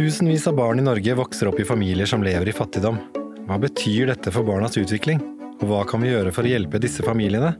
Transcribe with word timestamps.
Tusenvis 0.00 0.46
av 0.48 0.54
barn 0.56 0.78
i 0.80 0.82
Norge 0.82 1.12
vokser 1.12 1.50
opp 1.50 1.58
i 1.60 1.64
familier 1.68 2.08
som 2.08 2.22
lever 2.24 2.48
i 2.48 2.52
fattigdom. 2.56 2.96
Hva 3.44 3.58
betyr 3.60 4.08
dette 4.08 4.32
for 4.32 4.46
barnas 4.48 4.78
utvikling? 4.80 5.18
Og 5.60 5.66
hva 5.68 5.82
kan 5.84 6.00
vi 6.00 6.08
gjøre 6.08 6.32
for 6.32 6.48
å 6.48 6.48
hjelpe 6.48 6.80
disse 6.80 7.04
familiene? 7.04 7.50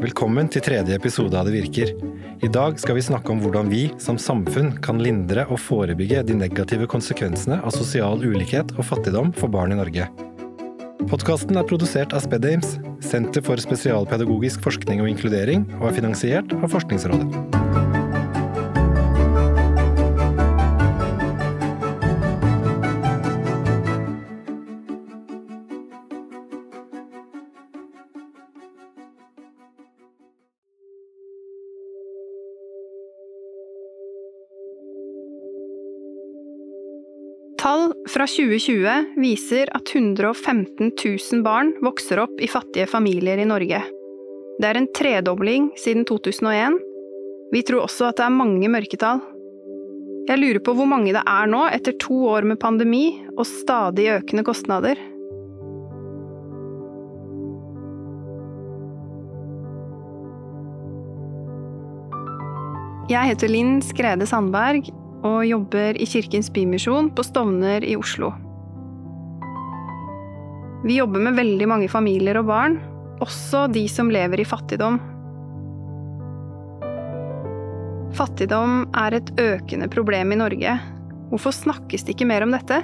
Velkommen 0.00 0.48
til 0.48 0.64
tredje 0.64 0.96
episode 0.96 1.36
av 1.36 1.44
Det 1.44 1.52
virker. 1.52 1.92
I 2.40 2.48
dag 2.48 2.80
skal 2.80 2.96
vi 2.96 3.04
snakke 3.04 3.34
om 3.34 3.44
hvordan 3.44 3.68
vi 3.68 3.82
som 4.00 4.16
samfunn 4.16 4.78
kan 4.80 5.04
lindre 5.04 5.44
og 5.52 5.60
forebygge 5.60 6.24
de 6.30 6.40
negative 6.40 6.88
konsekvensene 6.88 7.60
av 7.60 7.76
sosial 7.76 8.24
ulikhet 8.24 8.72
og 8.78 8.88
fattigdom 8.88 9.36
for 9.36 9.52
barn 9.52 9.76
i 9.76 9.80
Norge. 9.82 10.08
Podkasten 11.04 11.60
er 11.60 11.68
produsert 11.68 12.16
av 12.16 12.24
SpedAmes, 12.24 12.78
Senter 13.04 13.44
for 13.44 13.60
spesialpedagogisk 13.60 14.64
forskning 14.64 15.04
og 15.04 15.12
inkludering, 15.12 15.68
og 15.82 15.90
er 15.90 16.00
finansiert 16.00 16.56
av 16.62 16.72
Forskningsrådet. 16.72 17.61
Fra 38.22 38.28
2020 38.30 39.14
viser 39.18 39.70
at 39.74 39.90
115 39.94 40.92
000 41.32 41.42
barn 41.42 41.72
vokser 41.82 42.20
opp 42.22 42.38
i 42.38 42.46
fattige 42.46 42.86
familier 42.86 43.40
i 43.42 43.46
Norge. 43.48 43.80
Det 44.62 44.68
er 44.68 44.78
en 44.78 44.86
tredobling 44.94 45.72
siden 45.80 46.04
2001. 46.06 46.76
Vi 47.50 47.64
tror 47.66 47.88
også 47.88 48.12
at 48.12 48.20
det 48.20 48.26
er 48.28 48.36
mange 48.36 48.70
mørketall. 48.70 49.24
Jeg 50.28 50.38
lurer 50.38 50.62
på 50.62 50.76
hvor 50.78 50.86
mange 50.86 51.10
det 51.16 51.24
er 51.26 51.50
nå, 51.50 51.64
etter 51.74 51.98
to 51.98 52.20
år 52.30 52.46
med 52.46 52.60
pandemi 52.62 53.08
og 53.32 53.42
stadig 53.48 54.06
økende 54.14 54.46
kostnader. 54.46 55.02
Jeg 63.10 63.34
heter 63.34 63.50
Linn 63.50 63.80
Skrede 63.82 64.30
Sandberg 64.30 64.86
og 65.22 65.42
jobber 65.46 65.98
i 66.00 66.06
Kirkens 66.08 66.50
Bymisjon 66.52 67.10
på 67.14 67.24
Stovner 67.26 67.84
i 67.86 67.94
Oslo. 67.98 68.32
Vi 70.82 70.98
jobber 70.98 71.22
med 71.22 71.38
veldig 71.38 71.68
mange 71.70 71.90
familier 71.90 72.40
og 72.40 72.48
barn, 72.50 72.80
også 73.22 73.68
de 73.70 73.84
som 73.90 74.10
lever 74.10 74.42
i 74.42 74.46
fattigdom. 74.48 74.98
Fattigdom 78.18 78.82
er 78.98 79.14
et 79.16 79.30
økende 79.40 79.86
problem 79.88 80.34
i 80.34 80.40
Norge. 80.40 80.74
Hvorfor 81.30 81.54
snakkes 81.54 82.04
det 82.04 82.16
ikke 82.16 82.28
mer 82.28 82.44
om 82.44 82.52
dette? 82.52 82.82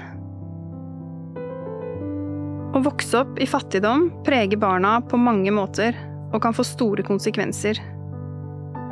Å 2.78 2.81
vokse 2.84 3.25
opp 3.25 3.41
i 3.42 3.48
fattigdom 3.48 4.06
preger 4.25 4.61
barna 4.62 5.00
på 5.03 5.19
mange 5.20 5.50
måter 5.53 5.97
og 6.31 6.42
kan 6.44 6.55
få 6.55 6.62
store 6.64 7.03
konsekvenser. 7.05 7.81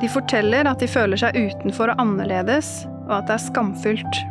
De 0.01 0.11
forteller 0.13 0.69
at 0.69 0.83
de 0.83 0.91
føler 0.91 1.21
seg 1.21 1.37
utenfor 1.39 1.93
og 1.93 2.03
annerledes, 2.03 2.83
og 3.07 3.13
at 3.21 3.29
det 3.29 3.37
er 3.37 3.45
skamfullt. 3.47 4.23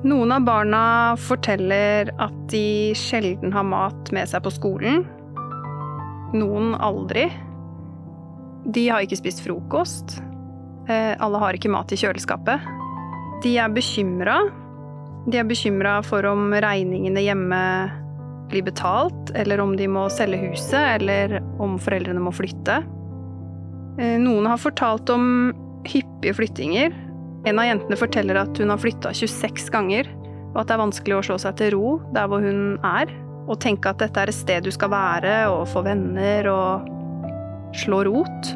Noen 0.00 0.32
av 0.32 0.46
barna 0.46 0.82
forteller 1.20 2.08
at 2.22 2.36
de 2.48 2.92
sjelden 2.96 3.52
har 3.52 3.66
mat 3.68 4.08
med 4.16 4.30
seg 4.30 4.40
på 4.46 4.52
skolen. 4.54 5.04
Noen 6.32 6.72
aldri. 6.80 7.26
De 8.64 8.86
har 8.88 9.04
ikke 9.04 9.18
spist 9.20 9.42
frokost. 9.44 10.16
Eh, 10.88 11.12
alle 11.20 11.40
har 11.42 11.56
ikke 11.56 11.72
mat 11.72 11.92
i 11.92 12.00
kjøleskapet. 12.00 12.64
De 13.44 13.54
er 13.60 13.72
bekymra. 13.76 14.40
De 15.28 15.40
er 15.40 15.48
bekymra 15.48 15.98
for 16.06 16.24
om 16.28 16.48
regningene 16.52 17.20
hjemme 17.24 17.60
blir 18.50 18.64
betalt, 18.66 19.30
eller 19.36 19.60
om 19.62 19.76
de 19.78 19.86
må 19.88 20.08
selge 20.10 20.40
huset, 20.48 20.80
eller 20.96 21.38
om 21.62 21.76
foreldrene 21.80 22.24
må 22.24 22.32
flytte. 22.34 22.80
Eh, 24.00 24.16
noen 24.22 24.48
har 24.48 24.60
fortalt 24.60 25.12
om 25.12 25.52
hyppige 25.88 26.36
flyttinger. 26.36 26.94
En 27.48 27.60
av 27.60 27.68
jentene 27.68 27.98
forteller 27.98 28.38
at 28.40 28.58
hun 28.60 28.72
har 28.72 28.80
flytta 28.80 29.14
26 29.16 29.70
ganger, 29.72 30.08
og 30.52 30.62
at 30.62 30.70
det 30.70 30.76
er 30.76 30.82
vanskelig 30.82 31.16
å 31.16 31.26
slå 31.30 31.38
seg 31.40 31.58
til 31.60 31.74
ro 31.76 31.92
der 32.14 32.28
hvor 32.30 32.44
hun 32.44 32.76
er, 32.84 33.12
og 33.50 33.60
tenke 33.62 33.90
at 33.90 34.00
dette 34.02 34.20
er 34.20 34.30
et 34.30 34.36
sted 34.36 34.66
du 34.66 34.70
skal 34.74 34.92
være 34.92 35.36
og 35.50 35.68
få 35.70 35.82
venner 35.86 36.46
og 36.50 36.90
slå 37.76 38.02
rot. 38.06 38.50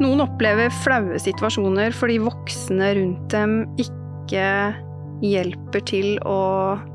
Noen 0.00 0.22
opplever 0.24 0.72
flaue 0.80 1.18
situasjoner 1.20 1.92
fordi 1.96 2.20
voksne 2.22 2.94
rundt 2.96 3.26
dem 3.34 3.64
ikke 3.80 4.46
hjelper 5.20 5.84
til 5.88 6.14
å 6.24 6.40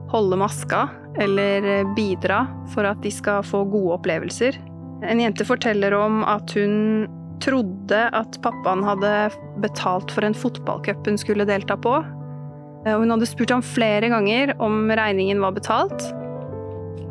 holde 0.09 0.40
maska 0.41 0.88
eller 1.22 1.85
bidra 1.96 2.44
for 2.73 2.88
at 2.90 3.03
de 3.03 3.12
skal 3.13 3.46
få 3.46 3.63
gode 3.69 4.00
opplevelser. 4.00 4.57
En 5.06 5.22
jente 5.22 5.46
forteller 5.46 5.94
om 5.97 6.23
at 6.25 6.56
hun 6.57 7.06
trodde 7.44 8.01
at 8.16 8.38
pappaen 8.44 8.84
hadde 8.85 9.13
betalt 9.63 10.13
for 10.13 10.25
en 10.28 10.38
fotballcup 10.38 11.07
hun 11.07 11.19
skulle 11.22 11.47
delta 11.47 11.78
på. 11.79 11.97
Og 12.85 13.01
hun 13.01 13.13
hadde 13.16 13.28
spurt 13.29 13.53
ham 13.53 13.63
flere 13.66 14.12
ganger 14.13 14.53
om 14.62 14.91
regningen 14.94 15.41
var 15.41 15.56
betalt. 15.56 16.06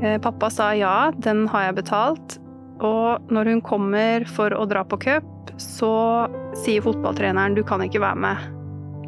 Eh, 0.02 0.20
pappa 0.22 0.50
sa 0.50 0.70
ja, 0.78 1.12
den 1.18 1.46
har 1.50 1.68
jeg 1.68 1.78
betalt. 1.82 2.38
Og 2.84 3.30
når 3.32 3.52
hun 3.52 3.62
kommer 3.64 4.26
for 4.30 4.54
å 4.54 4.66
dra 4.70 4.84
på 4.86 4.98
cup, 5.02 5.54
så 5.60 5.92
sier 6.64 6.82
fotballtreneren 6.84 7.54
du 7.54 7.62
kan 7.66 7.82
ikke 7.84 8.02
være 8.02 8.22
med. 8.26 8.50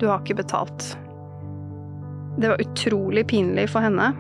Du 0.01 0.09
har 0.11 0.23
ikke 0.23 0.41
betalt. 0.43 0.93
Det 2.37 2.51
var 2.53 2.63
utrolig 2.63 3.27
pinlig 3.31 3.69
for 3.73 3.87
henne. 3.87 4.13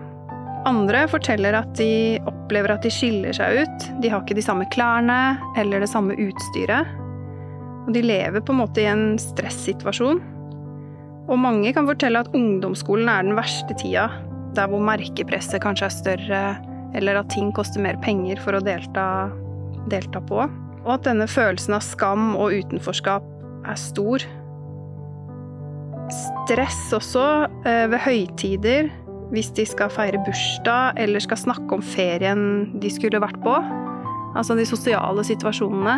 Andre 0.67 1.05
forteller 1.07 1.55
at 1.55 1.77
de 1.79 2.19
opplever 2.27 2.75
at 2.75 2.83
de 2.83 2.91
skiller 2.91 3.35
seg 3.37 3.63
ut. 3.63 3.85
De 4.03 4.11
har 4.11 4.25
ikke 4.25 4.39
de 4.39 4.43
samme 4.43 4.67
klærne 4.75 5.37
eller 5.61 5.85
det 5.85 5.91
samme 5.93 6.17
utstyret. 6.19 6.91
Og 7.87 7.93
de 7.95 8.03
lever 8.03 8.43
på 8.43 8.55
en 8.55 8.65
måte 8.65 8.83
i 8.83 8.89
en 8.91 9.15
stressituasjon. 9.23 10.19
Og 11.27 11.39
mange 11.39 11.71
kan 11.75 11.87
fortelle 11.87 12.23
at 12.23 12.33
ungdomsskolen 12.35 13.11
er 13.11 13.27
den 13.27 13.39
verste 13.39 13.79
tida. 13.79 14.09
Der 14.59 14.71
hvor 14.71 14.83
merkepresset 14.83 15.63
kanskje 15.63 15.87
er 15.87 15.95
større, 15.95 16.43
eller 16.99 17.21
at 17.21 17.31
ting 17.31 17.53
koster 17.55 17.83
mer 17.83 17.99
penger 18.03 18.41
for 18.43 18.59
å 18.59 18.63
delta, 18.65 19.07
delta 19.93 20.23
på. 20.27 20.49
Og 20.83 20.93
at 20.97 21.07
denne 21.07 21.29
følelsen 21.31 21.79
av 21.79 21.87
skam 21.87 22.33
og 22.35 22.55
utenforskap 22.59 23.27
er 23.67 23.79
stor. 23.79 24.23
Stress 26.11 26.95
også 26.95 27.27
eh, 27.67 27.87
ved 27.91 28.01
høytider 28.03 28.91
hvis 29.33 29.51
de 29.57 29.65
skal 29.67 29.91
feire 29.93 30.21
bursdag 30.27 30.99
eller 31.03 31.23
skal 31.23 31.41
snakke 31.41 31.79
om 31.79 31.83
ferien 31.83 32.43
de 32.81 32.91
skulle 32.93 33.21
vært 33.23 33.39
på. 33.45 33.55
Altså 34.37 34.57
de 34.59 34.67
sosiale 34.69 35.25
situasjonene 35.27 35.97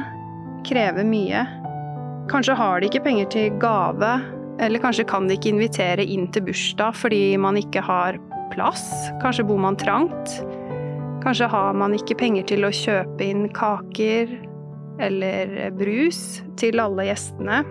krever 0.69 1.07
mye. 1.07 1.45
Kanskje 2.31 2.57
har 2.59 2.81
de 2.81 2.89
ikke 2.89 3.05
penger 3.07 3.31
til 3.33 3.55
gave, 3.61 4.11
eller 4.61 4.83
kanskje 4.83 5.07
kan 5.09 5.29
de 5.29 5.37
ikke 5.39 5.53
invitere 5.55 6.05
inn 6.05 6.29
til 6.33 6.45
bursdag 6.49 6.97
fordi 6.99 7.23
man 7.41 7.59
ikke 7.61 7.83
har 7.85 8.19
plass. 8.53 8.85
Kanskje 9.23 9.47
bor 9.49 9.61
man 9.63 9.79
trangt. 9.81 10.39
Kanskje 11.25 11.49
har 11.51 11.75
man 11.77 11.97
ikke 11.97 12.19
penger 12.19 12.47
til 12.49 12.67
å 12.67 12.75
kjøpe 12.75 13.25
inn 13.25 13.49
kaker 13.57 14.31
eller 15.03 15.71
brus 15.79 16.41
til 16.59 16.81
alle 16.83 17.07
gjestene. 17.11 17.63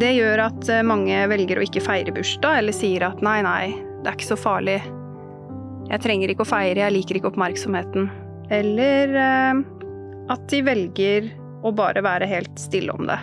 Det 0.00 0.10
gjør 0.16 0.48
at 0.48 0.70
mange 0.86 1.18
velger 1.30 1.60
å 1.60 1.66
ikke 1.66 1.82
feire 1.84 2.14
bursdag, 2.14 2.58
eller 2.58 2.74
sier 2.74 3.04
at 3.06 3.20
nei, 3.22 3.38
nei, 3.46 3.66
det 4.04 4.10
er 4.10 4.18
ikke 4.18 4.34
så 4.34 4.36
farlig. 4.36 4.76
Jeg 5.88 6.00
trenger 6.04 6.32
ikke 6.32 6.44
å 6.44 6.48
feire, 6.48 6.82
jeg 6.84 6.92
liker 6.92 7.18
ikke 7.18 7.30
oppmerksomheten. 7.30 8.10
Eller 8.52 9.14
eh, 9.16 9.62
at 10.32 10.44
de 10.52 10.60
velger 10.66 11.30
å 11.64 11.72
bare 11.72 12.04
være 12.04 12.28
helt 12.28 12.60
stille 12.60 12.92
om 12.92 13.08
det. 13.08 13.16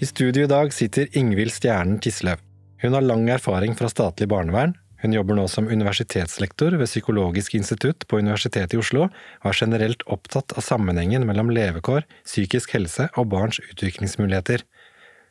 I 0.00 0.08
studio 0.08 0.46
i 0.46 0.48
dag 0.48 0.72
sitter 0.72 1.12
Ingvild 1.20 1.52
Stjernen 1.52 2.00
Tisløv. 2.00 2.40
Hun 2.80 2.96
har 2.96 3.04
lang 3.04 3.26
erfaring 3.28 3.76
fra 3.76 3.90
statlig 3.92 4.30
barnevern. 4.32 4.72
Hun 5.02 5.12
jobber 5.12 5.36
nå 5.36 5.44
som 5.48 5.68
universitetslektor 5.68 6.78
ved 6.80 6.88
Psykologisk 6.88 7.54
institutt 7.56 8.06
på 8.08 8.20
Universitetet 8.20 8.76
i 8.76 8.80
Oslo, 8.80 9.10
og 9.12 9.48
er 9.48 9.60
generelt 9.60 10.04
opptatt 10.08 10.56
av 10.56 10.64
sammenhengen 10.64 11.24
mellom 11.28 11.52
levekår, 11.52 12.08
psykisk 12.24 12.72
helse 12.76 13.10
og 13.20 13.28
barns 13.32 13.60
utviklingsmuligheter. 13.64 14.64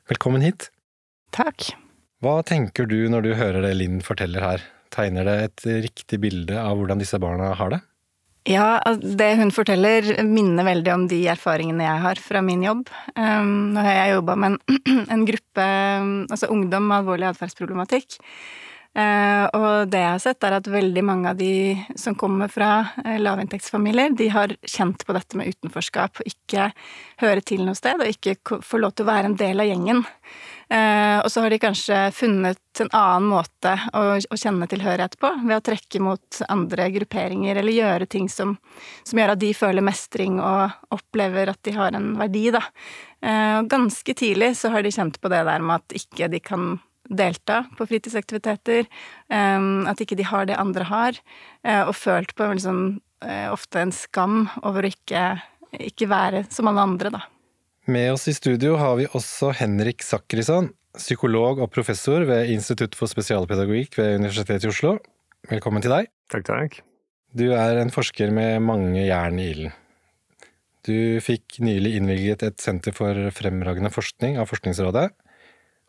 Velkommen 0.10 0.42
hit. 0.42 0.72
Takk. 1.36 1.70
Hva 2.24 2.40
tenker 2.42 2.88
du 2.90 3.04
når 3.14 3.28
du 3.28 3.34
hører 3.38 3.62
det 3.62 3.76
Linn 3.78 4.00
forteller 4.02 4.42
her? 4.42 4.64
Tegner 4.90 5.28
det 5.28 5.36
et 5.44 5.66
riktig 5.86 6.18
bilde 6.24 6.58
av 6.58 6.80
hvordan 6.80 7.02
disse 7.02 7.20
barna 7.22 7.52
har 7.60 7.76
det? 7.76 7.80
Ja, 8.50 8.80
det 8.98 9.28
hun 9.38 9.52
forteller 9.54 10.08
minner 10.26 10.66
veldig 10.66 10.94
om 10.96 11.04
de 11.12 11.20
erfaringene 11.30 11.86
jeg 11.86 12.02
har 12.08 12.22
fra 12.24 12.42
min 12.42 12.64
jobb. 12.66 12.88
Um, 13.14 13.76
nå 13.76 13.84
har 13.86 14.00
jeg 14.00 14.16
jobba 14.16 14.38
med 14.42 14.56
en, 14.56 14.80
en, 15.14 15.26
gruppe, 15.30 15.68
altså 16.32 16.50
ungdom 16.50 16.90
med 16.90 17.04
alvorlig 17.04 17.30
atferdsproblematikk. 17.30 18.18
Eh, 18.98 19.46
og 19.54 19.92
det 19.92 20.00
jeg 20.02 20.12
har 20.16 20.22
sett, 20.24 20.44
er 20.44 20.56
at 20.58 20.68
veldig 20.68 21.02
mange 21.06 21.30
av 21.30 21.38
de 21.38 21.78
som 22.00 22.16
kommer 22.18 22.50
fra 22.50 22.88
eh, 23.06 23.20
lavinntektsfamilier, 23.22 24.16
de 24.18 24.30
har 24.34 24.56
kjent 24.66 25.06
på 25.06 25.14
dette 25.14 25.38
med 25.38 25.54
utenforskap, 25.54 26.18
og 26.20 26.32
ikke 26.32 26.72
høre 27.22 27.44
til 27.46 27.62
noe 27.68 27.78
sted, 27.78 28.02
og 28.02 28.10
ikke 28.10 28.62
få 28.66 28.82
lov 28.82 28.96
til 28.96 29.06
å 29.06 29.12
være 29.12 29.30
en 29.30 29.38
del 29.38 29.62
av 29.62 29.70
gjengen. 29.70 30.02
Eh, 30.74 31.20
og 31.22 31.30
så 31.30 31.46
har 31.46 31.54
de 31.54 31.62
kanskje 31.62 32.00
funnet 32.18 32.82
en 32.82 32.92
annen 32.98 33.30
måte 33.30 33.76
å, 33.94 34.04
å, 34.18 34.38
kjenne 34.38 34.68
tilhørighet 34.70 35.20
på, 35.22 35.32
ved 35.46 35.60
å 35.60 35.64
trekke 35.70 36.02
mot 36.10 36.42
andre 36.50 36.90
grupperinger, 36.98 37.62
eller 37.62 37.78
gjøre 37.78 38.10
ting 38.10 38.26
som, 38.30 38.58
som, 39.04 39.22
gjør 39.22 39.36
at 39.36 39.44
de 39.46 39.54
føler 39.58 39.86
mestring 39.86 40.42
og 40.42 40.98
opplever 40.98 41.54
at 41.54 41.62
de 41.66 41.78
har 41.78 41.98
en 41.98 42.16
verdi, 42.18 42.48
da. 42.58 42.66
Og 43.20 43.66
ganske 43.68 44.14
tidlig 44.16 44.54
så 44.56 44.70
har 44.72 44.86
de 44.86 44.94
kjent 44.96 45.18
på 45.20 45.28
det 45.28 45.42
der 45.44 45.60
med 45.60 45.82
at 45.82 45.98
ikke 46.00 46.30
de 46.32 46.40
kan 46.40 46.78
delta 47.10 47.64
på 47.78 47.88
fritidsaktiviteter, 47.90 48.86
eh, 49.30 49.68
at 49.90 50.02
ikke 50.02 50.18
de 50.20 50.28
har 50.30 50.48
det 50.50 50.60
andre 50.60 50.88
har, 50.90 51.20
eh, 51.64 51.84
og 51.84 51.96
følt 51.98 52.36
på 52.36 52.52
liksom, 52.54 53.02
eh, 53.26 53.48
ofte 53.52 53.82
en 53.82 53.92
skam 53.92 54.50
over 54.64 54.84
å 54.84 54.94
ikke, 54.94 55.42
ikke 55.74 56.10
være 56.10 56.46
som 56.52 56.68
alle 56.68 56.86
andre, 56.86 57.10
da. 57.10 57.22
Med 57.88 58.12
oss 58.14 58.28
i 58.28 58.34
studio 58.34 58.78
har 58.78 58.98
vi 58.98 59.08
også 59.08 59.54
Henrik 59.58 60.04
Sakrisson, 60.06 60.74
psykolog 60.96 61.62
og 61.64 61.72
professor 61.72 62.26
ved 62.26 62.50
Institutt 62.50 62.96
for 62.96 63.10
spesialpedagogikk 63.10 63.98
ved 63.98 64.20
Universitetet 64.20 64.68
i 64.68 64.70
Oslo. 64.70 65.00
Velkommen 65.50 65.82
til 65.82 65.94
deg. 65.94 66.10
Takk, 66.30 66.46
takk. 66.46 66.82
Du 67.34 67.52
er 67.54 67.80
en 67.82 67.92
forsker 67.94 68.32
med 68.34 68.62
mange 68.66 69.06
jern 69.06 69.40
i 69.42 69.52
ilden. 69.54 69.74
Du 70.86 71.20
fikk 71.22 71.60
nylig 71.62 71.98
innvilget 72.00 72.44
et 72.46 72.62
senter 72.62 72.96
for 72.96 73.14
fremragende 73.36 73.92
forskning 73.94 74.40
av 74.42 74.48
Forskningsrådet, 74.50 75.10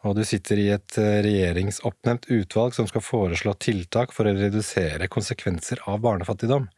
og 0.06 0.16
du 0.16 0.22
sitter 0.24 0.60
i 0.60 0.68
et 0.72 0.96
regjeringsoppnevnt 0.96 2.30
utvalg 2.32 2.76
som 2.76 2.88
skal 2.88 3.04
foreslå 3.04 3.52
tiltak 3.60 4.14
for 4.16 4.28
å 4.28 4.34
redusere 4.36 5.10
konsekvenser 5.12 5.82
av 5.90 6.00
barnefattigdom. 6.04 6.70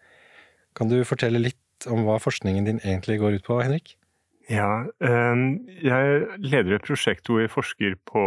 Kan 0.75 0.91
du 0.91 1.03
fortelle 1.07 1.39
litt 1.43 1.87
om 1.91 2.05
hva 2.07 2.19
forskningen 2.23 2.67
din 2.67 2.81
egentlig 2.83 3.21
går 3.23 3.39
ut 3.39 3.47
på, 3.47 3.61
Henrik? 3.63 3.95
Ja, 4.51 4.85
ehm, 5.05 5.63
jeg 5.83 6.27
leder 6.43 6.77
et 6.77 6.87
prosjekt 6.87 7.29
hvor 7.29 7.43
vi 7.43 7.51
forsker 7.51 7.95
på 8.09 8.25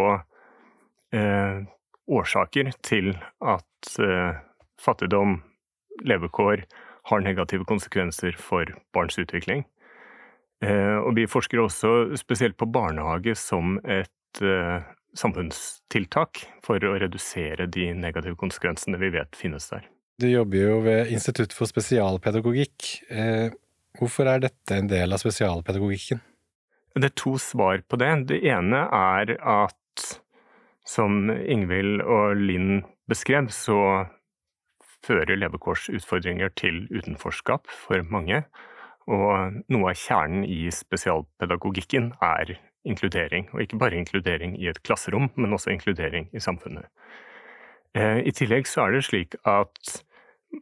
eh, 1.15 1.65
årsaker 2.07 2.71
til 2.85 3.15
at 3.43 3.91
eh, 3.99 4.39
fattigdom, 4.81 5.41
levekår, 6.05 6.65
har 7.05 7.21
negative 7.21 7.67
konsekvenser 7.69 8.37
for 8.39 8.69
barns 8.95 9.19
utvikling. 9.21 9.65
Eh, 10.63 10.97
og 10.97 11.13
vi 11.19 11.27
forsker 11.29 11.61
også 11.61 12.15
spesielt 12.17 12.57
på 12.57 12.69
barnehage 12.71 13.35
som 13.37 13.77
et 13.83 14.11
samfunnstiltak 15.15 16.43
for 16.65 16.83
å 16.83 16.95
redusere 16.99 17.67
de 17.71 17.91
negative 17.95 18.35
konsekvensene 18.39 18.99
vi 19.01 19.13
vet 19.15 19.37
finnes 19.39 19.69
der. 19.71 19.85
Du 20.19 20.27
jobber 20.29 20.61
jo 20.61 20.79
ved 20.85 21.11
Institutt 21.11 21.55
for 21.55 21.67
spesialpedagogikk. 21.67 22.87
Hvorfor 23.99 24.29
er 24.31 24.43
dette 24.43 24.77
en 24.77 24.87
del 24.91 25.15
av 25.15 25.19
spesialpedagogikken? 25.23 26.21
Det 26.95 27.09
er 27.09 27.15
to 27.19 27.35
svar 27.41 27.81
på 27.83 27.99
det. 27.99 28.11
Det 28.31 28.39
ene 28.47 28.85
er 28.95 29.33
at, 29.39 30.05
som 30.87 31.27
Ingvild 31.31 32.03
og 32.03 32.39
Linn 32.39 32.85
beskrev, 33.11 33.49
så 33.51 34.07
fører 35.05 35.37
levekårsutfordringer 35.37 36.53
til 36.57 36.85
utenforskap 36.95 37.67
for 37.67 38.05
mange. 38.07 38.45
Og 39.11 39.59
noe 39.69 39.91
av 39.91 39.99
kjernen 39.99 40.47
i 40.47 40.63
spesialpedagogikken 40.73 42.13
er 42.23 42.55
inkludering. 42.85 43.49
Og 43.53 43.65
ikke 43.65 43.79
bare 43.81 43.99
inkludering 43.99 44.55
i 44.61 44.69
et 44.71 44.81
klasserom, 44.85 45.29
men 45.35 45.53
også 45.55 45.73
inkludering 45.73 46.29
i 46.33 46.43
samfunnet. 46.43 46.87
Eh, 47.95 48.21
I 48.27 48.33
tillegg 48.35 48.67
så 48.69 48.85
er 48.85 48.95
det 48.95 49.05
slik 49.07 49.37
at 49.47 50.01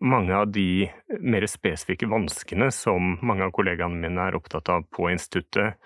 mange 0.02 0.34
av 0.34 0.52
de 0.54 0.88
mer 1.22 1.46
spesifikke 1.50 2.10
vanskene 2.10 2.70
som 2.74 3.18
mange 3.22 3.46
av 3.46 3.54
kollegaene 3.54 4.00
mine 4.00 4.30
er 4.30 4.38
opptatt 4.38 4.72
av 4.74 4.88
på 4.94 5.10
instituttet, 5.12 5.78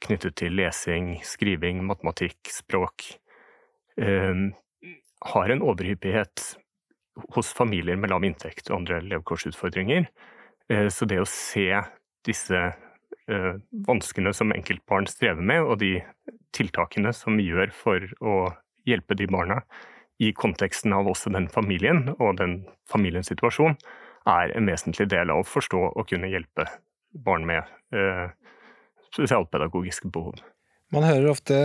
knyttet 0.00 0.36
til 0.40 0.56
lesing, 0.56 1.18
skriving, 1.24 1.82
matematikk, 1.84 2.38
språk, 2.48 3.04
eh, 4.00 4.48
har 5.34 5.52
en 5.52 5.62
overhyppighet 5.62 6.56
hos 7.34 7.52
familier 7.52 7.98
med 8.00 8.10
lav 8.12 8.24
inntekt 8.24 8.70
og 8.70 8.80
andre 8.80 9.00
levekårsutfordringer. 9.04 10.06
Eh, 10.70 10.88
så 10.88 11.06
det 11.08 11.20
å 11.20 11.28
se 11.28 11.68
disse 12.24 12.60
vanskene 13.86 14.32
som 14.36 14.52
enkeltbarn 14.54 15.06
strever 15.10 15.44
med, 15.44 15.62
og 15.62 15.78
de 15.82 16.00
tiltakene 16.56 17.12
som 17.16 17.38
vi 17.38 17.48
gjør 17.50 17.72
for 17.74 18.06
å 18.20 18.36
hjelpe 18.88 19.16
de 19.18 19.28
barna, 19.30 19.60
i 20.20 20.34
konteksten 20.36 20.92
av 20.92 21.08
også 21.08 21.32
den 21.32 21.48
familien 21.48 22.10
og 22.18 22.36
den 22.40 22.60
familiens 22.90 23.30
situasjon, 23.32 23.78
er 24.28 24.52
en 24.52 24.68
vesentlig 24.68 25.08
del 25.08 25.32
av 25.32 25.40
å 25.40 25.48
forstå 25.48 25.80
og 25.94 26.08
kunne 26.10 26.28
hjelpe 26.28 26.66
barn 27.24 27.46
med 27.48 27.64
eh, 27.96 28.28
spesialpedagogiske 29.14 30.10
behov. 30.12 30.42
Man 30.92 31.06
hører 31.06 31.30
ofte 31.32 31.60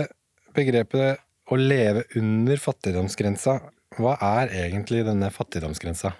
begrepet 0.56 1.20
å 1.50 1.58
leve 1.60 2.06
under 2.18 2.58
fattigdomsgrensa. 2.62 3.58
Hva 4.00 4.16
er 4.24 4.54
egentlig 4.64 5.04
denne 5.06 5.28
fattigdomsgrensa? 5.34 6.14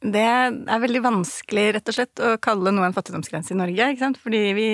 Det 0.00 0.20
er 0.24 0.80
veldig 0.80 1.02
vanskelig 1.04 1.66
rett 1.76 1.90
og 1.92 1.96
slett 1.96 2.22
å 2.24 2.36
kalle 2.40 2.72
noe 2.72 2.86
en 2.88 2.94
fattigdomsgrense 2.96 3.52
i 3.52 3.58
Norge. 3.58 3.90
ikke 3.92 4.00
sant? 4.00 4.20
Fordi 4.22 4.40
vi, 4.56 4.68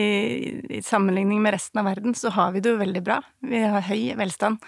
i 0.78 0.82
sammenligning 0.86 1.40
med 1.42 1.56
resten 1.56 1.82
av 1.82 1.88
verden, 1.90 2.14
så 2.14 2.30
har 2.30 2.54
vi 2.54 2.62
det 2.62 2.70
jo 2.70 2.78
veldig 2.78 3.02
bra. 3.02 3.18
Vi 3.42 3.64
har 3.64 3.82
høy 3.88 4.14
velstand. 4.20 4.62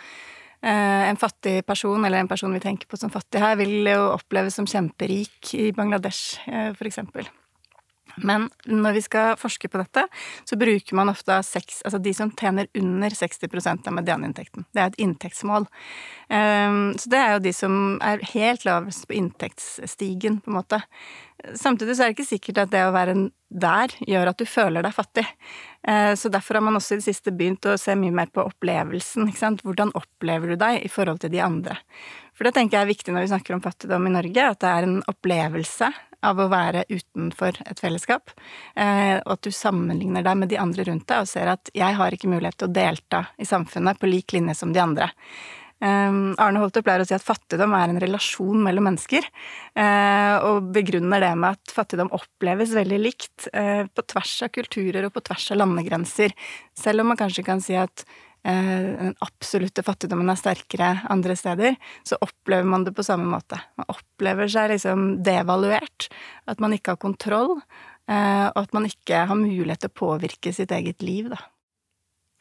Eh, 0.59 1.05
en 1.07 1.21
fattig 1.21 1.61
person, 1.67 2.03
eller 2.05 2.25
en 2.25 2.31
person 2.31 2.53
vi 2.53 2.63
tenker 2.65 2.91
på 2.91 2.99
som 2.99 3.13
fattig 3.15 3.39
her, 3.39 3.55
vil 3.61 3.87
jo 3.87 4.09
oppleves 4.17 4.59
som 4.59 4.67
kjemperik 4.67 5.55
i 5.55 5.71
Bangladesh, 5.77 6.41
eh, 6.51 6.73
for 6.75 6.91
eksempel. 6.91 7.31
Men 8.27 8.49
når 8.67 8.99
vi 8.99 9.03
skal 9.05 9.39
forske 9.41 9.71
på 9.71 9.81
dette, 9.81 10.05
så 10.49 10.59
bruker 10.61 10.99
man 10.99 11.13
ofte 11.13 11.39
seks, 11.47 11.83
altså 11.85 12.01
de 12.03 12.15
som 12.17 12.33
tjener 12.39 12.69
under 12.79 13.15
60% 13.15 13.89
av 13.89 13.97
medianinntekten. 13.97 14.67
Det 14.73 14.83
er 14.83 14.93
et 14.93 15.01
inntektsmål. 15.05 15.69
Ehm, 16.35 16.93
så 16.99 17.13
det 17.13 17.23
er 17.23 17.33
jo 17.35 17.47
de 17.47 17.55
som 17.57 17.81
er 18.05 18.25
helt 18.35 18.67
lavest 18.69 19.09
på 19.09 19.19
inntektsstigen, 19.19 20.43
på 20.45 20.53
en 20.53 20.59
måte. 20.61 20.83
Samtidig 21.55 21.95
så 21.95 22.03
er 22.03 22.11
det 22.11 22.19
ikke 22.19 22.33
sikkert 22.33 22.65
at 22.65 22.71
det 22.73 22.83
å 22.83 22.95
være 22.95 23.15
der 23.49 23.93
gjør 24.03 24.33
at 24.33 24.41
du 24.41 24.45
føler 24.49 24.85
deg 24.85 24.95
fattig. 24.97 25.25
Eh, 25.87 26.13
så 26.19 26.29
derfor 26.33 26.59
har 26.59 26.65
man 26.67 26.77
også 26.77 26.97
i 26.97 27.01
det 27.01 27.07
siste 27.07 27.33
begynt 27.33 27.69
å 27.71 27.79
se 27.81 27.95
mye 27.97 28.15
mer 28.15 28.33
på 28.35 28.45
opplevelsen. 28.45 29.29
ikke 29.29 29.41
sant? 29.41 29.63
Hvordan 29.65 29.95
opplever 29.97 30.53
du 30.53 30.59
deg 30.61 30.83
i 30.83 30.91
forhold 30.93 31.23
til 31.23 31.33
de 31.33 31.41
andre? 31.45 31.79
For 32.37 32.47
det 32.47 32.55
tenker 32.59 32.79
jeg 32.79 32.87
er 32.87 32.93
viktig 32.93 33.15
når 33.15 33.25
vi 33.25 33.33
snakker 33.33 33.57
om 33.57 33.63
fattigdom 33.65 34.11
i 34.11 34.15
Norge, 34.15 34.51
at 34.51 34.61
det 34.63 34.75
er 34.75 34.89
en 34.89 34.99
opplevelse 35.11 35.89
av 36.27 36.41
å 36.41 36.49
være 36.51 36.85
utenfor 36.91 37.61
et 37.69 37.81
fellesskap, 37.83 38.33
eh, 38.75 39.19
og 39.21 39.37
at 39.37 39.47
du 39.47 39.55
sammenligner 39.55 40.27
deg 40.27 40.41
med 40.41 40.51
de 40.51 40.59
andre 40.61 40.89
rundt 40.89 41.07
deg 41.11 41.23
og 41.23 41.31
ser 41.31 41.53
at 41.53 41.71
jeg 41.77 41.99
har 41.99 42.15
ikke 42.15 42.31
mulighet 42.31 42.59
til 42.59 42.71
å 42.71 42.75
delta 42.75 43.23
i 43.39 43.47
samfunnet 43.49 44.01
på 44.01 44.11
lik 44.11 44.35
linje 44.35 44.57
som 44.59 44.75
de 44.75 44.83
andre. 44.83 45.13
Um, 45.79 46.33
Arne 46.43 46.59
Holter 46.59 46.83
pleier 46.83 47.05
å 47.05 47.07
si 47.07 47.15
at 47.15 47.23
fattigdom 47.23 47.71
er 47.79 47.93
en 47.93 48.01
relasjon 48.03 48.65
mellom 48.65 48.89
mennesker, 48.89 49.29
uh, 49.79 50.37
og 50.49 50.73
begrunner 50.75 51.23
det 51.23 51.31
med 51.39 51.55
at 51.55 51.75
fattigdom 51.77 52.11
oppleves 52.19 52.75
veldig 52.75 52.99
likt 52.99 53.47
på 53.49 54.05
tvers 54.11 54.33
av 54.43 54.51
kulturer 54.51 55.07
og 55.07 55.15
på 55.15 55.23
tvers 55.29 55.53
av 55.55 55.61
landegrenser, 55.61 56.35
selv 56.75 57.05
om 57.05 57.13
man 57.13 57.21
kanskje 57.21 57.47
kan 57.47 57.63
si 57.63 57.79
at 57.79 58.03
den 58.43 59.17
absolutte 59.25 59.83
fattigdommen 59.85 60.31
er 60.33 60.39
sterkere 60.41 60.93
andre 61.11 61.35
steder, 61.37 61.75
så 62.07 62.17
opplever 62.25 62.65
man 62.71 62.87
det 62.87 62.95
på 62.97 63.05
samme 63.05 63.27
måte. 63.29 63.59
Man 63.77 63.91
opplever 63.93 64.49
seg 64.49 64.71
liksom 64.73 65.09
devaluert, 65.27 66.07
at 66.49 66.63
man 66.63 66.73
ikke 66.77 66.95
har 66.95 67.03
kontroll, 67.03 67.59
og 67.59 68.61
at 68.63 68.73
man 68.77 68.87
ikke 68.89 69.27
har 69.29 69.37
mulighet 69.37 69.83
til 69.85 69.93
å 69.93 69.99
påvirke 70.01 70.55
sitt 70.57 70.73
eget 70.73 71.05
liv, 71.05 71.29
da. 71.35 71.43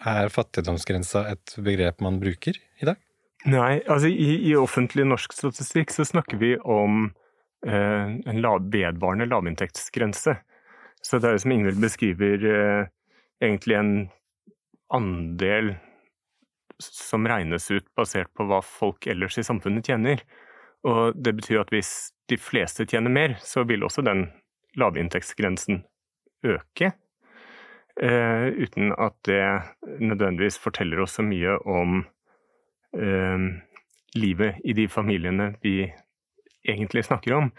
Er 0.05 0.29
fattigdomsgrensa 0.29 1.25
et 1.31 1.55
begrep 1.65 2.03
man 2.05 2.19
bruker 2.21 2.55
i 2.55 2.87
dag? 2.87 3.01
Nei, 3.47 3.79
altså 3.85 4.09
i, 4.09 4.29
i, 4.49 4.53
offentlig 4.57 5.05
norsk 5.07 5.33
statistikk 5.33 5.93
så 5.93 6.05
snakker 6.07 6.39
vi 6.41 6.51
om 6.59 7.07
eh, 7.65 8.13
en 8.17 8.41
lav, 8.43 8.67
vedvarende 8.73 9.29
lavinntektsgrense. 9.29 10.35
Så 11.05 11.19
det 11.21 11.29
er 11.29 11.37
jo 11.37 11.43
som 11.45 11.53
Ingvild 11.53 11.81
beskriver, 11.81 12.45
eh, 12.51 12.89
egentlig 13.41 13.77
en 13.77 13.91
andel 14.93 15.75
som 16.83 17.27
regnes 17.27 17.71
ut 17.71 17.87
basert 17.97 18.29
på 18.37 18.45
hva 18.49 18.61
folk 18.65 19.07
ellers 19.09 19.37
i 19.39 19.45
samfunnet 19.45 19.87
tjener. 19.89 20.21
Og 20.87 21.17
det 21.17 21.33
betyr 21.39 21.63
at 21.63 21.73
hvis 21.73 22.11
de 22.29 22.37
fleste 22.39 22.85
tjener 22.85 23.13
mer, 23.13 23.35
så 23.41 23.63
vil 23.67 23.85
også 23.87 24.03
den 24.05 24.27
lavinntektsgrensen 24.77 25.83
øke. 26.45 26.91
Uh, 27.97 28.53
uten 28.53 28.91
at 28.93 29.15
det 29.25 29.41
nødvendigvis 29.97 30.59
forteller 30.61 31.01
oss 31.01 31.15
så 31.17 31.23
mye 31.25 31.55
om 31.65 32.03
uh, 32.93 33.47
livet 34.13 34.59
i 34.61 34.75
de 34.77 34.85
familiene 34.87 35.55
vi 35.63 35.79
egentlig 36.67 37.07
snakker 37.07 37.33
om. 37.39 37.51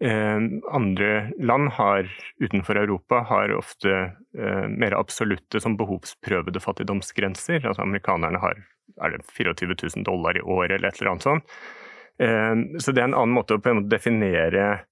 Eh, 0.00 0.38
andre 0.76 1.10
land 1.40 1.70
har, 1.78 2.10
utenfor 2.42 2.76
Europa 2.76 3.22
har 3.30 3.54
ofte 3.56 3.94
eh, 4.38 4.66
mer 4.68 4.96
absolutte 4.98 5.60
som 5.62 5.78
behovsprøvede 5.80 6.60
fattigdomsgrenser. 6.60 7.62
Altså 7.64 7.84
Amerikanerne 7.86 8.42
har 8.42 8.64
er 9.02 9.12
det 9.12 9.26
24 9.28 9.74
000 9.96 10.04
dollar 10.06 10.38
i 10.38 10.44
året 10.44 10.78
eller 10.78 10.88
et 10.88 11.00
eller 11.00 11.10
annet 11.10 11.24
sånt. 11.26 11.56
Så 12.80 12.94
det 12.96 13.02
er 13.02 13.10
en 13.10 13.16
annen 13.18 13.34
måte 13.36 13.58
å 13.58 13.60
på 13.60 13.68
en 13.68 13.82
måte 13.82 13.92
definere 13.92 14.86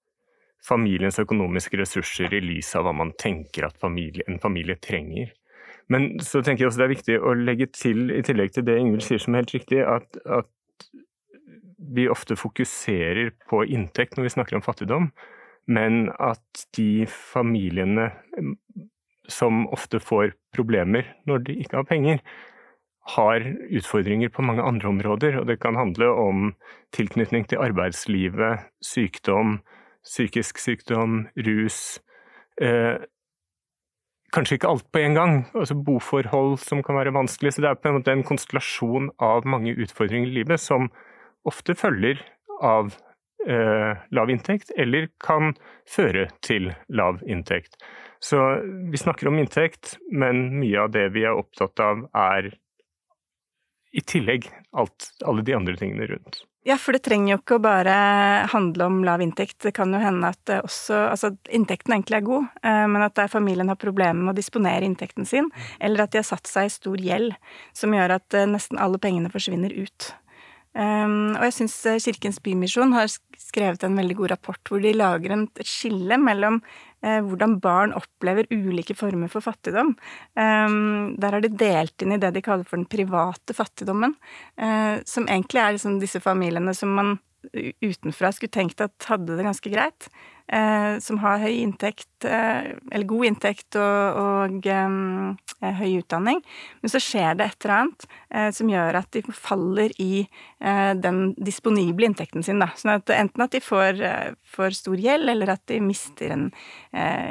familiens 0.64 1.18
økonomiske 1.20 1.78
ressurser 1.80 2.34
i 2.36 2.42
lys 2.44 2.74
av 2.76 2.86
hva 2.86 2.92
man 2.96 3.12
tenker 3.20 3.64
at 3.68 3.78
familie, 3.80 4.24
en 4.28 4.40
familie 4.42 4.76
trenger. 4.80 5.32
Men 5.92 6.14
så 6.24 6.40
tenker 6.40 6.64
jeg 6.64 6.70
også 6.70 6.80
det 6.80 6.86
er 6.86 6.94
viktig 6.94 7.16
å 7.20 7.34
legge 7.36 7.68
til, 7.76 8.06
i 8.14 8.22
tillegg 8.24 8.54
til 8.54 8.64
det 8.66 8.78
Ingvild 8.80 9.04
sier 9.04 9.20
som 9.20 9.34
er 9.34 9.44
helt 9.44 9.56
riktig, 9.56 9.82
at, 9.84 10.20
at, 10.24 10.48
vi 11.94 12.08
ofte 12.08 12.36
fokuserer 12.38 13.32
på 13.50 13.64
inntekt 13.64 14.16
når 14.16 14.28
vi 14.28 14.34
snakker 14.36 14.58
om 14.58 14.64
fattigdom, 14.64 15.10
men 15.66 16.08
at 16.20 16.66
de 16.76 17.06
familiene 17.10 18.10
som 19.28 19.64
ofte 19.72 20.00
får 20.00 20.34
problemer 20.54 21.08
når 21.28 21.46
de 21.46 21.56
ikke 21.64 21.80
har 21.80 21.88
penger, 21.88 22.20
har 23.16 23.44
utfordringer 23.68 24.32
på 24.32 24.42
mange 24.44 24.64
andre 24.64 24.88
områder. 24.88 25.38
Og 25.40 25.48
det 25.48 25.58
kan 25.60 25.76
handle 25.76 26.08
om 26.08 26.52
tilknytning 26.96 27.44
til 27.48 27.60
arbeidslivet, 27.60 28.64
sykdom, 28.84 29.58
psykisk 30.04 30.60
sykdom, 30.60 31.26
rus. 31.36 31.98
Eh, 32.60 32.96
kanskje 34.34 34.58
ikke 34.58 34.70
alt 34.72 34.86
på 34.92 35.02
en 35.04 35.14
gang. 35.14 35.34
altså 35.54 35.74
Boforhold 35.74 36.58
som 36.58 36.82
kan 36.82 36.96
være 36.96 37.14
vanskelig. 37.14 37.52
Så 37.54 37.62
det 37.62 37.70
er 37.70 37.80
på 37.80 37.88
en 37.88 37.98
måte 38.00 38.12
en 38.12 38.24
konstellasjon 38.24 39.10
av 39.20 39.44
mange 39.46 39.76
utfordringer 39.76 40.28
i 40.28 40.38
livet 40.40 40.60
som 40.60 40.90
ofte 41.48 41.76
følger 41.78 42.20
av 42.62 42.94
eh, 43.48 44.02
lav 44.10 44.32
inntekt, 44.32 44.72
eller 44.76 45.08
kan 45.22 45.54
føre 45.88 46.28
til 46.44 46.72
lav 46.88 47.22
inntekt. 47.26 47.76
Så 48.24 48.40
vi 48.90 49.00
snakker 49.00 49.28
om 49.28 49.38
inntekt, 49.38 49.98
men 50.12 50.46
mye 50.60 50.86
av 50.86 50.94
det 50.94 51.10
vi 51.12 51.26
er 51.28 51.36
opptatt 51.36 51.80
av, 51.84 52.06
er 52.16 52.54
i 53.94 54.00
tillegg 54.00 54.48
alt, 54.72 55.12
alle 55.24 55.44
de 55.46 55.54
andre 55.54 55.76
tingene 55.78 56.08
rundt. 56.10 56.42
Ja, 56.64 56.78
for 56.80 56.96
det 56.96 57.02
trenger 57.04 57.34
jo 57.34 57.38
ikke 57.42 57.58
å 57.58 57.62
bare 57.62 57.94
handle 58.48 58.86
om 58.88 59.02
lav 59.04 59.20
inntekt. 59.20 59.58
Det 59.66 59.74
kan 59.76 59.92
jo 59.92 60.00
hende 60.00 60.30
at 60.32 60.52
også 60.56 60.96
Altså 61.10 61.34
inntekten 61.52 61.92
egentlig 61.92 62.22
er 62.22 62.24
god, 62.24 62.46
eh, 62.64 62.86
men 62.88 63.04
at 63.04 63.20
familien 63.30 63.68
har 63.68 63.76
problemer 63.76 64.16
med 64.16 64.32
å 64.32 64.38
disponere 64.38 64.88
inntekten 64.88 65.28
sin, 65.28 65.50
eller 65.78 66.06
at 66.06 66.14
de 66.14 66.22
har 66.22 66.26
satt 66.26 66.48
seg 66.48 66.70
i 66.70 66.72
stor 66.72 67.04
gjeld 67.04 67.36
som 67.76 67.92
gjør 67.92 68.16
at 68.16 68.38
eh, 68.40 68.48
nesten 68.48 68.80
alle 68.80 68.98
pengene 68.98 69.28
forsvinner 69.32 69.76
ut. 69.76 70.14
Um, 70.74 71.36
og 71.36 71.44
jeg 71.46 71.54
syns 71.54 71.74
eh, 71.86 72.00
Kirkens 72.02 72.40
Bymisjon 72.42 72.96
har 72.96 73.06
skrevet 73.38 73.84
en 73.86 73.94
veldig 73.94 74.16
god 74.18 74.32
rapport 74.32 74.70
hvor 74.70 74.80
de 74.82 74.90
lager 74.96 75.30
en, 75.30 75.44
et 75.60 75.68
skille 75.70 76.18
mellom 76.18 76.56
uh, 76.58 77.20
hvordan 77.22 77.60
barn 77.62 77.94
opplever 77.94 78.48
ulike 78.50 78.96
former 78.98 79.30
for 79.30 79.44
fattigdom. 79.44 79.92
Um, 80.34 81.14
der 81.22 81.36
har 81.36 81.44
de 81.44 81.52
delt 81.54 82.02
inn 82.02 82.16
i 82.16 82.18
det 82.18 82.32
de 82.34 82.42
kaller 82.42 82.66
for 82.66 82.80
den 82.80 82.90
private 82.90 83.54
fattigdommen, 83.54 84.16
uh, 84.58 84.98
som 85.06 85.28
egentlig 85.28 85.62
er 85.62 85.78
liksom 85.78 86.00
disse 86.02 86.22
familiene 86.24 86.74
som 86.74 86.90
man 86.98 87.14
utenfra 87.52 88.32
skulle 88.32 88.54
tenkt 88.54 88.80
at 88.84 89.10
hadde 89.10 89.36
det 89.36 89.46
ganske 89.46 89.72
greit 89.72 90.08
eh, 90.52 90.98
som 91.00 91.18
har 91.22 91.40
høy 91.42 91.52
inntekt, 91.62 92.08
eh, 92.24 92.74
eller 92.92 93.08
god 93.08 93.28
inntekt 93.28 93.78
og, 93.80 94.18
og 94.20 94.66
eh, 94.68 95.78
høy 95.80 96.00
utdanning. 96.00 96.42
Men 96.82 96.92
så 96.92 97.00
skjer 97.02 97.38
det 97.38 97.48
et 97.48 97.64
eller 97.64 97.76
annet 97.78 98.06
eh, 98.30 98.50
som 98.56 98.72
gjør 98.72 99.00
at 99.00 99.10
de 99.16 99.24
faller 99.32 99.94
i 100.02 100.24
eh, 100.24 100.92
den 100.98 101.22
disponible 101.36 102.08
inntekten 102.08 102.44
sin. 102.44 102.60
Da. 102.62 102.70
Sånn 102.78 102.96
at 102.98 103.14
enten 103.14 103.46
at 103.46 103.56
de 103.56 103.62
får, 103.64 104.02
for 104.44 104.74
stor 104.76 105.00
gjeld, 105.00 105.30
eller 105.32 105.56
at 105.56 105.64
de 105.70 105.80
mister, 105.84 106.34
en, 106.34 106.48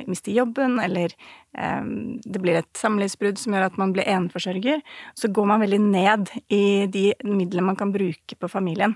mister 0.10 0.34
jobben, 0.34 0.80
eller 0.82 1.14
det 1.54 2.40
blir 2.42 2.56
et 2.58 2.80
samlivsbrudd 2.80 3.38
som 3.38 3.54
gjør 3.54 3.68
at 3.68 3.76
man 3.78 3.92
blir 3.94 4.08
eneforsørger. 4.10 4.80
Så 5.14 5.30
går 5.30 5.46
man 5.52 5.62
veldig 5.62 5.80
ned 5.84 6.32
i 6.50 6.88
de 6.90 7.04
midlene 7.28 7.68
man 7.68 7.78
kan 7.78 7.92
bruke 7.94 8.40
på 8.40 8.50
familien. 8.50 8.96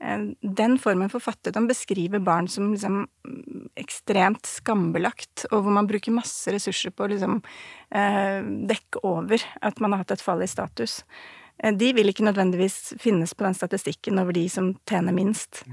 Eh, 0.00 0.20
den 0.40 0.78
formen 0.78 1.10
for 1.10 1.22
fattigdom 1.22 1.66
beskriver 1.68 2.22
barn 2.22 2.48
som 2.48 2.70
liksom 2.72 3.02
ekstremt 3.78 4.46
skambelagt, 4.46 5.46
og 5.50 5.64
hvor 5.64 5.74
man 5.74 5.88
bruker 5.90 6.14
masse 6.14 6.52
ressurser 6.54 6.94
på 6.94 7.06
å 7.06 7.12
liksom 7.12 7.40
eh, 7.90 8.40
dekke 8.70 9.02
over 9.06 9.42
at 9.62 9.82
man 9.82 9.94
har 9.94 10.04
hatt 10.04 10.18
et 10.18 10.24
fall 10.24 10.42
i 10.44 10.50
status. 10.50 11.02
Eh, 11.58 11.74
de 11.74 11.92
vil 11.96 12.12
ikke 12.12 12.26
nødvendigvis 12.26 12.94
finnes 13.02 13.34
på 13.34 13.46
den 13.46 13.58
statistikken 13.58 14.22
over 14.22 14.36
de 14.36 14.46
som 14.52 14.72
tjener 14.88 15.16
minst. 15.16 15.64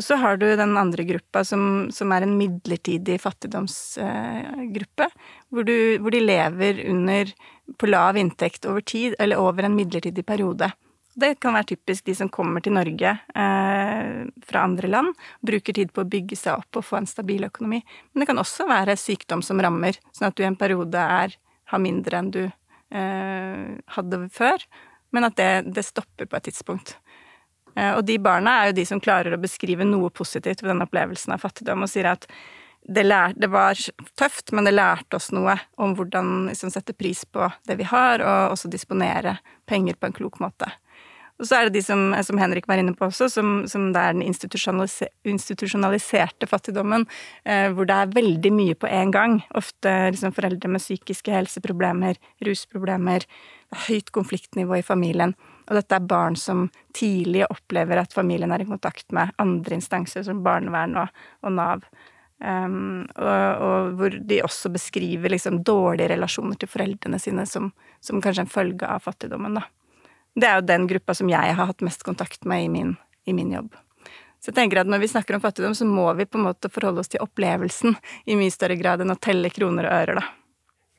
Og 0.00 0.04
så 0.06 0.16
har 0.16 0.38
du 0.40 0.46
den 0.56 0.76
andre 0.80 1.04
gruppa 1.04 1.42
som, 1.44 1.88
som 1.92 2.12
er 2.12 2.24
en 2.24 2.36
midlertidig 2.38 3.18
fattigdomsgruppe, 3.20 5.08
hvor, 5.52 5.68
hvor, 6.00 6.14
de 6.14 6.22
lever 6.22 6.80
under 6.88 7.32
på 7.78 7.90
lav 7.90 8.16
inntekt 8.16 8.66
over 8.68 8.80
tid, 8.80 9.14
eller 9.20 9.40
over 9.40 9.68
en 9.68 9.76
midlertidig 9.76 10.24
periode. 10.26 10.70
Det 11.14 11.34
kan 11.44 11.52
være 11.52 11.74
typisk 11.74 12.06
de 12.08 12.14
som 12.16 12.30
kommer 12.32 12.62
til 12.64 12.72
Norge 12.72 13.10
eh, 13.12 14.12
fra 14.48 14.62
andre 14.64 14.88
land, 14.88 15.12
bruker 15.44 15.76
tid 15.76 15.92
på 15.92 16.04
å 16.04 16.08
bygge 16.08 16.38
seg 16.40 16.62
opp 16.62 16.80
og 16.80 16.86
få 16.88 17.02
en 17.02 17.08
stabil 17.08 17.44
økonomi. 17.44 17.82
Men 18.12 18.22
det 18.22 18.28
kan 18.30 18.40
også 18.40 18.64
være 18.70 18.96
sykdom 18.96 19.44
som 19.44 19.60
rammer, 19.60 19.98
sånn 20.16 20.30
at 20.30 20.38
du 20.38 20.44
i 20.44 20.48
en 20.48 20.56
periode 20.56 21.04
er, 21.18 21.36
har 21.68 21.82
mindre 21.84 22.18
enn 22.18 22.32
du 22.32 22.42
eh, 22.46 23.68
hadde 23.96 24.22
før, 24.32 24.64
men 25.12 25.28
at 25.28 25.36
det, 25.36 25.50
det, 25.76 25.84
stopper 25.84 26.30
på 26.30 26.38
et 26.38 26.48
tidspunkt. 26.48 26.96
Eh, 27.76 27.92
og 27.92 28.06
de 28.08 28.16
barna 28.22 28.62
er 28.62 28.72
jo 28.72 28.78
de 28.80 28.88
som 28.88 29.02
klarer 29.02 29.36
å 29.36 29.42
beskrive 29.42 29.84
noe 29.84 30.08
positivt 30.10 30.64
ved 30.64 30.72
den 30.72 30.84
opplevelsen 30.86 31.36
av 31.36 31.44
fattigdom, 31.44 31.84
og 31.84 31.92
sier 31.92 32.08
at 32.14 32.24
det, 32.82 33.04
lær, 33.04 33.36
det, 33.36 33.46
var 33.52 33.78
tøft, 34.18 34.50
men 34.56 34.66
det 34.66 34.72
lærte 34.74 35.20
oss 35.20 35.28
noe 35.30 35.54
om 35.76 35.92
hvordan 35.94 36.48
liksom, 36.48 36.72
sette 36.72 36.96
pris 36.96 37.22
på 37.28 37.46
det 37.68 37.76
vi 37.78 37.86
har, 37.86 38.24
og 38.24 38.56
også 38.56 38.72
disponere 38.72 39.36
penger 39.68 40.00
på 40.00 40.08
en 40.08 40.16
klok 40.16 40.40
måte. 40.42 40.72
Og 41.42 41.48
så 41.48 41.58
er 41.58 41.66
det 41.66 41.74
de 41.74 41.82
som, 41.82 42.12
som 42.22 42.38
Henrik 42.38 42.68
var 42.70 42.78
inne 42.78 42.94
på 42.94 43.08
også, 43.08 43.26
som, 43.32 43.64
som 43.66 43.88
det 43.90 43.98
er 43.98 44.12
den 44.14 44.22
institusjonalise, 44.22 45.08
institusjonaliserte 45.26 46.46
fattigdommen, 46.46 47.02
eh, 47.42 47.66
hvor 47.74 47.88
det 47.90 47.96
er 47.96 48.12
veldig 48.14 48.52
mye 48.54 48.76
på 48.78 48.86
en 48.86 49.10
gang. 49.10 49.34
Ofte 49.58 49.90
liksom 50.14 50.36
foreldre 50.36 50.70
med 50.70 50.84
psykiske 50.84 51.34
helseproblemer, 51.34 52.20
rusproblemer, 52.46 53.26
høyt 53.88 54.14
konfliktnivå 54.14 54.78
i 54.78 54.86
familien. 54.86 55.34
Og 55.66 55.80
dette 55.80 55.98
er 55.98 56.06
barn 56.14 56.38
som 56.38 56.68
tidlig 56.94 57.42
opplever 57.48 57.98
at 57.98 58.14
familien 58.14 58.54
er 58.54 58.62
i 58.62 58.70
kontakt 58.70 59.10
med 59.10 59.34
andre 59.42 59.80
instanser, 59.80 60.22
som 60.22 60.46
barnevern 60.46 60.94
og, 61.02 61.22
og 61.42 61.58
Nav. 61.58 61.86
Um, 62.42 63.04
og, 63.18 63.62
og, 63.62 63.92
hvor 63.98 64.14
de 64.30 64.40
også 64.42 64.70
beskriver 64.74 65.30
liksom 65.30 65.60
dårlige 65.66 66.10
relasjoner 66.14 66.58
til 66.58 66.70
foreldrene 66.70 67.18
sine 67.22 67.50
som, 67.50 67.70
som 68.02 68.22
kanskje 68.22 68.46
en 68.46 68.56
følge 68.60 68.86
av 68.86 69.02
fattigdommen, 69.02 69.58
da. 69.58 69.66
Det 70.38 70.48
er 70.48 70.60
jo 70.60 70.68
den 70.68 70.86
gruppa 70.88 71.14
som 71.16 71.30
jeg 71.30 71.56
har 71.56 71.68
hatt 71.68 71.84
mest 71.84 72.04
kontakt 72.06 72.46
med 72.48 72.64
i 72.64 72.68
min, 72.72 72.94
i 73.28 73.34
min 73.36 73.52
jobb. 73.52 73.74
Så 74.42 74.50
jeg 74.50 74.56
tenker 74.56 74.80
at 74.80 74.90
når 74.90 75.04
vi 75.04 75.10
snakker 75.12 75.36
om 75.36 75.42
fattigdom, 75.42 75.74
så 75.78 75.86
må 75.86 76.08
vi 76.18 76.26
på 76.26 76.40
en 76.40 76.48
måte 76.48 76.70
forholde 76.72 77.04
oss 77.04 77.12
til 77.12 77.22
opplevelsen 77.22 77.94
i 78.26 78.38
mye 78.38 78.50
større 78.50 78.78
grad 78.80 79.04
enn 79.04 79.14
å 79.14 79.20
telle 79.22 79.52
kroner 79.54 79.86
og 79.86 79.98
ører, 80.00 80.18
da. 80.18 80.24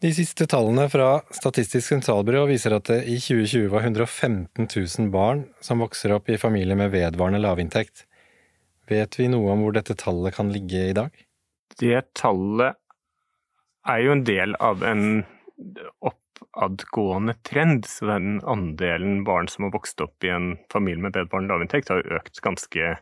De 0.04 0.10
siste 0.12 0.44
tallene 0.52 0.90
fra 0.92 1.22
Statistisk 1.32 1.86
sentralbyrå 1.88 2.42
viser 2.50 2.76
at 2.76 2.90
det 2.92 2.98
i 3.08 3.16
2020 3.24 3.70
var 3.72 3.86
115 3.88 4.68
000 4.68 5.12
barn 5.14 5.46
som 5.64 5.80
vokser 5.80 6.12
opp 6.16 6.28
i 6.28 6.40
familier 6.40 6.76
med 6.80 6.92
vedvarende 6.92 7.40
lavinntekt. 7.40 8.04
Vet 8.92 9.16
vi 9.20 9.30
noe 9.32 9.54
om 9.54 9.64
hvor 9.64 9.76
dette 9.76 9.96
tallet 10.00 10.36
kan 10.36 10.52
ligge 10.52 10.90
i 10.90 10.96
dag? 10.98 11.12
Det 11.80 12.02
tallet 12.20 12.76
er 13.88 14.04
jo 14.04 14.16
en 14.16 14.26
del 14.28 14.58
av 14.60 14.84
en 14.88 15.06
opp 16.04 16.20
oppadgående 16.54 17.34
trend. 17.34 17.86
Så 17.86 18.06
den 18.06 18.42
andelen 18.44 19.24
barn 19.24 19.48
som 19.48 19.64
har 19.64 19.72
vokst 19.72 20.02
opp 20.02 20.24
i 20.24 20.30
en 20.30 20.58
familie 20.72 21.02
med 21.02 21.16
vedvarende 21.16 21.54
lavinntekt, 21.54 21.90
har 21.90 22.06
økt 22.14 22.42
ganske 22.42 22.98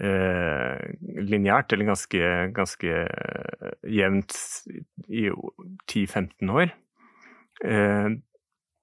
eh, 0.00 0.78
lineært, 1.22 1.72
eller 1.72 1.84
ganske, 1.92 2.50
ganske 2.54 3.04
eh, 3.04 3.72
jevnt 3.82 4.34
i 5.08 5.28
10-15 5.90 6.50
år. 6.50 6.74
Eh, 7.64 8.10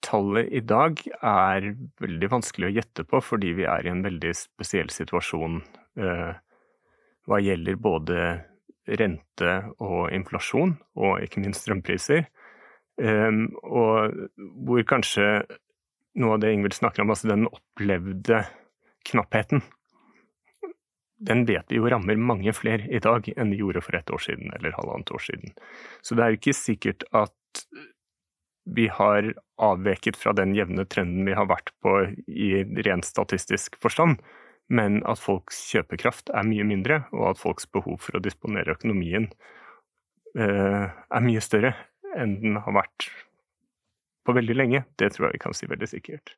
tallet 0.06 0.50
i 0.54 0.62
dag 0.62 1.00
er 1.22 1.72
veldig 2.02 2.32
vanskelig 2.32 2.70
å 2.70 2.76
gjette 2.76 3.06
på, 3.10 3.22
fordi 3.22 3.54
vi 3.58 3.66
er 3.70 3.86
i 3.86 3.94
en 3.94 4.04
veldig 4.06 4.34
spesiell 4.38 4.92
situasjon 4.94 5.62
eh, 5.98 6.34
hva 7.26 7.40
gjelder 7.42 7.80
både 7.82 8.26
rente 8.86 9.54
og 9.82 10.12
inflasjon, 10.14 10.76
og 11.02 11.24
ikke 11.26 11.42
minst 11.42 11.66
strømpriser. 11.66 12.28
Um, 12.96 13.50
og 13.64 14.14
hvor 14.64 14.84
kanskje 14.88 15.44
noe 16.16 16.38
av 16.38 16.44
det 16.44 16.54
Ingvild 16.56 16.78
snakker 16.78 17.04
om, 17.04 17.12
altså 17.12 17.32
den 17.32 17.50
opplevde 17.50 18.46
knappheten, 19.10 19.64
den 21.26 21.46
vet 21.48 21.72
vi 21.72 21.80
jo 21.80 21.90
rammer 21.92 22.20
mange 22.20 22.52
flere 22.56 22.88
i 22.92 23.00
dag 23.04 23.28
enn 23.36 23.52
de 23.52 23.60
gjorde 23.60 23.84
for 23.86 23.98
et 23.98 24.12
år 24.12 24.22
siden 24.24 24.52
eller 24.56 24.76
halvannet 24.76 25.12
år 25.16 25.24
siden. 25.24 25.54
Så 26.04 26.16
det 26.16 26.24
er 26.24 26.34
jo 26.34 26.40
ikke 26.42 26.58
sikkert 26.58 27.06
at 27.16 27.64
vi 28.66 28.88
har 28.92 29.30
avveket 29.62 30.18
fra 30.18 30.34
den 30.36 30.56
jevne 30.58 30.88
trenden 30.90 31.28
vi 31.28 31.36
har 31.38 31.48
vært 31.48 31.72
på 31.86 31.94
i 32.28 32.50
rent 32.88 33.08
statistisk 33.08 33.78
forstand, 33.82 34.18
men 34.68 35.04
at 35.06 35.22
folks 35.22 35.60
kjøpekraft 35.70 36.32
er 36.34 36.48
mye 36.48 36.66
mindre, 36.66 37.04
og 37.14 37.36
at 37.36 37.42
folks 37.42 37.70
behov 37.70 38.00
for 38.02 38.18
å 38.18 38.24
disponere 38.26 38.74
økonomien 38.74 39.30
uh, 40.40 40.90
er 40.90 41.26
mye 41.26 41.44
større 41.46 41.76
enn 42.18 42.40
den 42.42 42.58
har 42.62 42.76
vært 42.76 43.10
på 44.26 44.34
veldig 44.36 44.58
lenge. 44.58 44.84
Det 45.00 45.12
tror 45.14 45.30
jeg 45.30 45.38
vi 45.38 45.46
kan 45.46 45.56
si 45.58 45.70
veldig 45.70 45.90
sikkert. 45.92 46.36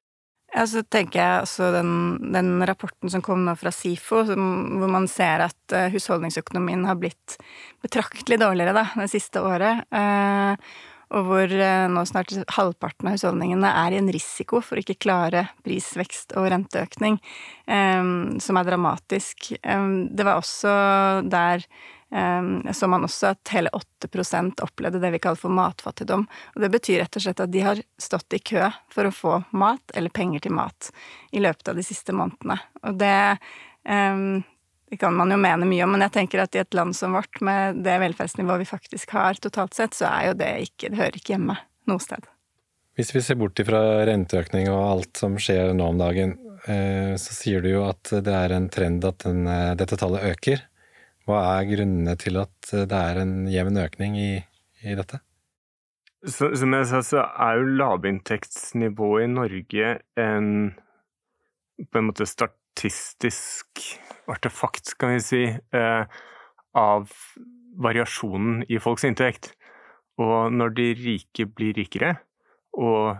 Ja, 0.56 0.64
så 0.64 0.82
tenker 0.88 1.20
jeg 1.20 1.44
også 1.44 1.72
den, 1.76 1.90
den 2.34 2.54
rapporten 2.66 3.12
som 3.12 3.24
kom 3.24 3.44
nå 3.46 3.54
fra 3.60 3.72
SIFO, 3.74 4.24
som, 4.30 4.44
hvor 4.80 4.92
man 4.92 5.08
ser 5.12 5.44
at 5.44 5.76
uh, 5.76 5.88
husholdningsøkonomien 5.92 6.86
har 6.88 7.00
blitt 7.00 7.36
betraktelig 7.84 8.40
dårligere 8.42 8.76
da, 8.78 8.86
det 8.96 9.10
siste 9.12 9.44
året. 9.44 9.84
Uh, 9.92 10.56
og 11.16 11.28
hvor 11.28 11.52
uh, 11.52 11.88
nå 11.92 12.04
snart 12.08 12.32
halvparten 12.56 13.10
av 13.10 13.18
husholdningene 13.18 13.74
er 13.84 13.96
i 13.96 14.00
en 14.00 14.10
risiko 14.12 14.64
for 14.64 14.80
å 14.80 14.84
ikke 14.84 15.00
klare 15.04 15.46
prisvekst 15.68 16.34
og 16.40 16.50
renteøkning, 16.56 17.20
um, 17.68 18.40
som 18.44 18.60
er 18.60 18.72
dramatisk. 18.72 19.52
Um, 19.68 20.08
det 20.16 20.28
var 20.28 20.40
også 20.40 20.74
der 21.28 21.68
så 22.74 22.88
man 22.88 23.04
også 23.04 23.34
at 23.34 23.52
hele 23.52 23.70
8% 23.76 24.62
opplevde 24.64 25.02
det 25.04 25.10
vi 25.12 25.20
kaller 25.20 25.40
for 25.40 25.52
matfattigdom. 25.52 26.24
Og 26.56 26.62
det 26.64 26.70
betyr 26.72 27.02
rett 27.04 27.18
og 27.20 27.26
slett 27.26 27.42
at 27.44 27.52
de 27.52 27.64
har 27.66 27.82
stått 28.00 28.38
i 28.38 28.40
kø 28.40 28.70
for 28.94 29.10
å 29.10 29.12
få 29.14 29.34
mat 29.52 29.92
eller 29.94 30.14
penger 30.16 30.46
til 30.46 30.56
mat 30.56 30.92
i 31.36 31.44
løpet 31.44 31.68
av 31.68 31.76
de 31.80 31.84
siste 31.84 32.16
månedene. 32.16 32.56
Og 32.88 32.96
det, 33.02 33.20
um, 33.84 34.40
det 34.88 35.02
kan 35.02 35.20
man 35.20 35.36
jo 35.36 35.42
mene 35.42 35.68
mye 35.68 35.84
om, 35.84 35.98
men 35.98 36.06
jeg 36.08 36.16
tenker 36.16 36.46
at 36.46 36.56
i 36.56 36.64
et 36.64 36.80
land 36.80 36.96
som 36.96 37.18
vårt, 37.18 37.42
med 37.44 37.84
det 37.84 38.00
velferdsnivået 38.06 38.64
vi 38.64 38.72
faktisk 38.72 39.12
har 39.18 39.44
totalt 39.44 39.76
sett, 39.76 39.98
så 39.98 40.08
er 40.14 40.30
jo 40.30 40.40
det 40.40 40.54
ikke 40.70 40.94
Det 40.94 41.02
hører 41.02 41.20
ikke 41.20 41.36
hjemme 41.36 41.60
noe 41.92 42.04
sted. 42.04 42.24
Hvis 42.98 43.12
vi 43.14 43.22
ser 43.22 43.38
bort 43.38 43.60
fra 43.62 43.82
renteøkning 44.08 44.72
og 44.72 44.80
alt 44.82 45.20
som 45.20 45.36
skjer 45.38 45.76
nå 45.76 45.92
om 45.92 46.00
dagen, 46.00 46.34
eh, 46.66 47.14
så 47.20 47.36
sier 47.36 47.62
du 47.62 47.70
jo 47.70 47.84
at 47.86 48.10
det 48.10 48.34
er 48.34 48.56
en 48.56 48.72
trend 48.74 49.06
at 49.06 49.22
den, 49.28 49.44
eh, 49.46 49.76
dette 49.78 50.00
tallet 50.00 50.24
øker. 50.32 50.64
Hva 51.28 51.44
er 51.58 51.70
grunnene 51.70 52.16
til 52.20 52.40
at 52.40 52.72
det 52.72 52.98
er 52.98 53.22
en 53.22 53.48
jevn 53.52 53.80
økning 53.84 54.16
i, 54.20 54.34
i 54.88 54.96
dette? 54.96 55.20
Så, 56.26 56.50
som 56.58 56.74
jeg 56.74 56.88
sa, 56.90 57.02
så 57.06 57.24
er 57.28 57.60
jo 57.60 57.72
lavinntektsnivået 57.78 59.28
i 59.28 59.32
Norge 59.32 59.92
en 60.18 60.50
på 61.78 62.00
en 62.00 62.08
måte 62.10 62.26
statistisk 62.26 63.84
artefakt, 64.28 64.96
kan 64.98 65.14
vi 65.14 65.20
si, 65.22 65.44
eh, 65.46 66.04
av 66.74 67.12
variasjonen 67.78 68.64
i 68.70 68.80
folks 68.82 69.06
inntekt. 69.06 69.52
Og 70.18 70.52
når 70.52 70.74
de 70.74 70.88
rike 70.98 71.46
blir 71.46 71.78
rikere, 71.78 72.16
og 72.74 73.18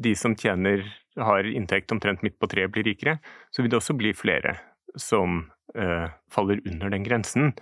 de 0.00 0.14
som 0.16 0.36
tjener 0.36 0.84
har 1.16 1.48
inntekt 1.48 1.92
omtrent 1.92 2.22
midt 2.22 2.38
på 2.40 2.48
treet, 2.48 2.72
blir 2.72 2.84
rikere, 2.84 3.18
så 3.50 3.62
vil 3.62 3.72
det 3.72 3.80
også 3.80 3.96
bli 3.96 4.12
flere 4.16 4.58
som 4.96 5.42
eh, 5.48 5.59
faller 5.70 6.58
under 6.66 6.90
den 6.90 7.04
grensen. 7.06 7.52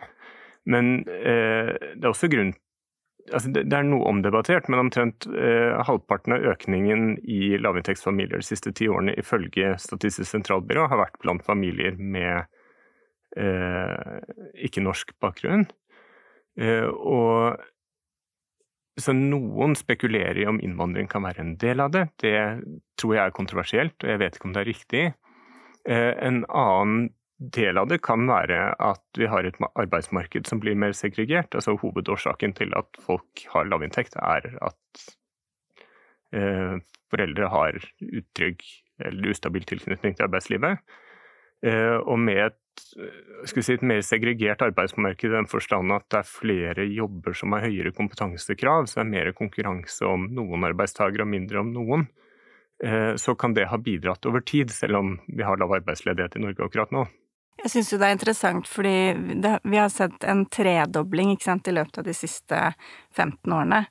Men 0.69 1.03
eh, 1.09 1.75
det 1.97 2.05
er 2.05 2.13
også 2.13 2.31
grunn 2.33 2.55
altså 3.35 3.51
det, 3.53 3.65
er 3.75 3.87
noe 3.87 4.07
omdebattert, 4.09 4.69
men 4.71 4.83
omtrent 4.87 5.27
eh, 5.29 5.75
halvparten 5.87 6.37
av 6.37 6.47
økningen 6.53 7.17
i 7.29 7.57
lavinntektsfamilier 7.61 8.43
de 8.43 8.47
siste 8.47 8.73
ti 8.77 8.89
årene 8.91 9.17
ifølge 9.21 9.75
Statistisk 9.83 10.31
sentralbyrå 10.31 10.87
har 10.91 11.03
vært 11.03 11.19
blant 11.23 11.45
familier 11.47 11.99
med 11.99 12.49
eh, 13.37 14.21
ikke-norsk 14.69 15.15
bakgrunn. 15.23 15.67
Eh, 16.59 16.87
og 16.89 17.59
så 18.99 19.15
noen 19.15 19.77
spekulerer 19.79 20.41
i 20.43 20.49
om 20.51 20.59
innvandring 20.65 21.07
kan 21.11 21.23
være 21.27 21.45
en 21.45 21.55
del 21.61 21.85
av 21.85 21.93
det. 21.95 22.09
Det 22.19 22.35
tror 22.99 23.15
jeg 23.15 23.25
er 23.25 23.37
kontroversielt, 23.37 23.97
og 24.03 24.11
jeg 24.11 24.23
vet 24.25 24.39
ikke 24.39 24.51
om 24.51 24.57
det 24.57 24.65
er 24.65 24.73
riktig. 24.73 25.05
Eh, 25.87 26.13
en 26.19 26.43
annen 26.49 27.09
del 27.39 27.79
av 27.79 27.87
det 27.91 28.01
kan 28.03 28.27
være 28.27 28.73
at 28.83 29.19
vi 29.19 29.29
har 29.31 29.47
et 29.47 29.59
arbeidsmarked 29.79 30.49
som 30.51 30.61
blir 30.63 30.79
mer 30.79 30.95
segregert. 30.97 31.55
Altså 31.55 31.77
Hovedårsaken 31.79 32.55
til 32.59 32.75
at 32.79 32.99
folk 33.03 33.45
har 33.53 33.69
lavinntekt, 33.71 34.19
er 34.19 34.49
at 34.59 35.05
eh, 36.35 36.79
foreldre 37.11 37.51
har 37.53 37.79
utrygg 38.03 38.65
eller 39.07 39.31
ustabil 39.31 39.67
tilknytning 39.69 40.17
til 40.19 40.27
arbeidslivet. 40.27 40.83
Eh, 41.67 41.97
og 42.03 42.19
med 42.23 42.41
et, 42.49 42.83
si, 43.47 43.63
et, 43.75 43.87
mer 43.87 44.03
segregert 44.07 44.63
arbeidsmarked 44.67 45.31
i 45.31 45.37
den 45.37 45.49
forstand 45.51 45.95
at 45.95 46.07
det 46.11 46.21
er 46.21 46.31
flere 46.31 46.87
jobber 46.91 47.39
som 47.39 47.55
har 47.55 47.67
høyere 47.67 47.95
kompetansekrav, 47.95 48.87
så 48.87 49.01
det 49.01 49.05
er 49.07 49.15
mer 49.15 49.33
konkurranse 49.39 50.07
om 50.07 50.27
noen 50.35 50.67
arbeidstakere 50.73 51.27
og 51.27 51.33
mindre 51.33 51.63
om 51.63 51.71
noen, 51.75 52.09
eh, 52.83 53.15
så 53.15 53.39
kan 53.39 53.55
det 53.55 53.71
ha 53.71 53.79
bidratt 53.79 54.27
over 54.27 54.43
tid, 54.43 54.75
selv 54.75 55.03
om 55.03 55.17
vi 55.27 55.47
har 55.47 55.59
lav 55.59 55.79
arbeidsledighet 55.79 56.39
i 56.39 56.47
Norge 56.47 56.67
akkurat 56.67 56.95
nå. 56.95 57.07
Jeg 57.59 57.73
syns 57.73 57.91
jo 57.93 57.99
det 57.99 58.09
er 58.09 58.15
interessant 58.15 58.71
fordi 58.71 58.97
det, 59.43 59.57
vi 59.67 59.81
har 59.81 59.91
sett 59.91 60.25
en 60.29 60.45
tredobling 60.47 61.35
sant, 61.43 61.67
i 61.67 61.75
løpet 61.75 62.01
av 62.01 62.07
de 62.07 62.15
siste 62.17 62.63
15 63.17 63.55
årene. 63.55 63.83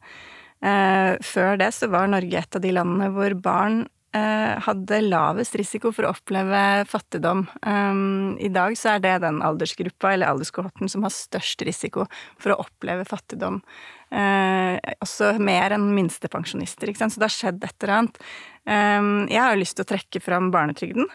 Eh, 0.64 1.14
før 1.22 1.60
det 1.60 1.70
så 1.76 1.90
var 1.92 2.10
Norge 2.10 2.40
et 2.40 2.58
av 2.58 2.64
de 2.64 2.72
landene 2.74 3.12
hvor 3.14 3.36
barn 3.44 3.84
eh, 4.16 4.56
hadde 4.64 5.02
lavest 5.06 5.58
risiko 5.60 5.92
for 5.94 6.08
å 6.08 6.14
oppleve 6.16 6.62
fattigdom. 6.90 7.44
Eh, 7.60 8.00
I 8.48 8.52
dag 8.56 8.78
så 8.80 8.96
er 8.96 9.04
det 9.04 9.18
den 9.26 9.44
aldersgruppa 9.46 10.16
eller 10.16 10.32
alderskohorten 10.32 10.90
som 10.92 11.06
har 11.06 11.14
størst 11.14 11.68
risiko 11.68 12.08
for 12.40 12.56
å 12.56 12.62
oppleve 12.64 13.06
fattigdom. 13.10 13.60
Eh, 14.08 14.78
også 15.04 15.34
mer 15.44 15.76
enn 15.76 15.90
minstepensjonister, 15.96 16.88
ikke 16.88 17.04
sant. 17.04 17.18
Så 17.18 17.22
det 17.22 17.28
har 17.28 17.36
skjedd 17.36 17.68
et 17.68 17.84
eller 17.84 17.98
annet. 17.98 18.22
Um, 18.68 19.12
jeg 19.32 19.40
har 19.40 19.56
lyst 19.56 19.78
til 19.78 19.86
å 19.86 19.92
trekke 19.94 20.20
fram 20.24 20.50
barnetrygden. 20.52 21.08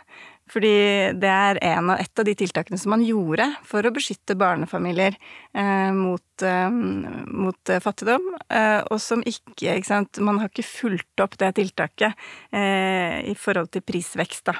Fordi 0.52 0.72
det 1.16 1.30
er 1.30 1.60
av, 1.72 1.94
et 1.96 2.20
av 2.20 2.26
de 2.28 2.34
tiltakene 2.36 2.78
som 2.80 2.92
man 2.92 3.04
gjorde 3.06 3.46
for 3.64 3.86
å 3.86 3.92
beskytte 3.94 4.36
barnefamilier 4.38 5.16
eh, 5.16 5.92
mot, 5.96 6.44
eh, 6.44 6.68
mot, 6.72 7.72
fattigdom, 7.86 8.26
eh, 8.52 8.80
og 8.92 9.00
som 9.00 9.24
ikke, 9.24 9.78
ikke 9.78 9.88
sant, 9.88 10.20
Man 10.20 10.42
har 10.42 10.52
ikke 10.52 10.66
fulgt 10.66 11.24
opp 11.24 11.38
det 11.40 11.54
tiltaket 11.56 12.12
eh, 12.52 13.22
i 13.32 13.34
forhold 13.38 13.72
til 13.72 13.84
prisvekst, 13.86 14.44
da. 14.50 14.58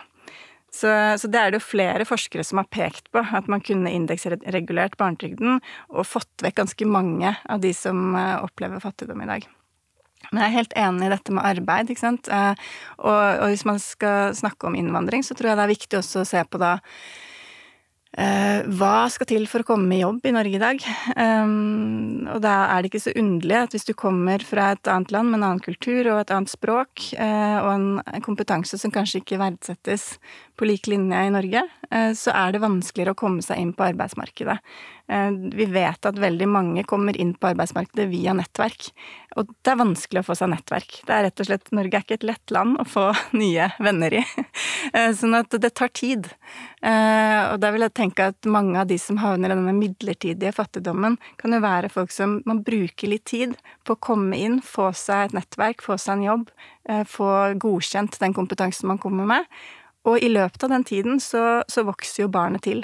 Så, 0.73 0.89
så, 1.21 1.29
det 1.29 1.37
er 1.37 1.53
det 1.53 1.59
jo 1.61 1.67
flere 1.67 2.05
forskere 2.09 2.45
som 2.49 2.63
har 2.63 2.69
pekt 2.73 3.11
på, 3.13 3.21
at 3.21 3.49
man 3.53 3.61
kunne 3.61 3.93
indeksregulert 3.93 4.97
barnetrygden 4.97 5.61
og 5.93 6.09
fått 6.09 6.45
vekk 6.45 6.63
ganske 6.63 6.89
mange 6.89 7.35
av 7.45 7.61
de 7.61 7.75
som 7.77 8.15
eh, 8.17 8.39
opplever 8.41 8.81
fattigdom 8.81 9.21
i 9.21 9.29
dag. 9.35 9.53
Men 10.31 10.45
jeg 10.45 10.49
er 10.49 10.59
helt 10.61 10.79
enig 10.85 11.09
i 11.09 11.13
dette 11.13 11.35
med 11.35 11.47
arbeid, 11.49 11.91
ikke 11.93 12.05
sant. 12.05 12.31
Eh, 12.33 12.55
og, 13.03 13.11
og, 13.11 13.49
hvis 13.51 13.67
man 13.69 13.83
skal 13.83 14.37
snakke 14.39 14.69
om 14.69 14.79
innvandring, 14.79 15.27
så 15.27 15.37
tror 15.37 15.53
jeg 15.53 15.61
det 15.61 15.67
er 15.67 15.75
viktig 15.75 16.01
også 16.01 16.23
å 16.23 16.29
se 16.29 16.43
på 16.49 16.61
da 16.63 16.77
eh, 18.19 18.63
hva 18.79 19.09
skal 19.13 19.29
til 19.29 19.49
for 19.51 19.65
å 19.65 19.69
komme 19.73 19.97
i 19.97 20.03
jobb 20.03 20.29
i 20.29 20.35
Norge 20.37 20.59
i 20.59 20.63
dag? 20.63 20.87
Um, 21.17 22.29
og 22.33 22.43
da 22.45 22.55
er 22.73 22.83
det 22.83 22.93
ikke 22.93 23.05
så 23.07 23.17
underlig 23.19 23.59
at 23.59 23.77
hvis 23.77 23.89
du 23.89 23.95
kommer 23.99 24.45
fra 24.47 24.73
et 24.77 24.93
annet 24.93 25.15
land 25.15 25.33
med 25.33 25.41
en 25.41 25.49
annen 25.51 25.65
kultur 25.65 26.07
og 26.07 26.23
et 26.23 26.35
annet 26.35 26.53
språk, 26.53 27.09
uh, 27.17 27.59
og 27.65 27.71
en 27.75 28.25
kompetanse 28.25 28.81
som 28.81 28.95
kanskje 28.95 29.23
ikke 29.23 29.41
verdsettes 29.43 30.15
på 30.63 30.71
lik 30.71 30.87
linje 30.87 31.25
i 31.27 31.35
Norge, 31.35 31.65
uh, 31.91 32.13
så 32.15 32.35
er 32.39 32.55
det 32.55 32.63
vanskeligere 32.63 33.17
å 33.17 33.19
komme 33.19 33.43
seg 33.43 33.59
inn 33.59 33.75
på 33.75 33.89
arbeidsmarkedet. 33.91 34.59
Uh, 35.11 35.35
vi 35.59 35.67
vet 35.75 36.07
at 36.07 36.23
veldig 36.23 36.47
mange 36.49 36.87
kommer 36.89 37.19
inn 37.19 37.35
på 37.35 37.51
arbeidsmarkedet 37.51 38.07
via 38.13 38.37
nettverk. 38.39 38.93
Og 39.39 39.49
det 39.65 39.73
er 39.73 39.81
vanskelig 39.81 40.21
å 40.21 40.27
få 40.27 40.37
seg 40.37 40.51
nettverk. 40.53 40.99
Det 41.09 41.15
er 41.15 41.27
rett 41.27 41.41
og 41.41 41.49
slett, 41.49 41.71
Norge 41.75 41.99
er 41.99 42.05
ikke 42.05 42.19
et 42.19 42.27
lett 42.27 42.53
land 42.53 42.79
å 42.81 42.87
få 42.89 43.09
nye 43.43 43.71
venner 43.83 44.19
i. 44.21 44.23
Eh, 44.93 45.13
sånn 45.17 45.37
at 45.39 45.55
det 45.63 45.71
tar 45.79 45.89
tid. 45.95 46.27
Eh, 46.85 47.41
og 47.49 47.61
da 47.63 47.71
vil 47.73 47.85
jeg 47.87 47.95
tenke 47.97 48.29
at 48.33 48.49
mange 48.51 48.77
av 48.81 48.91
de 48.91 48.99
som 49.01 49.21
havner 49.23 49.53
i 49.53 49.57
denne 49.57 49.75
midlertidige 49.77 50.53
fattigdommen, 50.57 51.17
kan 51.41 51.55
jo 51.55 51.63
være 51.65 51.93
folk 51.93 52.13
som 52.13 52.41
man 52.49 52.61
bruker 52.67 53.09
litt 53.09 53.25
tid 53.31 53.55
på 53.87 53.97
å 53.97 54.03
komme 54.11 54.37
inn, 54.37 54.61
få 54.65 54.91
seg 54.97 55.31
et 55.31 55.39
nettverk, 55.39 55.85
få 55.85 55.97
seg 56.01 56.19
en 56.19 56.27
jobb, 56.27 56.51
eh, 56.91 57.07
få 57.09 57.31
godkjent 57.63 58.21
den 58.21 58.37
kompetansen 58.37 58.91
man 58.91 59.01
kommer 59.01 59.29
med. 59.37 59.63
Og 60.09 60.19
i 60.19 60.31
løpet 60.33 60.65
av 60.67 60.73
den 60.75 60.85
tiden 60.85 61.21
så, 61.23 61.63
så 61.71 61.85
vokser 61.87 62.25
jo 62.25 62.33
barnet 62.33 62.65
til. 62.67 62.83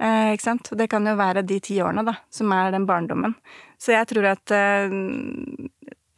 Eh, 0.00 0.32
ikke 0.32 0.46
sant? 0.46 0.70
Det 0.78 0.88
kan 0.90 1.06
jo 1.06 1.16
være 1.18 1.44
de 1.46 1.58
ti 1.64 1.76
årene, 1.84 2.06
da, 2.06 2.14
som 2.32 2.52
er 2.56 2.72
den 2.72 2.86
barndommen. 2.88 3.34
Så 3.80 3.92
jeg 3.92 4.08
tror 4.12 4.30
at 4.32 4.54
eh, 4.54 4.96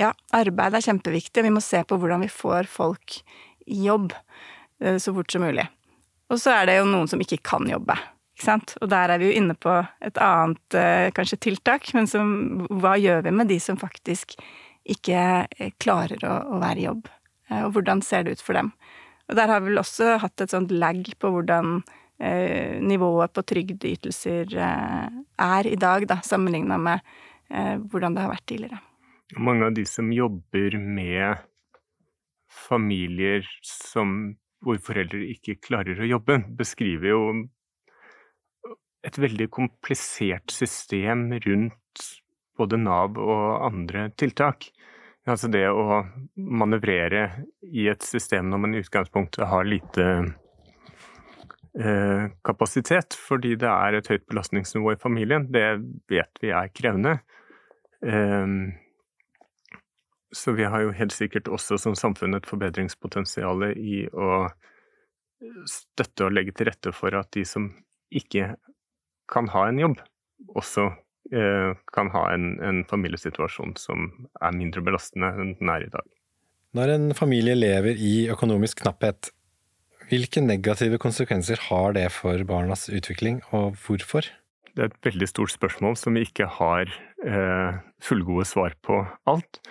ja, 0.01 0.13
arbeid 0.37 0.77
er 0.77 0.87
kjempeviktig, 0.87 1.43
og 1.43 1.49
vi 1.49 1.57
må 1.57 1.65
se 1.65 1.83
på 1.85 1.99
hvordan 2.01 2.25
vi 2.25 2.31
får 2.33 2.71
folk 2.71 3.19
i 3.67 3.83
jobb 3.89 4.15
eh, 4.83 5.01
så 5.03 5.15
fort 5.17 5.33
som 5.33 5.45
mulig. 5.45 5.67
Og 6.31 6.39
så 6.39 6.55
er 6.55 6.71
det 6.71 6.79
jo 6.79 6.89
noen 6.89 7.11
som 7.11 7.21
ikke 7.23 7.41
kan 7.51 7.67
jobbe. 7.69 7.97
Ikke 8.37 8.47
sant? 8.47 8.77
Og 8.81 8.89
der 8.93 9.13
er 9.13 9.21
vi 9.21 9.29
jo 9.29 9.37
inne 9.37 9.57
på 9.59 9.73
et 10.07 10.21
annet 10.23 10.79
eh, 10.79 11.11
kanskje 11.17 11.41
tiltak, 11.49 11.91
men 11.97 12.09
som, 12.09 12.31
hva 12.81 12.95
gjør 13.01 13.27
vi 13.27 13.35
med 13.35 13.51
de 13.51 13.59
som 13.61 13.81
faktisk 13.81 14.37
ikke 14.89 15.25
eh, 15.45 15.75
klarer 15.83 16.23
å, 16.25 16.37
å 16.55 16.61
være 16.63 16.81
i 16.81 16.87
jobb? 16.87 17.11
Eh, 17.51 17.65
og 17.67 17.75
hvordan 17.75 18.01
ser 18.07 18.25
det 18.25 18.39
ut 18.39 18.45
for 18.47 18.57
dem? 18.57 18.73
Og 19.31 19.39
der 19.39 19.51
har 19.51 19.63
vi 19.63 19.71
vel 19.71 19.81
også 19.81 20.17
hatt 20.21 20.43
et 20.43 20.53
sånt 20.53 20.73
lag 20.75 21.01
på 21.23 21.31
hvordan 21.31 21.81
Eh, 22.21 22.77
nivået 22.85 23.33
på 23.33 23.43
trygdeytelser 23.49 24.51
eh, 24.61 25.21
er 25.41 25.67
i 25.67 25.77
dag, 25.81 26.05
da, 26.05 26.19
sammenligna 26.21 26.77
med 26.77 27.01
eh, 27.49 27.79
hvordan 27.81 28.13
det 28.13 28.21
har 28.27 28.33
vært 28.35 28.45
tidligere. 28.51 28.81
Mange 29.41 29.71
av 29.71 29.73
de 29.79 29.87
som 29.89 30.11
jobber 30.13 30.77
med 30.77 31.41
familier 32.53 33.47
som, 33.65 34.35
hvor 34.61 34.77
foreldre 34.85 35.23
ikke 35.33 35.57
klarer 35.65 36.03
å 36.03 36.11
jobbe, 36.11 36.43
beskriver 36.59 37.09
jo 37.15 37.23
et 39.09 39.17
veldig 39.17 39.49
komplisert 39.57 40.53
system 40.53 41.31
rundt 41.47 42.05
både 42.61 42.83
Nav 42.85 43.17
og 43.17 43.65
andre 43.65 44.11
tiltak. 44.21 44.69
Altså 45.29 45.51
det 45.53 45.67
å 45.69 46.01
manøvrere 46.37 47.27
i 47.69 47.87
et 47.93 48.05
system 48.07 48.49
når 48.49 48.63
man 48.63 48.75
i 48.75 48.81
utgangspunktet 48.81 49.45
har 49.51 49.69
lite 49.69 50.07
eh, 51.77 52.25
kapasitet, 52.47 53.17
fordi 53.29 53.57
det 53.61 53.69
er 53.69 53.99
et 53.99 54.09
høyt 54.09 54.25
belastningsnivå 54.31 54.95
i 54.95 55.01
familien, 55.03 55.45
det 55.53 55.67
vet 56.11 56.41
vi 56.41 56.55
er 56.57 56.73
krevende. 56.73 57.19
Eh, 58.01 58.57
så 60.33 60.55
vi 60.57 60.65
har 60.65 60.87
jo 60.87 60.97
helt 60.97 61.13
sikkert 61.13 61.51
også 61.51 61.79
som 61.83 61.99
samfunn 61.99 62.39
et 62.39 62.49
forbedringspotensial 62.49 63.67
i 63.75 64.05
å 64.15 64.47
støtte 65.69 66.27
og 66.27 66.35
legge 66.37 66.55
til 66.57 66.69
rette 66.71 66.93
for 66.95 67.15
at 67.19 67.31
de 67.35 67.45
som 67.49 67.71
ikke 68.15 68.55
kan 69.31 69.49
ha 69.53 69.67
en 69.69 69.79
jobb, 69.81 70.01
også 70.59 70.91
kan 71.31 72.09
ha 72.15 72.23
en, 72.35 72.55
en, 72.65 72.81
familiesituasjon 72.89 73.77
som 73.79 74.09
er 74.41 74.57
mindre 74.57 74.83
belastende 74.83 75.29
enn 75.39 75.53
den 75.61 75.71
er 75.71 75.85
i 75.85 75.93
dag. 75.93 76.07
Når 76.75 76.95
en 76.95 77.13
familie 77.19 77.55
lever 77.55 77.99
i 77.99 78.31
økonomisk 78.33 78.81
knapphet, 78.83 79.31
hvilke 80.11 80.43
negative 80.43 80.99
konsekvenser 81.03 81.61
har 81.69 81.95
det 81.95 82.09
for 82.15 82.43
barnas 82.49 82.89
utvikling, 82.91 83.39
og 83.55 83.79
hvorfor? 83.85 84.27
Det 84.75 84.83
er 84.83 84.91
et 84.91 85.07
veldig 85.07 85.29
stort 85.31 85.55
spørsmål 85.55 85.95
som 85.99 86.19
vi 86.19 86.25
ikke 86.27 86.49
har 86.59 86.91
eh, 87.27 87.79
fullgode 88.03 88.47
svar 88.49 88.75
på 88.87 89.03
alt. 89.31 89.63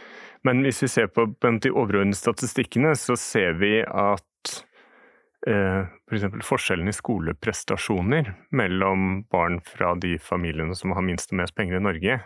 Men 0.48 0.64
hvis 0.64 0.84
vi 0.86 0.92
ser 0.92 1.12
på 1.12 1.28
de 1.28 1.72
overordnede 1.74 2.20
statistikkene, 2.20 2.94
så 2.96 3.18
ser 3.20 3.60
vi 3.60 3.80
at 3.84 4.24
Eh, 4.24 4.29
f.eks. 5.48 6.26
For 6.26 6.46
forskjellen 6.56 6.92
i 6.92 6.96
skoleprestasjoner 6.96 8.34
mellom 8.56 9.24
barn 9.32 9.60
fra 9.64 9.94
de 9.96 10.18
familiene 10.20 10.76
som 10.76 10.92
har 10.96 11.06
minst 11.06 11.32
og 11.32 11.40
mest 11.42 11.56
penger 11.56 11.80
i 11.80 11.86
Norge, 11.86 12.20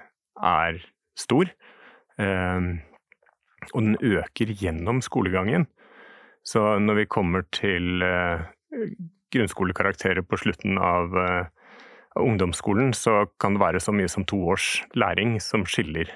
er 0.44 0.80
stor. 1.20 1.52
Eh, 2.18 2.70
og 3.72 3.80
den 3.80 3.98
øker 4.02 4.56
gjennom 4.60 5.02
skolegangen. 5.06 5.68
Så 6.44 6.60
når 6.82 7.04
vi 7.04 7.12
kommer 7.12 7.46
til 7.54 8.04
eh, 8.04 8.44
grunnskolekarakterer 9.34 10.26
på 10.26 10.42
slutten 10.42 10.78
av 10.82 11.14
ungdomsskolen, 12.20 12.92
så 12.94 13.24
kan 13.42 13.56
det 13.56 13.64
være 13.64 13.80
så 13.82 13.94
mye 13.96 14.10
som 14.12 14.26
to 14.30 14.38
års 14.54 14.84
læring 14.94 15.40
som 15.42 15.64
skiller 15.66 16.12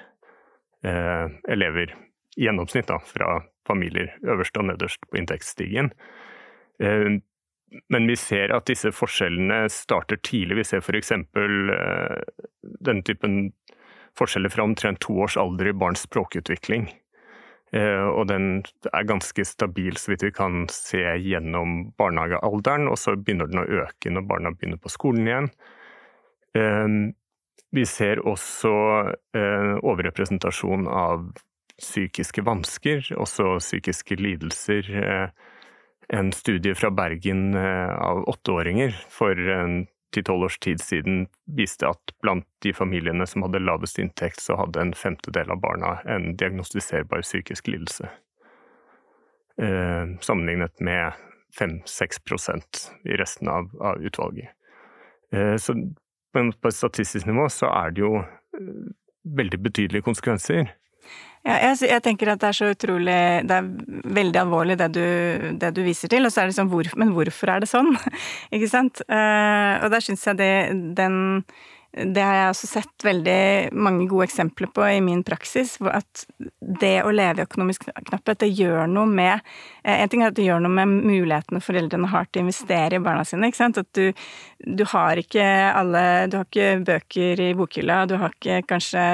elever 1.50 1.90
i 2.38 2.46
gjennomsnitt 2.46 2.86
da, 2.86 3.00
fra 3.02 3.40
familier 3.66 4.12
øverst 4.22 4.56
og 4.60 4.68
nederst 4.68 5.02
på 5.10 5.18
inntektsstigen. 5.18 5.90
Eh, 6.82 7.18
men 7.88 8.06
vi 8.08 8.16
ser 8.16 8.52
at 8.56 8.68
disse 8.70 8.92
forskjellene 8.96 9.66
starter 9.72 10.20
tidlig. 10.24 10.62
Vi 10.62 10.68
ser 10.70 10.84
f.eks. 10.84 11.12
denne 11.36 12.22
den 12.62 13.02
typen 13.04 13.40
forskjeller 14.18 14.50
fra 14.50 14.64
omtrent 14.64 15.02
to 15.04 15.18
års 15.26 15.36
alder 15.36 15.70
i 15.70 15.76
barns 15.76 16.06
språkutvikling. 16.08 16.88
Eh, 17.76 18.06
og 18.08 18.30
den 18.30 18.62
er 18.88 19.08
ganske 19.08 19.44
stabil, 19.44 19.98
så 20.00 20.14
vidt 20.14 20.24
vi 20.24 20.32
kan 20.32 20.64
se 20.72 21.02
gjennom 21.20 21.92
barnehagealderen. 22.00 22.88
Og 22.88 22.96
så 22.98 23.18
begynner 23.18 23.50
den 23.50 23.62
å 23.62 23.68
øke 23.84 24.14
når 24.14 24.28
barna 24.30 24.54
begynner 24.56 24.80
på 24.80 24.92
skolen 24.92 25.28
igjen. 25.28 25.52
Vi 27.76 27.82
ser 27.84 28.22
også 28.26 28.70
overrepresentasjon 29.36 30.88
av 30.88 31.28
psykiske 31.76 32.42
vansker, 32.42 33.04
også 33.20 33.58
psykiske 33.60 34.16
lidelser 34.18 34.88
en 36.12 36.32
studie 36.32 36.74
fra 36.74 36.90
Bergen 36.90 37.54
eh, 37.54 37.94
av 37.98 38.24
åtteåringer 38.28 38.96
for 39.12 39.36
ti-tolv 40.14 40.44
års 40.44 40.58
tid 40.58 40.80
siden 40.80 41.26
viste 41.56 41.88
at 41.88 42.14
blant 42.22 42.46
de 42.64 42.72
familiene 42.72 43.26
som 43.28 43.44
hadde 43.44 43.60
lavest 43.60 43.98
inntekt, 44.00 44.40
så 44.40 44.56
hadde 44.56 44.80
en 44.80 44.94
femtedel 44.96 45.52
av 45.52 45.60
barna 45.60 45.98
en 46.08 46.32
diagnostiserbar 46.36 47.22
psykisk 47.26 47.68
lidelse. 47.68 48.08
Eh, 49.62 50.04
sammenlignet 50.20 50.80
med 50.80 51.12
5-6% 51.58 52.84
i 53.04 53.16
resten 53.20 53.48
av, 53.48 53.70
av 53.80 54.02
utvalget. 54.02 54.54
Eh, 55.32 55.56
så 55.56 55.74
på 56.32 56.68
et 56.68 56.76
statistisk 56.76 57.26
nivå 57.26 57.48
så 57.52 57.70
er 57.72 57.92
det 57.92 58.04
jo 58.04 58.22
veldig 59.38 59.60
betydelige 59.64 60.06
konsekvenser. 60.06 60.70
Ja, 61.46 61.54
jeg, 61.62 61.78
jeg, 61.86 62.02
tenker 62.04 62.32
at 62.32 62.42
det 62.42 62.48
er 62.48 62.56
så 62.56 62.68
utrolig 62.72 63.18
Det 63.46 63.56
er 63.56 63.68
veldig 64.18 64.40
alvorlig 64.40 64.76
det 64.80 64.88
du, 64.96 65.04
det 65.60 65.70
du 65.76 65.80
viser 65.86 66.10
til, 66.10 66.26
og 66.26 66.34
så 66.34 66.42
er 66.42 66.50
det 66.50 66.58
sånn 66.58 66.70
hvor, 66.72 66.90
Men 66.98 67.14
hvorfor 67.16 67.54
er 67.54 67.64
det 67.64 67.70
sånn? 67.70 67.92
Ikke 68.54 68.70
sant? 68.70 69.02
Uh, 69.06 69.78
og 69.84 69.92
der 69.94 70.04
syns 70.04 70.26
jeg 70.28 70.40
det 70.40 70.52
den 70.98 71.18
det 71.96 72.20
har 72.20 72.34
jeg 72.36 72.48
også 72.52 72.68
sett 72.68 73.04
veldig 73.04 73.72
mange 73.80 74.04
gode 74.10 74.26
eksempler 74.28 74.68
på 74.76 74.84
i 74.84 74.98
min 75.00 75.22
praksis. 75.24 75.78
At 75.80 76.26
det 76.60 76.98
å 77.00 77.12
leve 77.14 77.40
i 77.40 77.46
økonomisk 77.46 77.86
knapphet, 77.88 78.42
det 78.42 78.50
gjør 78.52 78.90
noe 78.92 79.08
med 79.08 79.40
eh, 79.82 80.02
En 80.02 80.10
ting 80.12 80.22
er 80.22 80.28
at 80.28 80.36
det 80.36 80.44
gjør 80.44 80.60
noe 80.62 80.74
med 80.76 80.92
mulighetene 81.08 81.62
foreldrene 81.64 82.10
har 82.12 82.28
til 82.28 82.42
å 82.42 82.44
investere 82.44 82.98
i 82.98 83.02
barna 83.02 83.24
sine. 83.24 83.48
ikke 83.48 83.60
sant? 83.62 83.80
At 83.80 83.88
du, 83.96 84.12
du 84.60 84.84
har 84.92 85.18
ikke 85.20 85.46
alle 85.72 86.04
Du 86.28 86.36
har 86.38 86.46
ikke 86.46 86.84
bøker 86.84 87.42
i 87.46 87.48
bokhylla, 87.56 88.02
du 88.06 88.18
har 88.20 88.36
ikke 88.36 88.60
kanskje 88.68 89.06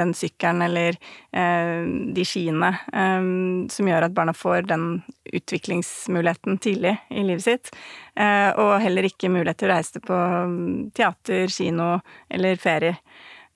den 0.00 0.16
sykkelen 0.16 0.64
eller 0.64 0.96
eh, 1.36 1.84
de 2.16 2.26
skiene 2.26 2.72
eh, 2.96 3.30
som 3.76 3.92
gjør 3.92 4.08
at 4.08 4.16
barna 4.16 4.32
får 4.36 4.70
den 4.72 4.88
utviklingsmuligheten 5.36 6.58
tidlig 6.64 6.96
i 7.10 7.28
livet 7.28 7.44
sitt. 7.44 7.72
Eh, 8.16 8.50
og 8.56 8.78
heller 8.80 9.04
ikke 9.04 9.28
mulighet 9.32 9.60
til 9.60 9.68
å 9.68 9.74
reise 9.74 10.00
på 10.00 10.16
mm, 10.16 10.92
teater, 10.96 11.50
kino 11.52 11.96
eller 12.32 12.60
ferie. 12.60 12.96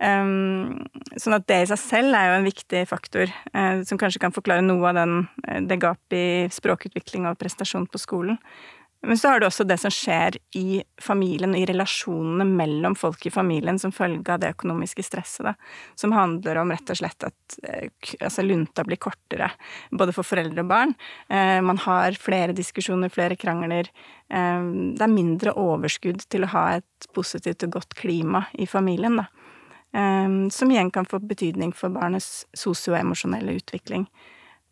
Um, 0.01 0.79
sånn 1.21 1.37
at 1.37 1.45
det 1.49 1.59
i 1.61 1.69
seg 1.69 1.81
selv 1.83 2.17
er 2.17 2.31
jo 2.31 2.37
en 2.39 2.47
viktig 2.47 2.87
faktor, 2.89 3.33
uh, 3.53 3.83
som 3.85 4.01
kanskje 4.01 4.23
kan 4.23 4.33
forklare 4.33 4.65
noe 4.65 4.87
av 4.89 4.97
den, 4.97 5.27
det 5.69 5.77
gapet 5.83 6.17
i 6.17 6.29
språkutvikling 6.53 7.29
og 7.29 7.37
prestasjon 7.41 7.85
på 7.89 8.01
skolen. 8.01 8.39
Men 9.03 9.19
så 9.19 9.29
har 9.29 9.41
du 9.41 9.47
også 9.47 9.65
det 9.65 9.79
som 9.81 9.93
skjer 9.93 10.37
i 10.57 10.83
familien 11.01 11.55
i 11.57 11.63
relasjonene 11.69 12.45
mellom 12.45 12.95
folk 12.99 13.25
i 13.27 13.33
familien 13.33 13.79
som 13.81 13.95
følge 13.97 14.35
av 14.35 14.43
det 14.43 14.51
økonomiske 14.53 15.05
stresset, 15.07 15.47
da. 15.49 15.55
Som 15.97 16.13
handler 16.13 16.61
om 16.61 16.73
rett 16.73 16.93
og 16.93 17.01
slett 17.01 17.25
at 17.25 17.57
eh, 17.65 17.89
altså, 18.21 18.45
lunta 18.45 18.85
blir 18.85 19.01
kortere, 19.01 19.49
både 19.91 20.13
for 20.17 20.29
foreldre 20.29 20.67
og 20.67 20.69
barn. 20.73 20.93
Eh, 21.33 21.63
man 21.65 21.81
har 21.87 22.19
flere 22.21 22.57
diskusjoner, 22.57 23.13
flere 23.13 23.41
krangler. 23.41 23.89
Eh, 24.29 24.69
det 24.69 25.07
er 25.07 25.17
mindre 25.17 25.57
overskudd 25.57 26.27
til 26.29 26.45
å 26.45 26.53
ha 26.53 26.67
et 26.77 27.11
positivt 27.17 27.65
og 27.65 27.79
godt 27.81 27.97
klima 27.97 28.45
i 28.61 28.69
familien, 28.69 29.23
da. 29.23 29.31
Som 29.91 30.71
igjen 30.71 30.93
kan 30.95 31.03
få 31.09 31.19
betydning 31.19 31.73
for 31.75 31.91
barnets 31.91 32.45
sosioemosjonelle 32.55 33.57
utvikling. 33.59 34.05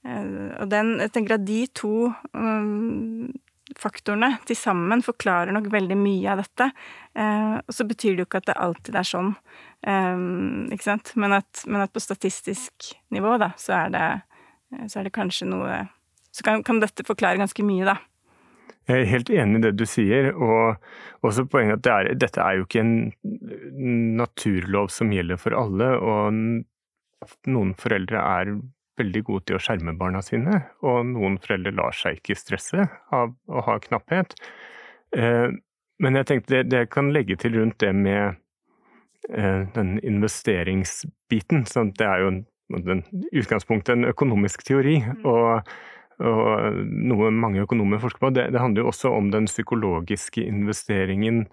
Og 0.06 0.68
den, 0.70 0.92
jeg 1.02 1.10
tenker 1.10 1.34
at 1.34 1.42
de 1.48 1.56
to 1.74 2.12
um, 2.30 3.32
faktorene 3.78 4.36
til 4.48 4.56
sammen 4.58 5.02
forklarer 5.04 5.52
nok 5.54 5.68
veldig 5.72 5.96
mye 5.98 6.32
av 6.32 6.42
dette. 6.42 6.70
Eh, 7.18 7.56
og 7.60 7.74
så 7.74 7.86
betyr 7.88 8.14
det 8.14 8.24
jo 8.24 8.28
ikke 8.28 8.42
at 8.42 8.48
det 8.50 8.58
alltid 8.64 8.98
er 8.98 9.08
sånn, 9.08 9.32
eh, 9.86 10.24
ikke 10.74 10.86
sant. 10.86 11.12
Men 11.20 11.38
at, 11.40 11.64
men 11.66 11.84
at, 11.84 11.92
på 11.92 12.02
statistisk 12.02 12.92
nivå, 13.14 13.36
da, 13.42 13.52
så 13.60 13.76
er 13.82 13.94
det, 13.94 14.06
så 14.86 15.00
er 15.00 15.08
det 15.08 15.16
kanskje 15.16 15.48
noe 15.48 15.86
Så 16.38 16.44
kan, 16.44 16.60
kan, 16.62 16.78
dette 16.78 17.02
forklare 17.08 17.40
ganske 17.40 17.64
mye, 17.64 17.86
da. 17.88 17.96
Jeg 18.86 19.02
er 19.02 19.08
helt 19.10 19.30
enig 19.32 19.58
i 19.58 19.62
det 19.64 19.72
du 19.80 19.84
sier, 19.88 20.28
og 20.36 20.76
også 21.26 21.46
poenget 21.50 21.80
at 21.80 21.84
det 21.84 21.92
er, 21.92 22.18
dette 22.20 22.44
er 22.44 22.58
jo 22.58 22.66
ikke 22.66 22.84
en 22.84 22.92
naturlov 24.20 24.92
som 24.92 25.10
gjelder 25.12 25.40
for 25.40 25.56
alle. 25.56 25.88
og 25.98 26.36
noen 27.50 27.72
foreldre 27.80 28.20
er 28.20 28.52
veldig 28.98 29.22
gode 29.26 29.46
til 29.48 29.58
å 29.58 29.62
skjerme 29.62 29.96
barna 29.98 30.22
sine, 30.24 30.62
og 30.84 31.00
noen 31.12 31.38
foreldre 31.42 31.74
lar 31.76 31.96
seg 31.96 32.20
ikke 32.20 32.38
stresse 32.38 32.88
av 33.14 33.34
å 33.48 33.64
ha 33.66 33.78
knapphet. 33.84 34.36
Eh, 35.16 35.48
men 35.98 36.20
jeg 36.20 36.28
tenkte 36.30 36.54
det, 36.54 36.64
det 36.70 36.84
kan 36.94 37.12
legge 37.14 37.38
til 37.40 37.58
rundt 37.58 37.78
det 37.82 37.92
med 37.96 38.38
eh, 39.32 39.62
den 39.74 39.98
investeringsbiten. 40.06 41.66
Så 41.66 41.88
det 41.98 42.06
er 42.06 42.24
jo 42.24 42.34
i 42.38 43.40
utgangspunktet 43.40 43.94
en 43.96 44.10
økonomisk 44.10 44.66
teori. 44.68 45.00
Mm. 45.02 45.24
og 45.26 45.70
og 46.18 46.78
noe 46.82 47.30
mange 47.30 47.62
økonomer 47.62 48.00
forsker 48.02 48.22
på. 48.24 48.32
Det, 48.34 48.48
det, 48.50 48.58
handler 48.58 48.82
jo 48.82 48.90
også 48.90 49.12
om 49.14 49.30
den 49.30 49.46
psykologiske 49.46 50.42
investeringen, 50.42 51.44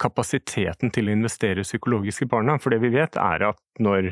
kapasiteten 0.00 0.92
til 0.92 1.08
å 1.08 1.14
investere 1.14 1.64
psykologisk 1.64 2.24
i 2.24 2.28
barna. 2.28 2.58
For 2.60 2.72
det 2.72 2.82
vi 2.84 2.92
vet, 2.92 3.16
er 3.20 3.46
at 3.48 3.60
når 3.80 4.10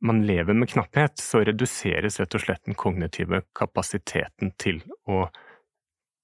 man 0.00 0.26
lever 0.26 0.54
med 0.54 0.68
knapphet, 0.68 1.18
så 1.20 1.42
reduseres 1.44 2.20
rett 2.20 2.34
og 2.36 2.42
slett 2.44 2.64
den 2.64 2.78
kognitive 2.78 3.42
kapasiteten 3.56 4.54
til 4.60 4.80
å 5.08 5.26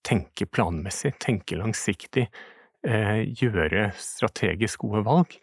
tenke 0.06 0.46
planmessig, 0.46 1.16
tenke 1.20 1.58
langsiktig, 1.58 2.28
eh, 2.86 3.24
gjøre 3.26 3.90
strategisk 3.98 4.86
gode 4.86 5.02
valg. 5.04 5.36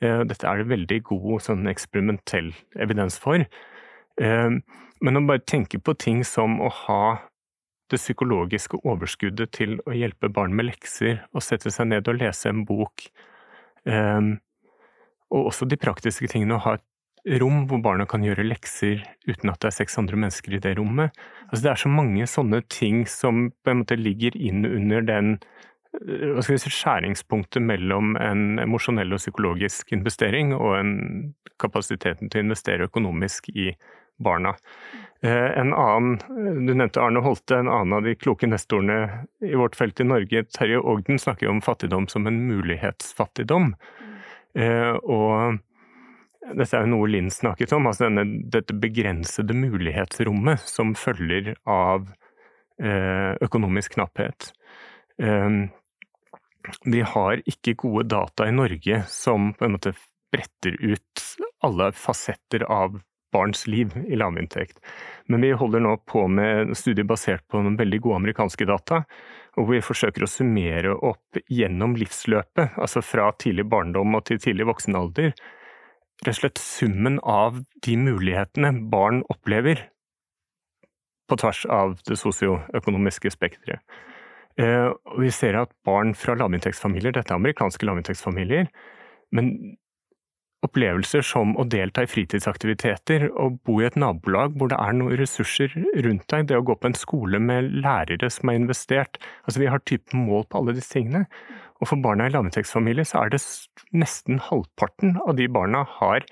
Eh, 0.00 0.22
dette 0.24 0.46
er 0.46 0.58
det 0.58 0.70
veldig 0.70 1.02
god 1.02 1.42
sånn 1.42 1.66
eksperimentell 1.66 2.52
evidens 2.76 3.18
for. 3.18 3.46
Eh, 4.20 4.50
men 5.00 5.16
å 5.16 5.26
bare 5.26 5.40
tenke 5.40 5.80
på 5.82 5.96
ting 5.98 6.22
som 6.24 6.60
å 6.60 6.70
ha 6.70 7.18
det 7.90 7.98
psykologiske 7.98 8.78
overskuddet 8.84 9.50
til 9.50 9.80
å 9.86 9.96
hjelpe 9.96 10.28
barn 10.32 10.54
med 10.54 10.66
lekser, 10.66 11.24
og 11.34 11.42
sette 11.42 11.72
seg 11.72 11.88
ned 11.88 12.06
og 12.06 12.20
lese 12.20 12.46
en 12.46 12.64
bok, 12.64 13.10
og 15.30 15.46
også 15.46 15.66
de 15.66 15.76
praktiske 15.76 16.28
tingene, 16.28 16.54
å 16.54 16.62
ha 16.62 16.74
et 16.74 16.84
rom 17.40 17.64
hvor 17.68 17.82
barna 17.84 18.06
kan 18.08 18.24
gjøre 18.24 18.46
lekser 18.46 19.02
uten 19.28 19.52
at 19.52 19.60
det 19.60 19.70
er 19.70 19.76
seks 19.82 19.98
andre 20.00 20.18
mennesker 20.20 20.56
i 20.56 20.62
det 20.62 20.76
rommet. 20.78 21.16
Altså 21.50 21.64
det 21.66 21.72
er 21.72 21.82
så 21.82 21.92
mange 21.92 22.28
sånne 22.30 22.62
ting 22.72 23.04
som 23.10 23.50
på 23.64 23.72
en 23.72 23.82
måte 23.82 23.98
ligger 24.00 24.36
inn 24.38 24.64
under 24.64 25.04
den 25.04 25.32
eh, 25.36 26.32
hva 26.32 26.44
skal 26.44 26.56
vi 26.56 26.62
si, 26.64 26.74
skjæringspunktet 26.78 27.64
mellom 27.64 28.16
en 28.20 28.62
emosjonell 28.62 29.16
og 29.16 29.22
psykologisk 29.22 29.92
investering 29.96 30.54
og 30.56 30.76
en 30.78 30.94
kapasiteten 31.60 32.30
til 32.30 32.40
å 32.40 32.48
investere 32.48 32.88
økonomisk 32.88 33.50
i 33.52 33.72
barna. 34.20 34.54
Eh, 35.22 35.50
en 35.60 35.72
annen, 35.76 36.20
Du 36.66 36.74
nevnte 36.74 37.00
Arne 37.00 37.20
Holte, 37.20 37.58
en 37.58 37.68
annen 37.68 37.92
av 37.96 38.04
de 38.04 38.14
kloke 38.16 38.48
nestorene 38.48 39.26
i 39.44 39.56
vårt 39.56 39.76
felt 39.76 40.00
i 40.00 40.04
Norge, 40.04 40.44
Terje 40.52 40.80
Ogden, 40.80 41.18
snakker 41.18 41.48
om 41.48 41.60
fattigdom 41.60 42.08
som 42.08 42.26
en 42.26 42.40
mulighetsfattigdom. 42.48 43.74
Eh, 44.56 44.96
og 45.04 45.60
dette 46.40 46.76
er 46.76 46.86
jo 46.86 46.94
noe 46.94 47.08
Linn 47.10 47.30
snakket 47.32 47.74
om, 47.76 47.88
altså 47.90 48.08
denne, 48.08 48.24
dette 48.52 48.76
begrensede 48.76 49.56
mulighetsrommet 49.56 50.62
som 50.64 50.94
følger 50.98 51.52
av 51.68 52.08
eh, 52.80 53.36
økonomisk 53.44 53.98
knapphet. 53.98 54.50
Eh, 55.20 55.50
vi 56.84 57.04
har 57.14 57.42
ikke 57.48 57.76
gode 57.84 58.08
data 58.12 58.48
i 58.48 58.56
Norge 58.56 59.02
som 59.08 59.52
på 59.56 59.68
en 59.68 59.76
måte 59.76 59.94
bretter 60.30 60.76
ut 60.80 61.24
alle 61.66 61.90
fasetter 61.92 62.64
av 62.68 63.00
barns 63.32 63.66
liv 63.66 63.92
i 64.08 64.16
lavinntekt. 64.16 64.78
Men 65.26 65.44
vi 65.44 65.52
holder 65.52 65.84
nå 65.84 65.96
på 66.08 66.24
med 66.28 66.74
studier 66.78 67.06
basert 67.06 67.44
på 67.48 67.60
noen 67.62 67.78
veldig 67.78 68.00
gode 68.02 68.22
amerikanske 68.22 68.66
data, 68.66 69.04
og 69.58 69.70
vi 69.70 69.82
forsøker 69.82 70.24
å 70.24 70.30
summere 70.30 70.94
opp 70.94 71.38
gjennom 71.50 71.94
livsløpet, 71.98 72.78
altså 72.78 73.02
fra 73.04 73.30
tidlig 73.38 73.68
barndom 73.70 74.18
og 74.18 74.26
til 74.26 74.40
tidlig 74.42 74.66
voksen 74.70 74.98
alder, 74.98 75.34
rett 76.26 76.34
og 76.34 76.40
slett 76.42 76.60
summen 76.60 77.18
av 77.24 77.62
de 77.86 77.96
mulighetene 77.96 78.72
barn 78.92 79.22
opplever 79.32 79.86
på 81.30 81.38
tvers 81.40 81.64
av 81.70 81.98
det 82.08 82.18
sosioøkonomiske 82.18 83.32
spekteret. 83.32 83.80
Eh, 84.60 84.90
vi 85.20 85.30
ser 85.32 85.56
at 85.60 85.72
barn 85.86 86.12
fra 86.18 86.34
lavinntektsfamilier, 86.36 87.14
dette 87.14 87.32
er 87.32 87.38
amerikanske 87.38 87.86
lavinntektsfamilier, 87.86 88.66
men 89.32 89.54
opplevelser 90.66 91.24
som 91.24 91.54
å 91.56 91.64
delta 91.70 92.04
i 92.04 92.10
fritidsaktiviteter 92.10 93.30
og 93.30 93.60
bo 93.64 93.78
i 93.80 93.86
et 93.88 93.96
nabolag 93.96 94.58
hvor 94.58 94.68
det 94.68 94.76
er 94.82 94.96
noen 94.98 95.16
ressurser 95.16 95.72
rundt 96.04 96.26
deg, 96.28 96.50
det 96.50 96.58
å 96.58 96.66
gå 96.66 96.76
på 96.76 96.90
en 96.90 96.98
skole 96.98 97.40
med 97.40 97.70
lærere 97.80 98.28
som 98.32 98.52
er 98.52 98.60
investert 98.60 99.16
Altså 99.46 99.62
vi 99.62 99.70
har 99.72 99.80
type 99.88 100.16
mål 100.16 100.44
på 100.50 100.60
alle 100.60 100.76
disse 100.76 100.92
tingene. 100.98 101.24
Og 101.80 101.88
for 101.88 102.00
barna 102.04 102.28
i 102.28 102.32
lavinntektsfamilier 102.34 103.08
så 103.08 103.24
er 103.24 103.32
det 103.32 103.40
nesten 103.96 104.40
halvparten 104.50 105.16
av 105.24 105.36
de 105.38 105.48
barna 105.48 105.86
har 105.98 106.26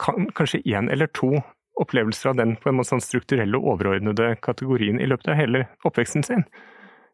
kanskje 0.00 0.62
én 0.64 0.88
eller 0.90 1.10
to 1.12 1.42
opplevelser 1.80 2.32
av 2.32 2.38
den 2.40 2.56
på 2.56 2.70
en 2.70 2.78
måte 2.78 2.92
sånn 2.92 3.04
strukturelle 3.04 3.58
og 3.58 3.74
overordnede 3.74 4.34
kategorien 4.44 5.00
i 5.00 5.08
løpet 5.08 5.32
av 5.32 5.38
hele 5.40 5.66
oppveksten 5.88 6.24
sin. 6.24 6.44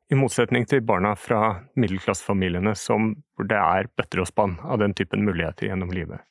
I 0.09 0.17
motsetning 0.17 0.65
til 0.71 0.81
barna 0.87 1.13
fra 1.21 1.41
middelklassefamiliene 1.77 2.73
hvor 2.79 3.49
det 3.51 3.59
er 3.59 3.91
bøtter 3.99 4.23
og 4.23 4.31
spann 4.31 4.57
av 4.65 4.81
den 4.81 4.95
typen 4.97 5.27
muligheter 5.27 5.69
gjennom 5.69 5.93
livet. 5.93 6.23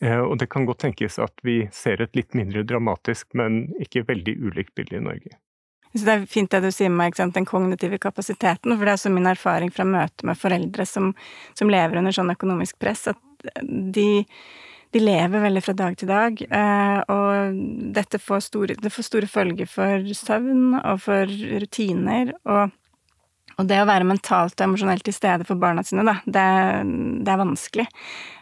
Eh, 0.00 0.18
og 0.18 0.38
det 0.40 0.48
kan 0.50 0.66
godt 0.66 0.82
tenkes 0.86 1.18
at 1.22 1.34
vi 1.46 1.66
ser 1.72 2.00
et 2.02 2.16
litt 2.16 2.34
mindre 2.34 2.64
dramatisk, 2.66 3.28
men 3.38 3.66
ikke 3.82 4.06
veldig 4.08 4.38
ulikt 4.48 4.74
bilde 4.78 4.98
i 4.98 5.04
Norge. 5.04 5.36
Så 5.92 6.06
det 6.06 6.14
er 6.14 6.26
fint 6.30 6.52
det 6.52 6.62
du 6.64 6.70
sier 6.72 6.92
med 6.92 7.16
den 7.36 7.46
kognitive 7.48 7.98
kapasiteten, 8.00 8.72
for 8.72 8.84
det 8.84 8.94
er 8.94 8.98
også 8.98 9.12
min 9.12 9.28
erfaring 9.28 9.72
fra 9.74 9.84
møte 9.84 10.26
med 10.28 10.40
foreldre 10.40 10.86
som, 10.88 11.12
som 11.58 11.70
lever 11.72 12.00
under 12.00 12.14
sånn 12.16 12.32
økonomisk 12.32 12.78
press, 12.80 13.06
at 13.12 13.48
de, 13.62 14.24
de 14.94 15.02
lever 15.02 15.44
veldig 15.44 15.64
fra 15.64 15.74
dag 15.76 15.98
til 16.00 16.08
dag, 16.08 16.44
eh, 16.48 16.98
og 17.12 17.58
dette 17.96 18.20
får 18.22 18.46
store, 18.48 18.78
det 18.80 18.92
får 18.94 19.08
store 19.10 19.28
følger 19.28 19.68
for 19.68 20.14
søvn 20.16 20.78
og 20.80 21.02
for 21.08 21.34
rutiner. 21.64 22.36
og 22.44 22.78
og 23.60 23.66
det 23.68 23.82
å 23.82 23.88
være 23.88 24.06
mentalt 24.08 24.56
og 24.56 24.64
emosjonelt 24.64 25.04
til 25.04 25.12
stede 25.12 25.44
for 25.44 25.60
barna 25.60 25.82
sine, 25.84 26.04
da, 26.08 26.14
det, 26.24 26.44
det 27.20 27.32
er 27.32 27.40
vanskelig. 27.40 27.84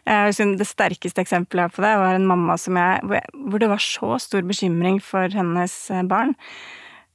Eh, 0.06 0.28
det 0.30 0.68
sterkeste 0.68 1.24
eksempelet 1.24 1.64
jeg 1.64 1.70
har 1.70 1.74
på 1.74 1.84
det, 1.84 1.94
var 1.98 2.14
en 2.14 2.28
mamma 2.30 2.54
jeg, 2.54 3.24
hvor 3.34 3.62
det 3.62 3.70
var 3.72 3.82
så 3.82 4.20
stor 4.22 4.46
bekymring 4.46 5.00
for 5.02 5.32
hennes 5.34 5.74
barn. 6.10 6.36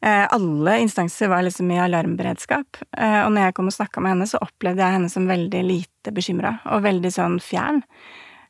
Eh, 0.02 0.28
alle 0.30 0.80
instanser 0.80 1.28
var 1.28 1.42
liksom 1.42 1.72
i 1.72 1.80
alarmberedskap. 1.80 2.78
Eh, 2.98 3.22
og 3.26 3.32
når 3.34 3.48
jeg 3.48 3.56
kom 3.58 3.72
og 3.72 3.76
snakka 3.76 4.04
med 4.04 4.14
henne, 4.14 4.28
så 4.30 4.42
opplevde 4.44 4.84
jeg 4.84 4.98
henne 4.98 5.10
som 5.12 5.30
veldig 5.30 5.64
lite 5.66 6.14
bekymra, 6.14 6.58
og 6.74 6.84
veldig 6.86 7.12
sånn 7.14 7.40
fjern. 7.42 7.82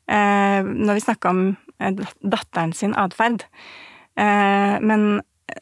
Eh, 0.06 0.60
når 0.66 0.98
vi 0.98 1.06
snakka 1.06 1.32
om 1.32 1.46
datteren 1.76 2.72
sin 2.72 2.94
atferd. 2.96 3.42
Men 4.16 5.02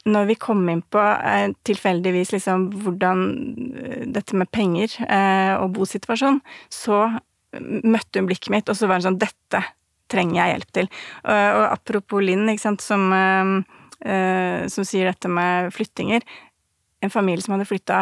når 0.07 0.29
vi 0.29 0.37
kom 0.39 0.61
inn 0.71 0.83
på 0.95 1.03
tilfeldigvis 1.67 2.31
liksom 2.31 2.69
hvordan 2.85 3.25
dette 4.15 4.39
med 4.39 4.47
penger 4.55 4.95
og 5.59 5.73
bosituasjon, 5.75 6.39
så 6.71 7.01
møtte 7.59 8.23
hun 8.23 8.31
blikket 8.31 8.53
mitt, 8.55 8.71
og 8.71 8.79
så 8.79 8.87
var 8.87 9.03
hun 9.03 9.09
sånn 9.09 9.19
Dette 9.19 9.65
trenger 10.07 10.39
jeg 10.39 10.55
hjelp 10.55 10.71
til. 10.79 10.93
Og 11.35 11.65
apropos 11.67 12.23
Linn, 12.23 12.47
ikke 12.53 12.67
sant, 12.69 12.87
som 12.87 13.11
som 14.01 14.85
sier 14.85 15.07
dette 15.07 15.31
med 15.31 15.71
flyttinger. 15.73 16.25
En 17.01 17.13
familie 17.13 17.45
som 17.45 17.55
hadde 17.55 17.69
flytta 17.69 18.01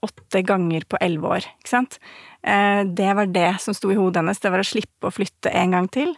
åtte 0.00 0.42
ganger 0.42 0.84
på 0.88 0.98
elleve 1.00 1.34
år, 1.36 1.46
ikke 1.60 1.72
sant. 1.74 1.98
Eh, 2.42 2.82
det 2.84 3.12
var 3.16 3.28
det 3.32 3.50
som 3.60 3.76
sto 3.76 3.92
i 3.92 3.98
hodet 3.98 4.22
hennes, 4.22 4.40
det 4.40 4.52
var 4.52 4.62
å 4.62 4.66
slippe 4.66 5.08
å 5.08 5.14
flytte 5.14 5.52
en 5.52 5.76
gang 5.76 5.88
til. 5.92 6.14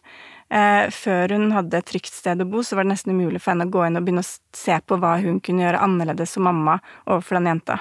Eh, 0.53 0.87
før 0.95 1.35
hun 1.35 1.51
hadde 1.55 1.81
et 1.81 1.89
trygt 1.89 2.13
sted 2.13 2.43
å 2.43 2.49
bo, 2.49 2.63
så 2.63 2.77
var 2.77 2.87
det 2.87 2.95
nesten 2.95 3.15
umulig 3.17 3.41
for 3.43 3.55
henne 3.55 3.67
å 3.67 3.73
gå 3.73 3.87
inn 3.87 3.99
og 3.99 4.07
begynne 4.07 4.25
å 4.25 4.33
se 4.57 4.79
på 4.87 4.99
hva 5.01 5.17
hun 5.23 5.41
kunne 5.43 5.67
gjøre 5.67 5.83
annerledes 5.83 6.37
som 6.37 6.47
mamma 6.47 6.79
overfor 7.07 7.41
den 7.41 7.51
jenta. 7.55 7.81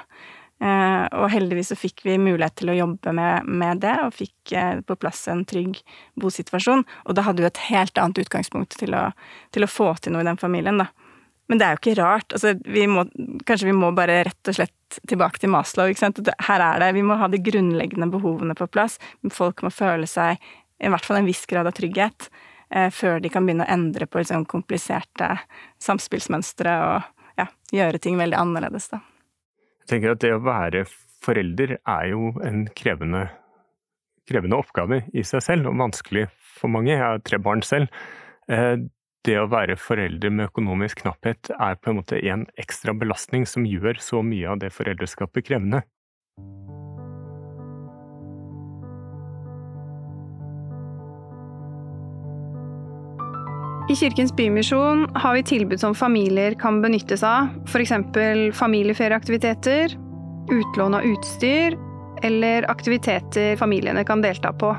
Eh, 0.61 1.05
og 1.17 1.31
heldigvis 1.33 1.71
så 1.73 1.77
fikk 1.77 2.03
vi 2.05 2.19
mulighet 2.21 2.59
til 2.61 2.71
å 2.71 2.77
jobbe 2.77 3.13
med, 3.17 3.49
med 3.49 3.81
det, 3.83 3.95
og 4.05 4.15
fikk 4.17 4.55
eh, 4.57 4.81
på 4.85 4.97
plass 5.01 5.25
en 5.31 5.43
trygg 5.45 5.81
bosituasjon. 6.21 6.85
Og 7.05 7.17
da 7.17 7.25
hadde 7.27 7.43
hun 7.43 7.51
et 7.51 7.65
helt 7.69 8.01
annet 8.01 8.23
utgangspunkt 8.23 8.77
til 8.79 8.97
å, 8.97 9.09
til 9.53 9.65
å 9.65 9.69
få 9.69 9.93
til 10.01 10.15
noe 10.15 10.25
i 10.25 10.29
den 10.29 10.41
familien, 10.41 10.81
da. 10.81 10.89
Men 11.51 11.59
det 11.59 11.67
er 11.67 11.75
jo 11.75 11.81
ikke 11.81 11.97
rart. 11.99 12.31
Altså, 12.31 12.53
vi 12.63 12.85
må, 12.87 13.03
kanskje 13.43 13.67
vi 13.67 13.75
må 13.75 13.89
bare 13.95 14.21
rett 14.23 14.47
og 14.47 14.55
slett 14.55 15.01
tilbake 15.11 15.41
til 15.41 15.51
Maslow. 15.51 15.91
Ikke 15.91 16.05
sant? 16.05 16.21
Her 16.47 16.63
er 16.63 16.79
det, 16.79 16.93
Vi 16.95 17.03
må 17.03 17.17
ha 17.19 17.27
de 17.27 17.41
grunnleggende 17.43 18.07
behovene 18.13 18.55
på 18.55 18.69
plass. 18.71 18.95
Folk 19.35 19.59
må 19.65 19.71
føle 19.73 20.07
seg 20.07 20.39
i 20.81 20.89
hvert 20.89 21.05
fall 21.05 21.19
en 21.19 21.27
viss 21.27 21.43
grad 21.49 21.67
av 21.67 21.75
trygghet 21.77 22.29
eh, 22.71 22.87
før 22.95 23.19
de 23.21 23.29
kan 23.29 23.45
begynne 23.45 23.67
å 23.67 23.73
endre 23.73 24.07
på 24.07 24.21
liksom, 24.21 24.47
kompliserte 24.49 25.27
samspillsmønstre 25.83 26.77
og 26.87 27.11
ja, 27.37 27.45
gjøre 27.75 27.99
ting 28.01 28.17
veldig 28.17 28.39
annerledes. 28.39 28.87
Da. 28.93 29.01
Jeg 29.83 29.91
tenker 29.91 30.15
at 30.15 30.23
det 30.23 30.33
å 30.37 30.41
være 30.45 30.85
forelder 31.21 31.75
er 31.77 32.07
jo 32.13 32.31
en 32.47 32.63
krevende, 32.79 33.27
krevende 34.29 34.57
oppgave 34.63 35.03
i 35.13 35.25
seg 35.27 35.43
selv, 35.45 35.69
og 35.69 35.83
vanskelig 35.83 36.29
for 36.57 36.71
mange. 36.71 36.95
Jeg 36.95 37.03
har 37.03 37.21
tre 37.27 37.41
barn 37.43 37.61
selv. 37.65 37.91
Eh, 38.49 38.79
det 39.27 39.37
å 39.37 39.49
være 39.51 39.77
foreldre 39.77 40.31
med 40.33 40.49
økonomisk 40.49 41.03
knapphet 41.03 41.51
er 41.53 41.77
på 41.77 41.91
en 41.91 41.99
måte 42.01 42.19
en 42.31 42.47
ekstra 42.61 42.95
belastning 42.97 43.45
som 43.49 43.67
gjør 43.69 44.01
så 44.01 44.23
mye 44.25 44.49
av 44.49 44.61
det 44.63 44.71
foreldreskapet 44.73 45.45
krevende. 45.45 45.83
I 53.91 53.95
Kirkens 53.97 54.31
Bymisjon 54.31 55.03
har 55.19 55.35
vi 55.35 55.43
tilbud 55.43 55.81
som 55.81 55.95
familier 55.97 56.53
kan 56.55 56.79
benytte 56.83 57.17
seg 57.19 57.27
av, 57.27 57.49
f.eks. 57.67 57.91
familieferieaktiviteter, 58.55 59.97
utlån 60.51 60.95
av 60.95 61.07
utstyr 61.09 61.75
eller 62.23 62.69
aktiviteter 62.71 63.57
familiene 63.59 64.05
kan 64.07 64.23
delta 64.23 64.53
på. 64.53 64.71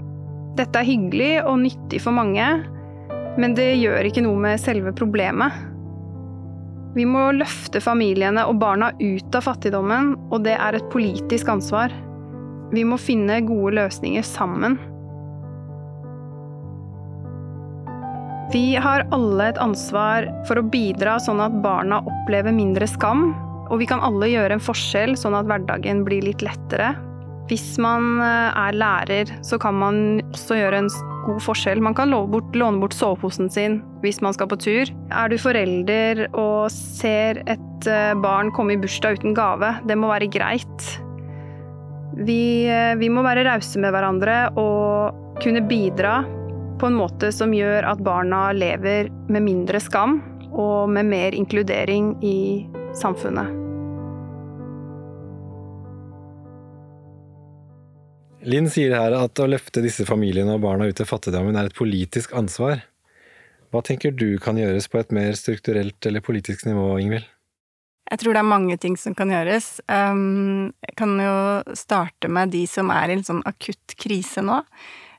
Dette 0.57 0.81
er 0.81 0.89
hyggelig 0.89 1.33
og 1.43 1.61
nyttig 1.67 2.01
for 2.05 2.17
mange, 2.17 2.47
men 3.41 3.55
det 3.57 3.71
gjør 3.81 4.09
ikke 4.09 4.25
noe 4.25 4.41
med 4.41 4.61
selve 4.61 4.93
problemet. 4.97 5.55
Vi 6.93 7.07
må 7.09 7.31
løfte 7.33 7.81
familiene 7.81 8.45
og 8.49 8.59
barna 8.61 8.91
ut 9.01 9.37
av 9.37 9.47
fattigdommen, 9.47 10.13
og 10.29 10.43
det 10.45 10.59
er 10.59 10.77
et 10.77 10.89
politisk 10.93 11.49
ansvar. 11.49 11.93
Vi 12.73 12.85
må 12.85 12.99
finne 13.01 13.41
gode 13.49 13.77
løsninger 13.79 14.25
sammen. 14.27 14.77
Vi 18.53 18.75
har 18.77 19.07
alle 19.17 19.47
et 19.49 19.61
ansvar 19.65 20.27
for 20.45 20.61
å 20.61 20.67
bidra 20.69 21.17
sånn 21.25 21.41
at 21.41 21.55
barna 21.65 22.03
opplever 22.05 22.53
mindre 22.53 22.85
skam, 22.91 23.31
og 23.71 23.79
vi 23.81 23.89
kan 23.89 24.03
alle 24.05 24.29
gjøre 24.29 24.59
en 24.59 24.65
forskjell 24.65 25.15
sånn 25.17 25.39
at 25.39 25.49
hverdagen 25.49 26.03
blir 26.05 26.27
litt 26.27 26.45
lettere. 26.45 26.91
Hvis 27.49 27.79
man 27.81 28.21
eh, 28.21 28.53
er 28.53 28.77
lærer, 28.77 29.33
så 29.45 29.57
kan 29.61 29.79
man 29.81 30.21
også 30.35 30.61
gjøre 30.61 30.83
en 30.83 30.93
god 31.27 31.43
forskjell. 31.45 31.81
Man 31.85 31.97
kan 31.97 32.11
bort, 32.11 32.55
låne 32.57 32.81
bort 32.83 32.97
soveposen 32.97 33.51
sin 33.51 33.81
hvis 34.03 34.21
man 34.25 34.35
skal 34.37 34.51
på 34.51 34.59
tur. 34.61 34.91
Er 35.11 35.31
du 35.31 35.39
forelder 35.41 36.27
og 36.33 36.71
ser 36.75 37.43
et 37.47 37.89
eh, 37.89 38.13
barn 38.23 38.53
komme 38.55 38.77
i 38.77 38.81
bursdag 38.81 39.21
uten 39.21 39.37
gave, 39.39 39.75
det 39.89 39.99
må 39.99 40.11
være 40.13 40.31
greit. 40.33 40.89
Vi, 42.19 42.69
eh, 42.69 42.95
vi 43.01 43.09
må 43.09 43.25
være 43.25 43.47
rause 43.49 43.81
med 43.81 43.95
hverandre 43.95 44.45
og 44.61 45.39
kunne 45.43 45.65
bidra 45.67 46.21
på 46.81 46.91
en 46.91 46.99
måte 46.99 47.31
som 47.35 47.55
gjør 47.55 47.87
at 47.93 48.03
barna 48.05 48.49
lever 48.57 49.11
med 49.31 49.47
mindre 49.47 49.81
skam 49.83 50.21
og 50.53 50.91
med 50.93 51.09
mer 51.09 51.37
inkludering 51.37 52.17
i 52.27 52.67
samfunnet. 52.99 53.72
Linn 58.43 58.67
sier 58.71 58.95
her 58.97 59.15
at 59.15 59.39
å 59.39 59.47
løfte 59.47 59.83
disse 59.85 60.07
familiene 60.09 60.57
og 60.57 60.65
barna 60.65 60.89
ut 60.91 61.03
av 61.03 61.07
fattigdommen 61.07 61.57
er 61.59 61.69
et 61.69 61.77
politisk 61.79 62.33
ansvar. 62.35 62.83
Hva 63.71 63.83
tenker 63.87 64.11
du 64.13 64.35
kan 64.43 64.59
gjøres 64.59 64.89
på 64.91 64.99
et 64.99 65.15
mer 65.15 65.37
strukturelt 65.39 66.11
eller 66.11 66.25
politisk 66.25 66.67
nivå, 66.67 66.89
Ingvild? 67.01 67.29
Jeg 68.11 68.21
tror 68.21 68.35
det 68.35 68.43
er 68.43 68.51
mange 68.51 68.77
ting 68.83 68.99
som 69.01 69.15
kan 69.17 69.31
gjøres. 69.33 69.79
Um, 69.87 70.73
jeg 70.85 70.97
kan 70.99 71.15
jo 71.23 71.37
starte 71.79 72.29
med 72.29 72.51
de 72.53 72.67
som 72.69 72.91
er 72.93 73.13
i 73.13 73.17
en 73.17 73.25
sånn 73.25 73.41
akutt 73.49 73.95
krise 73.97 74.45
nå. 74.45 74.59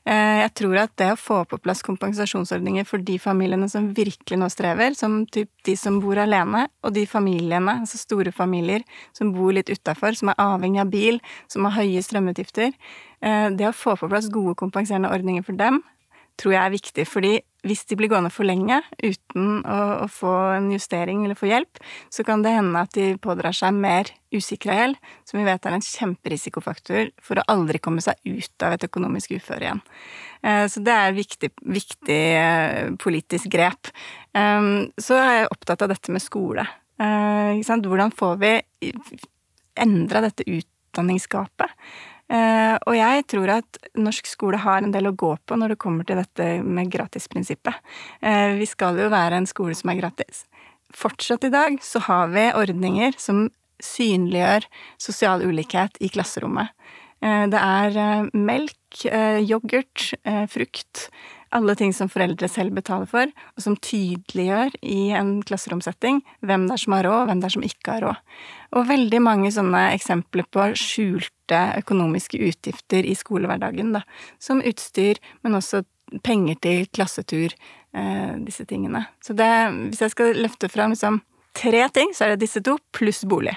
Eh, 0.04 0.38
jeg 0.42 0.50
tror 0.60 0.76
at 0.82 0.92
det 1.00 1.06
å 1.14 1.16
få 1.16 1.38
på 1.48 1.56
plass 1.64 1.80
kompensasjonsordninger 1.84 2.84
for 2.84 3.00
de 3.00 3.14
familiene 3.20 3.70
som 3.72 3.86
virkelig 3.96 4.36
nå 4.36 4.50
strever, 4.52 4.92
som 4.98 5.22
typ 5.24 5.48
de 5.64 5.76
som 5.80 5.96
bor 6.02 6.20
alene, 6.20 6.66
og 6.84 6.92
de 6.92 7.06
familiene, 7.08 7.78
altså 7.80 8.02
store 8.02 8.34
familier, 8.36 8.84
som 9.16 9.32
bor 9.32 9.54
litt 9.56 9.72
utafor, 9.72 10.12
som 10.18 10.30
er 10.30 10.42
avhengig 10.44 10.82
av 10.84 10.92
bil, 10.92 11.22
som 11.48 11.64
har 11.64 11.78
høye 11.78 12.04
strømutgifter 12.04 12.76
Det 13.24 13.64
å 13.64 13.72
få 13.72 13.94
på 13.96 14.08
plass 14.10 14.26
gode 14.28 14.52
kompenserende 14.60 15.08
ordninger 15.08 15.44
for 15.46 15.56
dem, 15.56 15.78
tror 16.40 16.54
jeg 16.54 16.60
er 16.60 16.72
viktig. 16.74 17.06
Fordi 17.08 17.32
hvis 17.64 17.84
de 17.88 17.96
blir 17.96 18.10
gående 18.12 18.32
for 18.32 18.46
lenge 18.46 18.80
uten 19.00 19.62
å, 19.62 19.78
å, 20.04 20.08
få 20.10 20.32
en 20.56 20.68
justering 20.74 21.24
eller 21.24 21.38
få 21.38 21.48
hjelp, 21.48 21.80
så 22.12 22.24
kan 22.26 22.44
det 22.44 22.52
hende 22.56 22.82
at 22.84 22.92
de 22.96 23.14
pådrar 23.22 23.56
seg 23.56 23.76
mer 23.76 24.10
usikra 24.34 24.76
gjeld, 24.78 25.00
som 25.28 25.40
vi 25.40 25.46
vet 25.46 25.66
er 25.66 25.76
en 25.76 25.86
kjemperisikofaktor 25.86 27.12
for 27.24 27.40
å 27.40 27.46
aldri 27.54 27.80
komme 27.82 28.04
seg 28.04 28.18
ut 28.26 28.66
av 28.66 28.76
et 28.76 28.86
økonomisk 28.88 29.36
uføre 29.38 29.68
igjen. 29.68 29.82
Eh, 30.44 30.64
så 30.70 30.84
det 30.84 30.94
er 30.94 31.10
et 31.10 31.20
viktig, 31.22 31.52
viktig 31.78 32.22
eh, 32.36 32.94
politisk 33.00 33.52
grep. 33.52 33.92
Så 34.34 35.14
er 35.14 35.28
jeg 35.38 35.52
opptatt 35.54 35.84
av 35.86 35.92
dette 35.92 36.10
med 36.10 36.22
skole. 36.22 36.64
Eh, 36.98 37.60
Hvordan 37.62 38.10
får 38.14 38.40
vi 38.42 38.56
endra 39.78 40.24
dette 40.24 40.42
utdanningsgapet? 40.50 41.70
Uh, 42.32 42.78
og 42.88 42.94
jeg 42.96 43.24
tror 43.28 43.50
at 43.58 43.78
norsk 44.00 44.28
skole 44.30 44.56
har 44.62 44.80
en 44.80 44.94
del 44.94 45.10
å 45.10 45.16
gå 45.18 45.34
på 45.44 45.58
når 45.60 45.74
det 45.74 45.82
kommer 45.82 46.06
til 46.08 46.16
dette 46.22 46.46
med 46.64 46.88
gratisprinsippet. 46.92 47.76
Uh, 48.24 48.56
vi 48.56 48.68
skal 48.68 48.96
jo 49.00 49.10
være 49.12 49.42
en 49.42 49.48
skole 49.48 49.76
som 49.76 49.92
er 49.92 50.00
gratis. 50.00 50.46
Fortsatt 50.94 51.44
i 51.44 51.52
dag 51.52 51.76
så 51.84 52.00
har 52.06 52.32
vi 52.32 52.48
ordninger 52.56 53.18
som 53.20 53.48
synliggjør 53.84 54.64
sosial 55.02 55.44
ulikhet 55.44 56.00
i 56.00 56.08
klasserommet. 56.14 56.72
Uh, 57.20 57.44
det 57.52 57.60
er 57.60 58.30
melk, 58.32 58.80
yoghurt, 59.04 60.12
frukt 60.52 61.08
alle 61.54 61.74
ting 61.78 61.92
som 61.94 62.10
foreldre 62.10 62.48
selv 62.50 62.74
betaler 62.76 63.08
for, 63.10 63.30
og 63.54 63.62
som 63.62 63.76
tydeliggjør 63.78 64.74
i 64.82 65.14
en 65.16 65.36
klasseromsetting 65.46 66.20
hvem 66.44 66.66
det 66.68 66.76
er 66.76 66.82
som 66.84 66.96
har 66.96 67.06
råd, 67.06 67.20
og 67.22 67.30
hvem 67.30 67.42
det 67.42 67.48
er 67.48 67.54
som 67.56 67.66
ikke 67.66 67.96
har 67.96 68.06
råd. 68.08 68.36
Og 68.74 68.88
veldig 68.90 69.20
mange 69.22 69.52
sånne 69.54 69.84
eksempler 69.94 70.48
på 70.50 70.66
skjulte 70.78 71.60
økonomiske 71.80 72.40
utgifter 72.48 73.06
i 73.06 73.14
skolehverdagen, 73.18 73.94
da. 73.94 74.02
Som 74.42 74.64
utstyr, 74.66 75.20
men 75.46 75.58
også 75.60 75.84
penger 76.26 76.58
til 76.62 76.88
klassetur, 76.94 77.54
eh, 77.94 78.34
disse 78.44 78.66
tingene. 78.66 79.06
Så 79.22 79.34
det, 79.34 79.50
hvis 79.90 80.02
jeg 80.02 80.10
skal 80.10 80.34
løfte 80.34 80.68
fram 80.68 80.90
liksom 80.94 81.22
tre 81.54 81.88
ting, 81.94 82.10
så 82.14 82.26
er 82.26 82.34
det 82.34 82.44
disse 82.44 82.62
to, 82.62 82.76
pluss 82.92 83.22
bolig. 83.24 83.54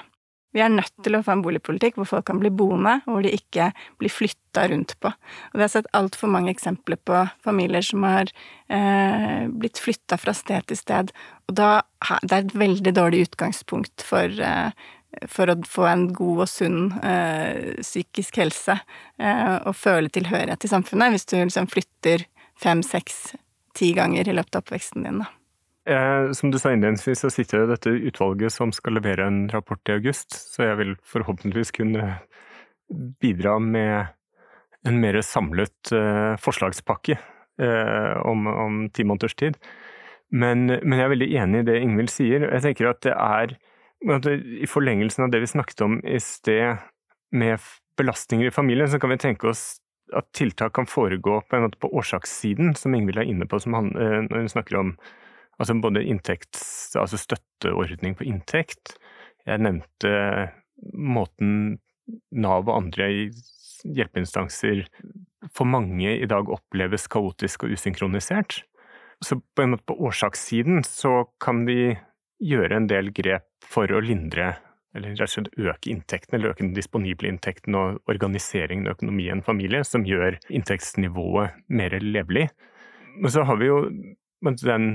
Vi 0.56 0.62
er 0.64 0.72
nødt 0.72 0.94
til 1.04 1.16
å 1.16 1.20
få 1.24 1.34
en 1.34 1.42
boligpolitikk 1.44 1.98
hvor 1.98 2.08
folk 2.08 2.26
kan 2.30 2.38
bli 2.40 2.50
boende, 2.54 2.98
og 3.04 3.18
hvor 3.18 3.26
de 3.26 3.34
ikke 3.36 3.68
blir 4.00 4.12
flytta 4.12 4.64
rundt 4.72 4.94
på. 5.02 5.10
Og 5.12 5.58
vi 5.58 5.64
har 5.64 5.72
sett 5.72 5.90
altfor 5.96 6.30
mange 6.32 6.52
eksempler 6.54 7.00
på 7.04 7.24
familier 7.44 7.84
som 7.84 8.06
har 8.08 8.32
eh, 8.72 9.44
blitt 9.52 9.80
flytta 9.82 10.16
fra 10.20 10.32
sted 10.36 10.70
til 10.70 10.80
sted, 10.80 11.12
og 11.48 11.58
da 11.60 11.72
det 12.22 12.32
er 12.32 12.46
et 12.46 12.56
veldig 12.56 12.94
dårlig 12.96 13.26
utgangspunkt 13.28 14.04
for, 14.06 14.24
eh, 14.24 14.72
for 15.28 15.52
å 15.52 15.58
få 15.68 15.88
en 15.90 16.06
god 16.16 16.44
og 16.46 16.50
sunn 16.50 16.82
eh, 17.02 17.76
psykisk 17.82 18.40
helse 18.40 18.78
eh, 19.20 19.56
og 19.58 19.76
føle 19.76 20.12
tilhørighet 20.12 20.64
til 20.64 20.72
samfunnet, 20.72 21.12
hvis 21.12 21.28
du 21.28 21.36
liksom 21.40 21.68
flytter 21.68 22.24
fem, 22.58 22.80
seks, 22.86 23.34
ti 23.76 23.92
ganger 23.94 24.28
i 24.28 24.38
løpet 24.38 24.56
av 24.56 24.64
oppveksten 24.64 25.04
din, 25.04 25.20
da. 25.26 25.37
Eh, 25.88 26.32
som 26.32 26.50
du 26.50 26.58
sa 26.58 26.72
innledningsvis, 26.72 27.22
så 27.24 27.30
sitter 27.32 27.62
det 27.62 27.72
dette 27.72 27.94
utvalget 28.10 28.52
som 28.52 28.72
skal 28.76 28.98
levere 28.98 29.24
en 29.24 29.46
rapport 29.48 29.80
i 29.88 29.94
august, 29.96 30.34
så 30.52 30.66
jeg 30.66 30.78
vil 30.82 30.94
forhåpentligvis 31.08 31.72
kunne 31.78 32.10
bidra 33.22 33.56
med 33.62 34.10
en 34.88 34.98
mer 35.00 35.16
samlet 35.24 35.92
eh, 35.96 36.34
forslagspakke 36.44 37.16
eh, 37.16 38.16
om, 38.20 38.46
om, 38.46 38.82
ti 38.92 39.06
måneders 39.08 39.36
tid. 39.40 39.56
Men, 40.28 40.66
men, 40.68 40.98
jeg 40.98 41.06
er 41.06 41.14
veldig 41.14 41.28
enig 41.40 41.62
i 41.62 41.68
det 41.70 41.78
Ingvild 41.80 42.12
sier. 42.12 42.44
Jeg 42.50 42.64
tenker 42.66 42.90
at 42.90 43.00
det 43.06 43.14
er 43.16 43.54
I 44.60 44.68
forlengelsen 44.68 45.24
av 45.24 45.32
det 45.32 45.40
vi 45.40 45.48
snakket 45.48 45.80
om 45.86 45.96
i 46.04 46.20
sted, 46.20 46.84
med 47.32 47.60
belastninger 47.98 48.48
i 48.48 48.52
familien, 48.52 48.88
så 48.88 49.00
kan 49.00 49.10
vi 49.12 49.18
tenke 49.20 49.50
oss 49.50 49.80
at 50.16 50.28
tiltak 50.32 50.72
kan 50.76 50.86
foregå 50.88 51.40
på, 51.44 51.56
en 51.56 51.66
måte 51.66 51.80
på 51.80 51.90
årsakssiden, 51.92 52.72
som 52.76 52.94
Ingvild 52.96 53.20
er 53.20 53.28
inne 53.28 53.48
på 53.48 53.58
når 53.68 54.32
hun 54.32 54.48
snakker 54.48 54.78
om 54.80 54.94
Altså 55.58 55.76
både 55.82 56.04
inntekts... 56.06 56.96
Altså 56.98 57.20
støtteordning 57.20 58.16
på 58.18 58.26
inntekt. 58.28 58.96
Jeg 59.46 59.62
nevnte 59.64 60.12
måten 60.94 61.78
Nav 62.32 62.68
og 62.68 62.76
andre 62.76 63.08
hjelpeinstanser 63.84 64.86
for 65.54 65.68
mange 65.68 66.14
i 66.16 66.28
dag 66.28 66.48
oppleves 66.50 67.06
kaotisk 67.10 67.66
og 67.66 67.74
usynkronisert. 67.76 68.62
Så 69.24 69.40
på 69.40 69.64
en 69.64 69.74
måte 69.74 69.86
på 69.88 69.98
årsakssiden 70.08 70.84
så 70.86 71.26
kan 71.42 71.64
vi 71.68 71.96
gjøre 72.38 72.78
en 72.78 72.88
del 72.90 73.10
grep 73.14 73.48
for 73.66 73.90
å 73.90 74.02
lindre 74.04 74.54
eller 74.96 75.12
rett 75.12 75.26
og 75.26 75.30
slett 75.30 75.58
øke 75.60 75.90
inntekten, 75.92 76.38
eller 76.38 76.54
øke 76.54 76.64
den 76.64 76.74
disponible 76.76 77.28
inntekten 77.28 77.76
og 77.76 77.98
organiseringen 78.10 78.88
av 78.88 78.96
økonomien 78.96 79.36
i 79.36 79.36
en 79.36 79.44
familie, 79.44 79.82
som 79.84 80.06
gjør 80.08 80.38
inntektsnivået 80.48 81.58
mer 81.68 81.98
levelig. 82.00 82.48
Men 83.18 83.34
så 83.34 83.44
har 83.46 83.60
vi 83.60 83.68
jo 83.68 83.82
den 84.40 84.88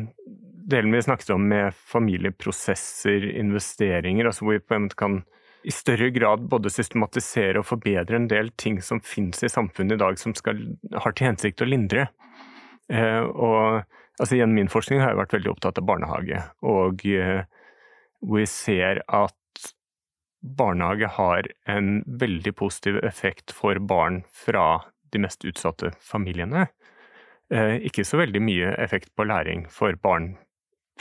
delen 0.70 0.92
vi 0.92 1.02
snakket 1.02 1.30
om 1.36 1.48
med 1.48 1.76
familieprosesser, 1.76 3.26
investeringer, 3.40 4.30
altså 4.30 4.46
hvor 4.46 4.58
vi 4.58 4.64
på 4.64 4.78
en 4.78 4.86
måte 4.88 5.00
kan 5.00 5.22
i 5.64 5.72
større 5.72 6.10
grad 6.12 6.44
både 6.52 6.72
systematisere 6.74 7.62
og 7.62 7.68
forbedre 7.70 8.18
en 8.20 8.28
del 8.32 8.52
ting 8.60 8.82
som 8.84 9.00
finnes 9.04 9.44
i 9.44 9.52
samfunnet 9.52 9.96
i 9.96 10.02
dag 10.02 10.20
som 10.20 10.36
skal, 10.36 10.60
har 10.92 11.16
til 11.16 11.30
hensikt 11.30 11.64
å 11.64 11.70
lindre. 11.70 12.10
Eh, 12.92 13.24
og 13.24 13.84
altså 14.20 14.38
Gjennom 14.38 14.60
min 14.60 14.72
forskning 14.72 15.00
har 15.02 15.14
jeg 15.14 15.22
vært 15.22 15.38
veldig 15.38 15.54
opptatt 15.54 15.80
av 15.80 15.88
barnehage, 15.88 16.42
og 16.68 17.06
eh, 17.08 17.46
hvor 18.24 18.44
vi 18.44 18.50
ser 18.50 19.02
at 19.08 19.40
barnehage 20.44 21.08
har 21.16 21.48
en 21.72 22.02
veldig 22.20 22.52
positiv 22.60 23.00
effekt 23.08 23.56
for 23.56 23.80
barn 23.80 24.24
fra 24.28 24.84
de 25.16 25.22
mest 25.24 25.46
utsatte 25.48 25.94
familiene. 26.04 26.68
Eh, 27.54 27.78
ikke 27.88 28.04
så 28.08 28.20
veldig 28.20 28.42
mye 28.44 28.76
effekt 28.84 29.14
på 29.16 29.28
læring 29.30 29.64
for 29.72 29.96
barn 30.04 30.34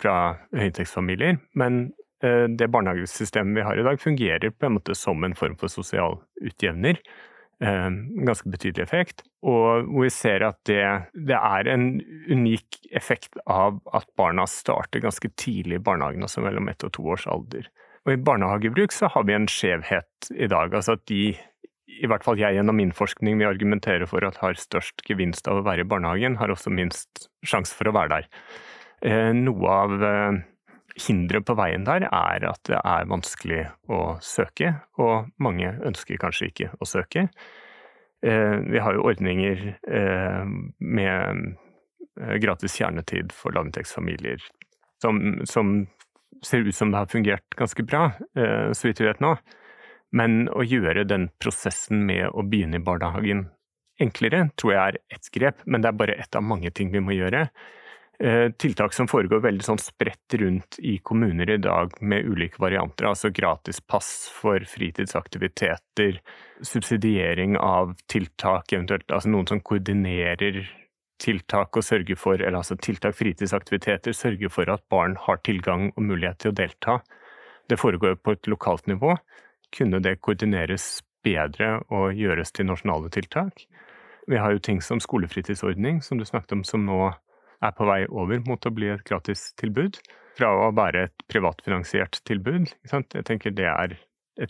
fra 0.01 0.17
høyinntektsfamilier, 0.55 1.41
men 1.59 1.83
eh, 2.25 2.47
det 2.49 2.71
barnehagesystemet 2.73 3.59
vi 3.59 3.67
har 3.67 3.79
i 3.79 3.85
dag, 3.87 4.01
fungerer 4.01 4.55
på 4.55 4.69
en 4.69 4.79
måte 4.79 4.97
som 4.99 5.25
en 5.25 5.37
form 5.39 5.59
for 5.61 5.73
sosial 5.73 6.21
utjevner. 6.43 7.01
Eh, 7.63 7.91
ganske 8.27 8.51
betydelig 8.51 8.83
effekt. 8.83 9.23
Og 9.47 9.87
hvor 9.87 10.07
vi 10.07 10.11
ser 10.11 10.43
at 10.47 10.59
det, 10.67 10.83
det, 11.15 11.37
er 11.37 11.69
en 11.71 11.87
unik 12.31 12.81
effekt 12.91 13.39
av 13.47 13.79
at 13.95 14.09
barna 14.19 14.49
starter 14.51 15.03
ganske 15.05 15.31
tidlig 15.39 15.79
i 15.79 15.85
barnehagen, 15.85 16.25
altså 16.27 16.43
mellom 16.43 16.71
ett 16.73 16.83
og 16.87 16.95
to 16.97 17.07
års 17.15 17.29
alder. 17.31 17.69
Og 18.03 18.17
i 18.17 18.19
barnehagebruk 18.19 18.95
så 18.95 19.11
har 19.15 19.27
vi 19.29 19.37
en 19.37 19.47
skjevhet 19.51 20.33
i 20.35 20.49
dag. 20.51 20.75
Altså 20.75 20.97
at 20.99 21.05
de, 21.11 21.37
i 21.87 22.11
hvert 22.11 22.27
fall 22.27 22.41
jeg 22.41 22.59
gjennom 22.59 22.81
min 22.81 22.95
forskning 22.95 23.39
vil 23.39 23.53
argumentere 23.53 24.09
for 24.11 24.27
at 24.27 24.41
har 24.43 24.59
størst 24.59 25.05
gevinst 25.07 25.47
av 25.51 25.61
å 25.61 25.67
være 25.67 25.87
i 25.87 25.91
barnehagen, 25.91 26.41
har 26.43 26.51
også 26.51 26.73
minst 26.75 27.29
sjanse 27.47 27.77
for 27.79 27.91
å 27.91 27.95
være 27.95 28.17
der. 28.17 28.31
Eh, 29.03 29.33
noe 29.35 29.71
av 29.71 30.05
eh, 30.05 30.37
hinderet 31.09 31.47
på 31.49 31.57
veien 31.59 31.87
der 31.87 32.07
er 32.07 32.45
at 32.47 32.63
det 32.69 32.79
er 32.79 33.09
vanskelig 33.11 33.65
å 33.91 34.03
søke, 34.23 34.77
og 35.03 35.33
mange 35.43 35.73
ønsker 35.83 36.21
kanskje 36.23 36.51
ikke 36.53 36.71
å 36.79 36.87
søke. 36.87 37.27
Eh, 38.23 38.59
vi 38.69 38.83
har 38.83 38.95
jo 38.95 39.09
ordninger 39.11 39.65
med 40.79 41.57
gratis 42.43 42.77
kjernetid 42.79 43.33
for 43.35 43.55
lavinntektsfamilier 43.57 44.45
som, 45.03 45.41
som, 45.49 45.73
ser 46.45 46.67
ut 46.67 46.77
som 46.77 46.93
det 46.93 47.01
har 47.01 47.11
fungert 47.11 47.57
ganske 47.59 47.83
bra, 47.87 48.13
så 48.35 48.87
vidt 48.87 49.01
vi 49.01 49.07
vet 49.09 49.21
nå. 49.23 49.33
Men 50.15 50.47
å 50.53 50.65
gjøre 50.67 51.07
den 51.09 51.29
prosessen 51.43 52.05
med 52.07 52.29
å 52.31 52.45
begynne 52.45 52.79
i 52.79 52.85
barnehagen 52.85 53.47
enklere, 54.03 54.45
tror 54.61 54.75
jeg 54.75 54.83
er 54.83 54.99
ett 55.17 55.31
grep, 55.35 55.63
men 55.65 55.83
det 55.83 55.91
er 55.91 55.99
bare 56.03 56.19
ett 56.21 56.37
av 56.39 56.45
mange 56.47 56.71
ting 56.75 56.93
vi 56.93 57.03
må 57.03 57.17
gjøre. 57.17 57.47
Eh, 58.23 58.51
tiltak 58.51 58.93
som 58.95 59.09
foregår 59.11 59.41
veldig 59.43 59.65
sånn 59.67 59.81
spredt 59.83 60.37
rundt 60.39 60.77
i 60.79 60.93
kommuner 61.03 61.51
i 61.51 61.57
dag 61.59 61.97
med 62.07 62.29
ulike 62.31 62.61
varianter. 62.63 63.09
Altså 63.09 63.33
gratis 63.35 63.81
pass 63.83 64.29
for 64.31 64.63
fritidsaktiviteter, 64.71 66.21
subsidiering 66.63 67.57
av 67.59 67.97
tiltak, 68.13 68.71
eventuelt 68.71 69.11
altså 69.11 69.33
noen 69.33 69.51
som 69.51 69.63
koordinerer 69.67 70.61
tiltak 71.23 71.75
og 71.75 71.83
sørger 71.83 72.19
for, 72.19 72.39
eller 72.39 72.61
altså 72.61 72.77
tiltak, 72.79 73.17
fritidsaktiviteter, 73.19 74.15
sørger 74.15 74.55
for 74.55 74.71
at 74.71 74.87
barn 74.93 75.19
har 75.27 75.43
tilgang 75.43 75.89
og 75.97 76.07
mulighet 76.07 76.45
til 76.45 76.53
å 76.53 76.59
delta. 76.63 77.01
Det 77.67 77.81
foregår 77.81 78.21
på 78.23 78.37
et 78.37 78.47
lokalt 78.47 78.87
nivå. 78.87 79.17
Kunne 79.75 79.99
det 80.05 80.21
koordineres 80.23 81.01
bedre 81.27 81.81
og 81.91 82.15
gjøres 82.15 82.55
til 82.55 82.71
nasjonale 82.71 83.11
tiltak? 83.11 83.67
Vi 84.31 84.39
har 84.39 84.55
jo 84.55 84.63
ting 84.63 84.79
som 84.79 85.03
skolefritidsordning, 85.03 86.05
som 86.07 86.23
du 86.23 86.25
snakket 86.25 86.55
om, 86.55 86.63
som 86.63 86.87
nå 86.87 87.11
er 87.63 87.75
på 87.77 87.87
vei 87.89 88.03
over 88.11 88.43
mot 88.47 88.67
å 88.67 88.75
bli 88.75 88.91
et 88.93 89.05
gratistilbud. 89.09 90.01
Fra 90.39 90.49
å 90.57 90.71
være 90.75 91.07
et 91.09 91.25
privatfinansiert 91.29 92.23
tilbud. 92.29 92.73
Jeg 92.89 93.27
tenker 93.29 93.53
det 93.55 93.69
er 93.69 93.97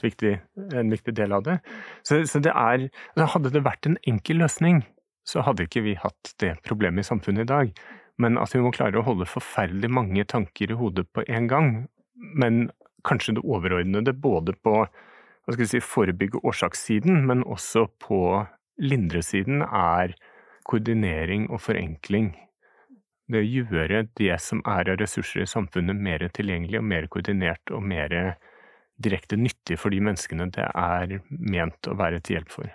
viktig, 0.03 0.37
en 0.79 0.93
viktig 0.93 1.15
del 1.19 1.35
av 1.35 1.47
det. 1.49 1.59
Så, 2.07 2.23
så 2.31 2.43
det 2.43 2.53
er 2.55 2.89
Hadde 3.19 3.51
det 3.55 3.65
vært 3.67 3.89
en 3.89 3.99
enkel 4.09 4.43
løsning, 4.45 4.85
så 5.27 5.43
hadde 5.47 5.67
ikke 5.67 5.85
vi 5.87 5.97
hatt 5.99 6.35
det 6.43 6.55
problemet 6.67 7.05
i 7.05 7.11
samfunnet 7.11 7.47
i 7.47 7.51
dag. 7.51 7.73
Men 8.23 8.39
at 8.39 8.55
vi 8.55 8.63
må 8.63 8.73
klare 8.75 9.01
å 9.01 9.07
holde 9.07 9.27
forferdelig 9.27 9.91
mange 9.91 10.25
tanker 10.29 10.71
i 10.71 10.79
hodet 10.79 11.09
på 11.15 11.25
en 11.27 11.49
gang. 11.51 11.73
Men 12.15 12.69
kanskje 13.07 13.39
det 13.39 13.47
overordnede 13.47 14.15
både 14.15 14.55
på 14.63 14.85
hva 14.87 15.57
skal 15.57 15.67
si, 15.67 15.81
forebygge 15.83 16.39
årsakssiden, 16.47 17.25
men 17.27 17.43
også 17.43 17.89
på 18.03 18.21
lindresiden, 18.79 19.65
er 19.67 20.15
koordinering 20.69 21.49
og 21.51 21.65
forenkling 21.65 22.31
det 23.31 23.45
gjøre 23.47 24.07
det 24.19 24.35
som 24.43 24.63
er 24.69 24.91
av 24.93 24.99
ressurser 25.01 25.45
i 25.45 25.49
samfunnet, 25.49 25.97
mer 25.97 26.25
tilgjengelig 26.35 26.81
og 26.81 26.89
mer 26.91 27.09
koordinert 27.13 27.73
og 27.75 27.85
mer 27.87 28.37
direkte 29.03 29.39
nyttig 29.39 29.79
for 29.81 29.95
de 29.95 30.03
menneskene 30.05 30.49
det 30.55 30.69
er 30.69 31.19
ment 31.29 31.89
å 31.89 31.97
være 31.99 32.21
til 32.21 32.39
hjelp 32.39 32.53
for. 32.53 32.69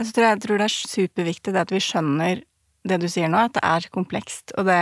Jeg 0.00 0.14
tror, 0.14 0.26
jeg 0.30 0.42
tror 0.42 0.58
det 0.58 0.66
er 0.66 0.76
superviktig 0.96 1.54
det 1.54 1.64
at 1.66 1.74
vi 1.74 1.82
skjønner 1.84 2.42
det 2.88 2.98
du 3.02 3.08
sier 3.10 3.30
nå, 3.30 3.44
at 3.46 3.56
det 3.58 3.62
er 3.66 3.88
komplekst. 3.94 4.54
Og 4.58 4.66
det 4.66 4.78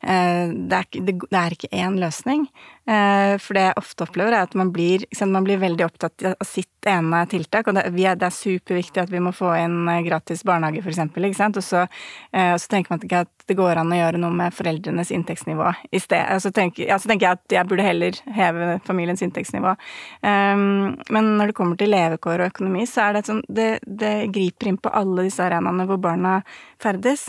det 0.00 0.76
er, 0.78 0.88
det, 1.02 1.14
det 1.24 1.38
er, 1.38 1.54
ikke 1.56 1.70
én 1.74 1.98
løsning. 1.98 2.46
Eh, 2.88 3.34
for 3.42 3.58
det 3.58 3.64
jeg 3.66 3.78
ofte 3.80 4.06
opplever, 4.06 4.34
er 4.36 4.46
at 4.46 4.54
man 4.58 4.70
blir, 4.74 5.04
man 5.26 5.46
blir 5.46 5.60
veldig 5.62 5.86
opptatt 5.88 6.24
av 6.30 6.46
sitt 6.46 6.88
ene 6.88 7.24
tiltak. 7.30 7.68
Og 7.68 7.78
det, 7.78 7.88
er, 7.90 8.14
er 8.14 8.34
superviktig 8.34 9.02
at 9.02 9.12
vi 9.12 9.22
må 9.22 9.34
få 9.36 9.52
inn 9.58 9.80
eh, 9.90 10.04
gratis 10.06 10.44
barnehage, 10.46 10.84
eksempel. 10.86 11.28
Og 11.28 11.64
så, 11.64 11.86
så 12.32 12.70
tenker 12.70 12.94
man 12.94 13.02
ikke 13.04 13.24
at 13.26 13.38
det 13.48 13.56
går 13.56 13.80
an 13.80 13.92
å 13.92 13.98
gjøre 13.98 14.20
noe 14.20 14.34
med 14.36 14.54
foreldrenes 14.54 15.10
inntektsnivå 15.14 15.70
i 15.90 16.00
sted. 16.02 16.24
Så 16.42 16.52
tenker, 16.54 16.84
ja, 16.90 16.98
så 17.00 17.08
tenker 17.08 17.26
jeg 17.26 17.38
at 17.38 17.54
jeg 17.56 17.68
burde 17.70 17.86
heller 17.86 18.18
heve 18.36 18.70
familiens 18.86 19.22
inntektsnivå. 19.24 19.72
Um, 20.20 20.98
men 21.14 21.30
når 21.38 21.50
det 21.50 21.56
kommer 21.56 21.80
til 21.80 21.92
levekår 21.94 22.42
og 22.42 22.52
økonomi, 22.52 22.84
så 22.88 23.06
er 23.06 23.18
det 23.18 23.24
sånn 23.28 23.40
det, 23.48 23.70
det 23.88 24.28
griper 24.34 24.72
inn 24.72 24.80
på 24.82 24.92
alle 24.92 25.28
disse 25.28 25.44
arenaene 25.44 25.88
hvor 25.88 26.00
barna 26.02 26.40
ferdes. 26.82 27.28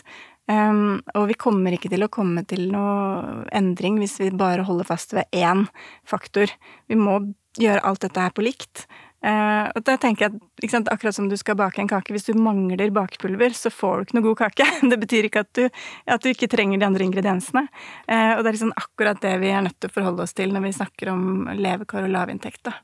Um, 0.50 1.02
og 1.14 1.28
vi 1.30 1.38
kommer 1.38 1.76
ikke 1.76 1.92
til 1.92 2.02
å 2.02 2.10
komme 2.10 2.42
til 2.50 2.72
noe 2.74 3.44
endring 3.54 4.00
hvis 4.02 4.18
vi 4.18 4.32
bare 4.34 4.66
holder 4.66 4.88
fast 4.88 5.14
ved 5.14 5.30
én 5.36 5.68
faktor. 6.10 6.50
Vi 6.90 6.98
må 6.98 7.20
gjøre 7.60 7.84
alt 7.86 8.02
dette 8.06 8.24
her 8.24 8.34
på 8.34 8.46
likt. 8.48 8.88
Uh, 9.20 9.68
og 9.76 9.84
da 9.84 9.98
tenker 10.00 10.30
jeg 10.30 10.72
at 10.80 10.90
akkurat 10.94 11.14
som 11.14 11.28
du 11.30 11.36
skal 11.38 11.58
bake 11.60 11.82
en 11.84 11.90
kake, 11.92 12.14
hvis 12.16 12.30
du 12.30 12.40
mangler 12.40 12.90
bakepulver, 12.96 13.54
så 13.54 13.70
får 13.70 13.96
du 14.00 14.08
ikke 14.08 14.18
noe 14.18 14.28
god 14.30 14.40
kake. 14.46 14.68
Det 14.94 15.00
betyr 15.04 15.30
ikke 15.30 15.46
at 15.46 15.52
du, 15.60 15.64
at 16.10 16.24
du 16.24 16.32
ikke 16.32 16.50
trenger 16.50 16.82
de 16.82 16.88
andre 16.88 17.06
ingrediensene. 17.06 17.68
Uh, 18.10 18.34
og 18.38 18.42
det 18.42 18.50
er 18.50 18.58
liksom 18.58 18.76
akkurat 18.80 19.22
det 19.22 19.36
vi 19.44 19.54
er 19.54 19.66
nødt 19.68 19.78
til 19.78 19.92
å 19.92 19.98
forholde 20.00 20.26
oss 20.26 20.34
til 20.38 20.56
når 20.56 20.66
vi 20.66 20.76
snakker 20.80 21.14
om 21.14 21.24
levekår 21.60 22.08
og 22.08 22.14
lavinntekt. 22.16 22.64
da. 22.72 22.78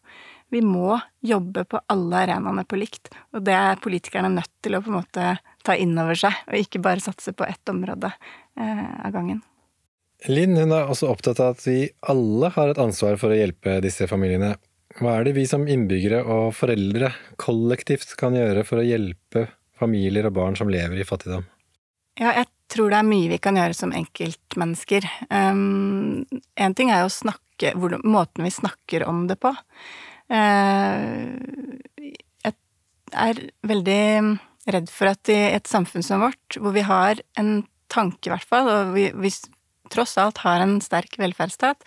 Vi 0.54 0.62
må 0.62 1.00
jobbe 1.26 1.66
på 1.68 1.82
alle 1.92 2.22
arenaene 2.26 2.64
på 2.70 2.78
likt, 2.80 3.10
og 3.34 3.44
det 3.48 3.56
er 3.58 3.82
politikerne 3.82 4.30
nødt 4.36 4.52
til 4.64 4.78
å 4.78 4.84
på 4.84 4.92
en 4.92 5.00
måte 5.00 5.34
ta 5.66 5.76
inn 5.80 5.98
over 5.98 6.18
seg, 6.20 6.38
og 6.48 6.60
ikke 6.60 6.84
bare 6.86 7.04
satse 7.04 7.34
på 7.34 7.48
ett 7.48 7.72
område 7.72 8.12
eh, 8.14 8.86
av 9.02 9.12
gangen. 9.16 9.42
Linn 10.32 10.56
hun 10.58 10.72
er 10.74 10.88
også 10.90 11.10
opptatt 11.12 11.42
av 11.44 11.58
at 11.58 11.66
vi 11.66 11.90
alle 12.10 12.50
har 12.56 12.72
et 12.72 12.82
ansvar 12.82 13.18
for 13.22 13.34
å 13.34 13.38
hjelpe 13.38 13.80
disse 13.84 14.08
familiene. 14.10 14.56
Hva 14.96 15.18
er 15.18 15.28
det 15.28 15.36
vi 15.36 15.44
som 15.50 15.66
innbyggere 15.68 16.22
og 16.24 16.54
foreldre 16.56 17.12
kollektivt 17.42 18.16
kan 18.20 18.38
gjøre 18.38 18.64
for 18.68 18.80
å 18.80 18.86
hjelpe 18.86 19.50
familier 19.76 20.30
og 20.30 20.38
barn 20.38 20.56
som 20.56 20.72
lever 20.72 21.02
i 21.02 21.08
fattigdom? 21.08 21.44
Ja, 22.16 22.32
jeg 22.32 22.48
tror 22.72 22.94
det 22.94 23.02
er 23.02 23.10
mye 23.10 23.32
vi 23.34 23.42
kan 23.44 23.60
gjøre 23.60 23.76
som 23.76 23.92
enkeltmennesker. 23.96 25.08
Um, 25.28 26.24
en 26.56 26.76
ting 26.78 26.94
er 26.94 27.04
jo 27.04 27.12
snakke, 27.12 27.74
måten 27.76 28.48
vi 28.48 28.54
snakker 28.56 29.04
om 29.10 29.26
det 29.28 29.36
på. 29.44 29.52
Uh, 30.32 31.36
jeg 32.46 32.54
er 33.14 33.42
veldig 33.68 34.04
redd 34.74 34.90
for 34.92 35.12
at 35.12 35.30
i 35.32 35.38
et 35.56 35.70
samfunn 35.70 36.06
som 36.06 36.24
vårt, 36.26 36.58
hvor 36.60 36.74
vi 36.76 36.86
har 36.86 37.22
en 37.40 37.60
tanke, 37.92 38.28
i 38.28 38.34
hvert 38.34 38.48
fall, 38.50 38.70
og 38.72 38.96
vi, 38.96 39.10
vi 39.14 39.32
tross 39.94 40.18
alt 40.20 40.42
har 40.44 40.64
en 40.64 40.80
sterk 40.84 41.20
velferdsstat, 41.22 41.86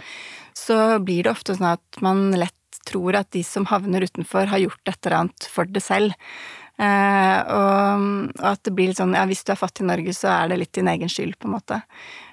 så 0.56 0.98
blir 1.02 1.26
det 1.26 1.34
ofte 1.34 1.56
sånn 1.56 1.74
at 1.74 2.00
man 2.04 2.30
lett 2.38 2.54
tror 2.88 3.18
at 3.18 3.28
de 3.34 3.42
som 3.44 3.66
havner 3.68 4.06
utenfor, 4.06 4.48
har 4.48 4.62
gjort 4.62 4.88
et 4.88 5.06
eller 5.06 5.18
annet 5.18 5.48
for 5.52 5.68
det 5.68 5.82
selv. 5.84 6.14
Eh, 6.78 7.40
og, 7.52 8.06
og, 8.38 8.46
at 8.52 8.62
det 8.64 8.72
blir 8.72 8.92
litt 8.92 9.00
sånn 9.00 9.16
ja, 9.18 9.26
hvis 9.28 9.42
du 9.44 9.50
er 9.52 9.60
fattig 9.60 9.84
i 9.84 9.90
Norge, 9.90 10.14
så 10.16 10.30
er 10.32 10.52
det 10.52 10.60
litt 10.62 10.78
din 10.78 10.88
egen 10.88 11.10
skyld, 11.12 11.36
på 11.36 11.50
en 11.50 11.56
måte. 11.58 11.82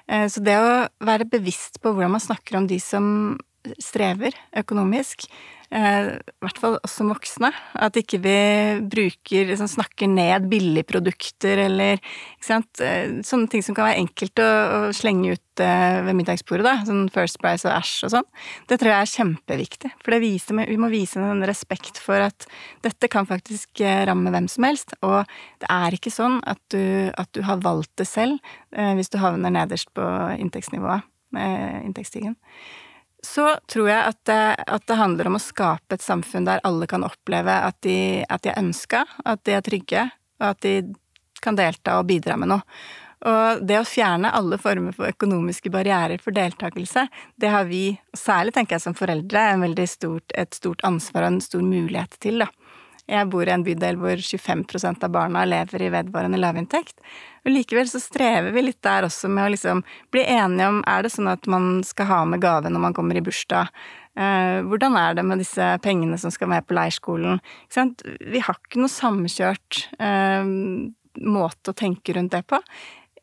Eh, 0.06 0.24
så 0.32 0.40
det 0.46 0.56
å 0.62 0.70
være 1.04 1.28
bevisst 1.28 1.82
på 1.82 1.92
hvordan 1.92 2.14
man 2.14 2.24
snakker 2.24 2.60
om 2.60 2.70
de 2.70 2.78
som 2.80 3.36
strever 3.82 4.38
økonomisk, 4.56 5.26
Eh, 5.26 5.55
i 5.66 6.44
hvert 6.44 6.60
fall 6.62 6.76
oss 6.78 6.94
som 6.98 7.10
voksne. 7.10 7.50
At 7.74 7.96
ikke 7.98 8.20
vi 8.22 8.36
bruker 8.86 9.48
liksom, 9.48 9.68
snakker 9.70 10.10
ned 10.10 10.46
billigprodukter 10.50 11.64
eller? 11.66 11.98
Eh, 11.98 13.16
sånne 13.26 13.50
ting 13.50 13.64
som 13.66 13.74
kan 13.74 13.88
være 13.88 14.04
enkelt 14.04 14.42
å, 14.42 14.46
å 14.46 14.80
slenge 14.96 15.34
ut 15.34 15.64
eh, 15.64 15.98
ved 16.06 16.18
middagsbordet. 16.20 16.66
da, 16.66 16.76
Sånn 16.86 17.10
First 17.12 17.40
Price 17.42 17.66
og 17.66 17.74
Æsj 17.74 18.06
og 18.06 18.14
sånn. 18.14 18.30
Det 18.70 18.78
tror 18.80 18.92
jeg 18.92 19.00
er 19.00 19.12
kjempeviktig. 19.16 19.92
For 20.04 20.14
det 20.14 20.22
viser, 20.22 20.62
vi 20.70 20.78
må 20.80 20.90
vise 20.92 21.20
en 21.22 21.44
respekt 21.48 22.00
for 22.02 22.28
at 22.28 22.48
dette 22.86 23.10
kan 23.12 23.28
faktisk 23.28 23.82
ramme 23.82 24.32
hvem 24.34 24.48
som 24.52 24.68
helst. 24.68 24.94
Og 25.02 25.26
det 25.64 25.70
er 25.72 25.98
ikke 25.98 26.14
sånn 26.14 26.40
at 26.46 26.62
du, 26.72 27.10
at 27.18 27.32
du 27.34 27.42
har 27.46 27.62
valgt 27.64 27.94
det 27.98 28.08
selv 28.10 28.38
eh, 28.76 28.94
hvis 28.94 29.10
du 29.10 29.18
havner 29.22 29.54
nederst 29.54 29.90
på 29.96 30.06
inntektsnivået, 30.38 31.06
med 31.34 31.82
inntektsstigen 31.88 32.36
så 33.26 33.46
tror 33.66 33.88
jeg 33.90 34.12
at 34.12 34.20
det, 34.28 34.42
at 34.66 34.84
det, 34.86 34.98
handler 34.98 35.30
om 35.30 35.38
å 35.38 35.42
skape 35.42 35.96
et 35.96 36.04
samfunn 36.04 36.46
der 36.46 36.62
alle 36.66 36.86
kan 36.90 37.04
oppleve 37.06 37.54
at 37.68 37.78
de, 37.86 38.22
at 38.28 38.44
de 38.44 38.52
er 38.52 38.60
ønska, 38.60 39.02
at 39.24 39.42
de 39.48 39.56
er 39.56 39.64
trygge, 39.66 40.06
og 40.40 40.46
at 40.52 40.62
de 40.64 40.76
kan 41.42 41.58
delta 41.58 41.98
og 42.00 42.06
bidra 42.08 42.38
med 42.40 42.54
noe. 42.54 42.64
Og 43.26 43.62
det 43.66 43.78
å 43.80 43.88
fjerne 43.88 44.30
alle 44.36 44.58
former 44.60 44.94
for 44.94 45.08
økonomiske 45.08 45.72
barrierer 45.72 46.20
for 46.22 46.36
deltakelse, 46.36 47.06
det 47.40 47.50
har 47.50 47.66
vi, 47.66 47.96
særlig 48.16 48.54
tenker 48.54 48.76
jeg 48.76 48.84
som 48.84 48.96
foreldre, 48.96 49.48
stort, 49.88 50.30
et 50.36 50.54
stort 50.54 50.84
ansvar 50.84 51.24
og 51.24 51.34
en 51.34 51.40
stor 51.42 51.64
mulighet 51.64 52.18
til, 52.22 52.44
da. 52.44 52.50
Jeg 53.06 53.28
bor 53.30 53.46
i 53.46 53.52
en 53.54 53.62
bydel 53.66 53.98
hvor 54.00 54.18
25% 54.18 55.04
av 55.06 55.12
barna 55.14 55.44
lever 55.46 55.84
i 55.86 55.90
vedvarende 55.94 56.40
lavinntekt. 56.42 56.98
Og 57.46 57.52
likevel 57.54 57.86
så 57.86 58.00
strever 58.02 58.50
vi 58.54 58.64
litt 58.66 58.82
der 58.82 59.06
også 59.06 59.30
med 59.30 59.46
å 59.46 59.52
liksom 59.54 59.84
bli 60.14 60.24
enige 60.26 60.72
om 60.72 60.80
er 60.90 61.06
det 61.06 61.12
sånn 61.14 61.30
at 61.30 61.46
man 61.50 61.84
skal 61.86 62.10
ha 62.10 62.18
med 62.26 62.42
gave 62.42 62.72
når 62.72 62.82
man 62.88 62.96
kommer 62.96 63.18
i 63.18 63.22
bursdag. 63.22 63.70
Eh, 64.18 64.58
hvordan 64.66 64.98
er 64.98 65.14
det 65.14 65.26
med 65.28 65.42
disse 65.44 65.70
pengene 65.84 66.18
som 66.18 66.34
skal 66.34 66.50
med 66.50 66.66
på 66.66 66.74
leirskolen? 66.74 67.38
Vi 67.70 68.42
har 68.42 68.58
ikke 68.58 68.82
noe 68.82 68.90
samkjørt 68.90 69.82
eh, 70.02 70.52
måte 71.22 71.72
å 71.72 71.78
tenke 71.78 72.16
rundt 72.16 72.34
det 72.34 72.42
på. 72.50 72.58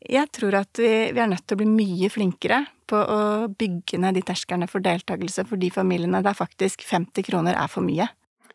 Jeg 0.04 0.32
tror 0.36 0.60
at 0.60 0.80
vi, 0.80 1.12
vi, 1.12 1.20
er 1.20 1.30
nødt 1.32 1.46
til 1.48 1.58
å 1.58 1.64
bli 1.64 1.70
mye 1.72 2.12
flinkere 2.12 2.64
på 2.92 3.00
å 3.00 3.22
bygge 3.52 4.00
ned 4.04 4.20
de 4.20 4.24
terskerne 4.28 4.68
for 4.72 4.84
deltakelse 4.84 5.46
for 5.48 5.60
de 5.60 5.70
familiene 5.72 6.24
der 6.24 6.36
faktisk 6.36 6.84
50 6.88 7.28
kroner 7.28 7.60
er 7.60 7.72
for 7.72 7.84
mye. 7.86 8.10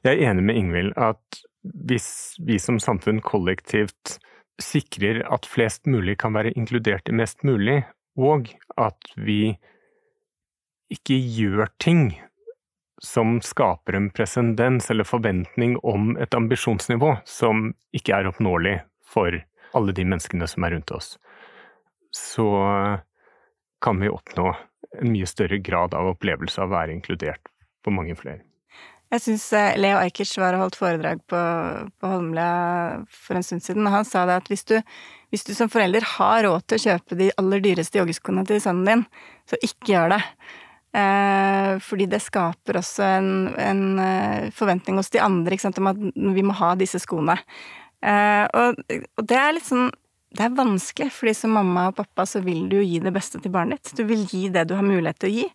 Jeg 0.06 0.14
er 0.14 0.30
enig 0.30 0.44
med 0.46 0.58
Ingvild 0.60 0.92
at 1.00 1.40
hvis 1.88 2.36
vi 2.46 2.58
som 2.62 2.78
samfunn 2.82 3.20
kollektivt 3.24 4.18
sikrer 4.62 5.20
at 5.30 5.46
flest 5.46 5.86
mulig 5.90 6.16
kan 6.22 6.34
være 6.34 6.54
inkludert 6.58 7.10
i 7.10 7.16
mest 7.18 7.44
mulig, 7.46 7.82
og 8.18 8.50
at 8.78 9.10
vi 9.16 9.56
ikke 10.90 11.18
gjør 11.18 11.68
ting 11.82 12.10
som 13.02 13.38
skaper 13.44 13.94
en 13.94 14.08
presendens 14.10 14.88
eller 14.90 15.06
forventning 15.06 15.76
om 15.86 16.16
et 16.18 16.34
ambisjonsnivå 16.34 17.12
som 17.28 17.70
ikke 17.94 18.16
er 18.16 18.30
oppnåelig 18.30 18.80
for 19.06 19.34
alle 19.76 19.94
de 19.94 20.06
menneskene 20.08 20.48
som 20.50 20.66
er 20.66 20.74
rundt 20.74 20.90
oss, 20.96 21.12
så 22.14 22.48
kan 23.84 24.02
vi 24.02 24.10
oppnå 24.10 24.50
en 24.98 25.12
mye 25.12 25.28
større 25.28 25.60
grad 25.62 25.94
av 25.94 26.14
opplevelse 26.14 26.58
av 26.62 26.72
å 26.72 26.78
være 26.78 26.96
inkludert 26.96 27.52
for 27.84 27.94
mange 27.94 28.16
flere. 28.18 28.47
Jeg 29.08 29.24
syns 29.24 29.46
eh, 29.56 29.76
Leo 29.80 29.96
Ajkic 30.02 30.34
var 30.40 30.56
og 30.56 30.66
holdt 30.66 30.76
foredrag 30.76 31.22
på, 31.30 31.40
på 31.96 32.10
Holmlia 32.12 33.00
for 33.08 33.38
en 33.38 33.46
stund 33.46 33.64
siden, 33.64 33.86
og 33.88 33.94
han 33.94 34.08
sa 34.08 34.26
det 34.28 34.36
at 34.42 34.50
hvis 34.52 34.66
du, 34.68 34.76
hvis 35.32 35.46
du 35.48 35.54
som 35.56 35.70
forelder 35.72 36.04
har 36.16 36.42
råd 36.44 36.66
til 36.66 36.76
å 36.76 36.84
kjøpe 36.90 37.16
de 37.20 37.30
aller 37.40 37.64
dyreste 37.64 38.00
joggeskoene 38.00 38.44
til 38.48 38.60
sønnen 38.64 38.90
din, 38.90 39.04
så 39.48 39.60
ikke 39.64 39.94
gjør 39.94 40.16
det. 40.18 40.22
Eh, 40.98 41.72
fordi 41.84 42.08
det 42.08 42.20
skaper 42.24 42.80
også 42.80 43.04
en, 43.18 43.30
en, 43.60 43.82
eh, 44.00 44.50
forventning 44.56 44.96
hos 45.00 45.12
de 45.12 45.20
andre 45.24 45.58
sant, 45.60 45.80
om 45.80 45.90
at 45.90 45.98
vi 46.36 46.44
må 46.44 46.56
ha 46.60 46.74
disse 46.80 47.00
skoene. 47.02 47.36
Eh, 48.04 48.44
og, 48.44 48.78
og, 48.92 49.24
det 49.24 49.40
er 49.40 49.56
litt 49.56 49.68
sånn 49.68 49.90
det 50.36 50.44
er 50.44 50.56
vanskelig, 50.56 51.08
fordi 51.16 51.32
som 51.32 51.54
mamma 51.56 51.86
og 51.88 51.96
pappa 51.96 52.26
så 52.28 52.42
vil 52.44 52.66
du 52.68 52.76
jo 52.76 52.84
gi 52.84 52.98
det 53.00 53.14
beste 53.14 53.40
til 53.40 53.52
barnet 53.52 53.80
ditt. 53.80 53.96
Du 53.96 54.04
vil 54.04 54.26
gi 54.28 54.50
det 54.52 54.66
du 54.68 54.74
har 54.76 54.84
mulighet 54.84 55.16
til 55.22 55.30
å 55.30 55.36
gi. 55.38 55.46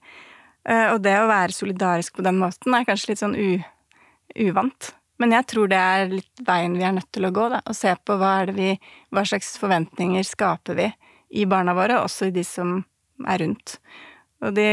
Eh, 0.70 0.90
og 0.94 1.02
det 1.04 1.16
å 1.20 1.30
være 1.30 1.56
solidarisk 1.56 2.18
på 2.18 2.26
den 2.26 2.40
måten 2.40 2.76
er 2.76 2.88
kanskje 2.88 3.14
litt 3.14 3.24
sånn 3.24 3.38
uvant. 3.38 4.94
Men 5.22 5.36
jeg 5.36 5.48
tror 5.52 5.70
det 5.72 5.80
er 5.80 6.10
litt 6.12 6.44
veien 6.46 6.78
vi 6.78 6.86
er 6.88 6.96
nødt 6.96 7.12
til 7.14 7.28
å 7.28 7.34
gå, 7.36 7.50
da. 7.54 7.62
Og 7.70 7.78
se 7.78 7.94
på 7.96 8.18
hva 8.20 8.36
vi 8.52 8.74
Hva 9.14 9.26
slags 9.28 9.54
forventninger 9.62 10.26
skaper 10.26 10.80
vi 10.80 10.90
i 11.34 11.46
barna 11.50 11.74
våre, 11.78 12.02
også 12.02 12.30
i 12.30 12.36
de 12.36 12.44
som 12.46 12.80
er 13.30 13.42
rundt. 13.42 13.78
Og 14.44 14.54
de, 14.58 14.68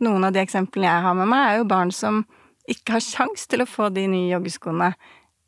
Noen 0.00 0.24
av 0.24 0.34
de 0.34 0.42
eksemplene 0.42 0.88
jeg 0.88 1.04
har 1.06 1.16
med 1.18 1.28
meg, 1.28 1.46
er 1.46 1.60
jo 1.60 1.68
barn 1.68 1.92
som 1.92 2.24
ikke 2.70 2.96
har 2.96 3.04
sjans 3.04 3.46
til 3.46 3.62
å 3.62 3.68
få 3.68 3.90
de 3.94 4.06
nye 4.10 4.30
joggeskoene 4.32 4.90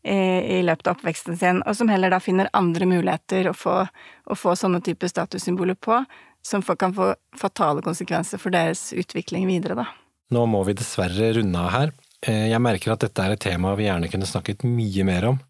i, 0.09 0.19
i 0.59 0.63
løpet 0.63 0.89
av 0.89 0.99
oppveksten 0.99 1.39
sin, 1.39 1.63
og 1.67 1.77
som 1.77 1.91
heller 1.91 2.13
da 2.13 2.21
finner 2.23 2.51
andre 2.57 2.87
muligheter 2.89 3.51
å 3.51 3.57
få, 3.57 3.77
å 3.85 4.39
få 4.39 4.55
sånne 4.57 4.81
typer 4.85 5.11
statussymboler 5.11 5.79
på, 5.81 6.01
som 6.45 6.63
kan 6.63 6.95
få 6.95 7.13
fatale 7.37 7.83
konsekvenser 7.85 8.41
for 8.41 8.55
deres 8.55 8.91
utvikling 8.97 9.47
videre, 9.49 9.79
da. 9.79 9.89
Nå 10.35 10.45
må 10.51 10.63
vi 10.69 10.77
dessverre 10.77 11.33
runde 11.39 11.61
av 11.61 11.73
her. 11.73 11.93
Eh, 12.27 12.49
jeg 12.51 12.61
merker 12.61 12.93
at 12.93 13.05
dette 13.05 13.25
er 13.25 13.35
et 13.35 13.43
tema 13.43 13.75
vi 13.79 13.87
gjerne 13.89 14.11
kunne 14.13 14.29
snakket 14.29 14.67
mye 14.67 15.07
mer 15.09 15.31
om. 15.33 15.41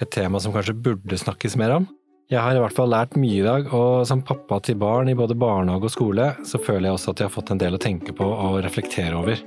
Et 0.00 0.10
tema 0.10 0.40
som 0.40 0.52
kanskje 0.54 0.76
burde 0.76 1.18
snakkes 1.18 1.56
mer 1.60 1.78
om. 1.78 1.88
Jeg 2.32 2.40
har 2.40 2.56
i 2.56 2.60
hvert 2.62 2.76
fall 2.76 2.88
lært 2.88 3.16
mye 3.20 3.42
i 3.42 3.44
dag, 3.44 3.66
og 3.76 4.06
som 4.08 4.22
pappa 4.24 4.56
til 4.64 4.78
barn 4.80 5.10
i 5.12 5.16
både 5.18 5.36
barnehage 5.36 5.90
og 5.90 5.92
skole, 5.92 6.30
så 6.48 6.60
føler 6.60 6.88
jeg 6.88 6.96
også 6.96 7.12
at 7.12 7.20
jeg 7.20 7.28
har 7.28 7.34
fått 7.34 7.52
en 7.52 7.60
del 7.60 7.76
å 7.76 7.82
tenke 7.82 8.14
på 8.16 8.24
og 8.24 8.62
reflektere 8.64 9.18
over. 9.18 9.42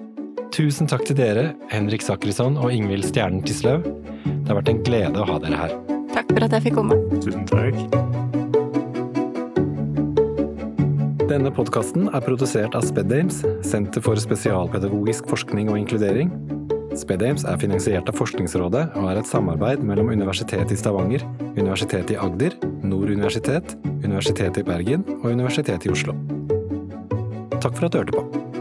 Tusen 0.53 0.87
takk 0.87 1.07
til 1.07 1.17
dere, 1.17 1.47
Henrik 1.73 2.05
Sakrisson 2.05 2.59
og 2.61 2.71
Ingvild 2.71 3.09
Stjernen 3.09 3.41
Tisløv. 3.45 3.87
Det 4.23 4.51
har 4.51 4.61
vært 4.61 4.71
en 4.75 4.83
glede 4.85 5.23
å 5.23 5.29
ha 5.31 5.41
dere 5.41 5.63
her. 5.65 5.77
Takk 6.13 6.29
for 6.29 6.45
at 6.45 6.55
jeg 6.59 6.67
fikk 6.69 6.77
komme. 6.83 7.01
Tusen 7.25 7.49
takk. 7.49 8.53
Denne 11.25 11.49
podkasten 11.49 12.05
er 12.13 12.21
produsert 12.21 12.75
av 12.77 12.83
SpedAmes, 12.85 13.39
Senter 13.65 14.03
for 14.05 14.19
spesialpedagogisk 14.21 15.25
forskning 15.31 15.71
og 15.73 15.79
inkludering. 15.79 16.29
SpedAmes 16.93 17.47
er 17.49 17.57
finansiert 17.57 18.11
av 18.11 18.19
Forskningsrådet 18.19 18.83
og 18.93 19.07
er 19.09 19.19
et 19.23 19.29
samarbeid 19.31 19.81
mellom 19.81 20.11
Universitetet 20.13 20.75
i 20.75 20.77
Stavanger, 20.77 21.25
Universitetet 21.57 22.13
i 22.13 22.19
Agder, 22.21 22.53
Nord 22.85 23.09
universitet, 23.09 23.73
Universitetet 24.03 24.61
i 24.61 24.67
Bergen 24.69 25.07
og 25.17 25.31
Universitetet 25.31 25.89
i 25.89 25.95
Oslo. 25.95 26.13
Takk 27.57 27.73
for 27.73 27.87
at 27.89 27.95
du 27.95 28.03
hørte 28.03 28.19
på. 28.19 28.53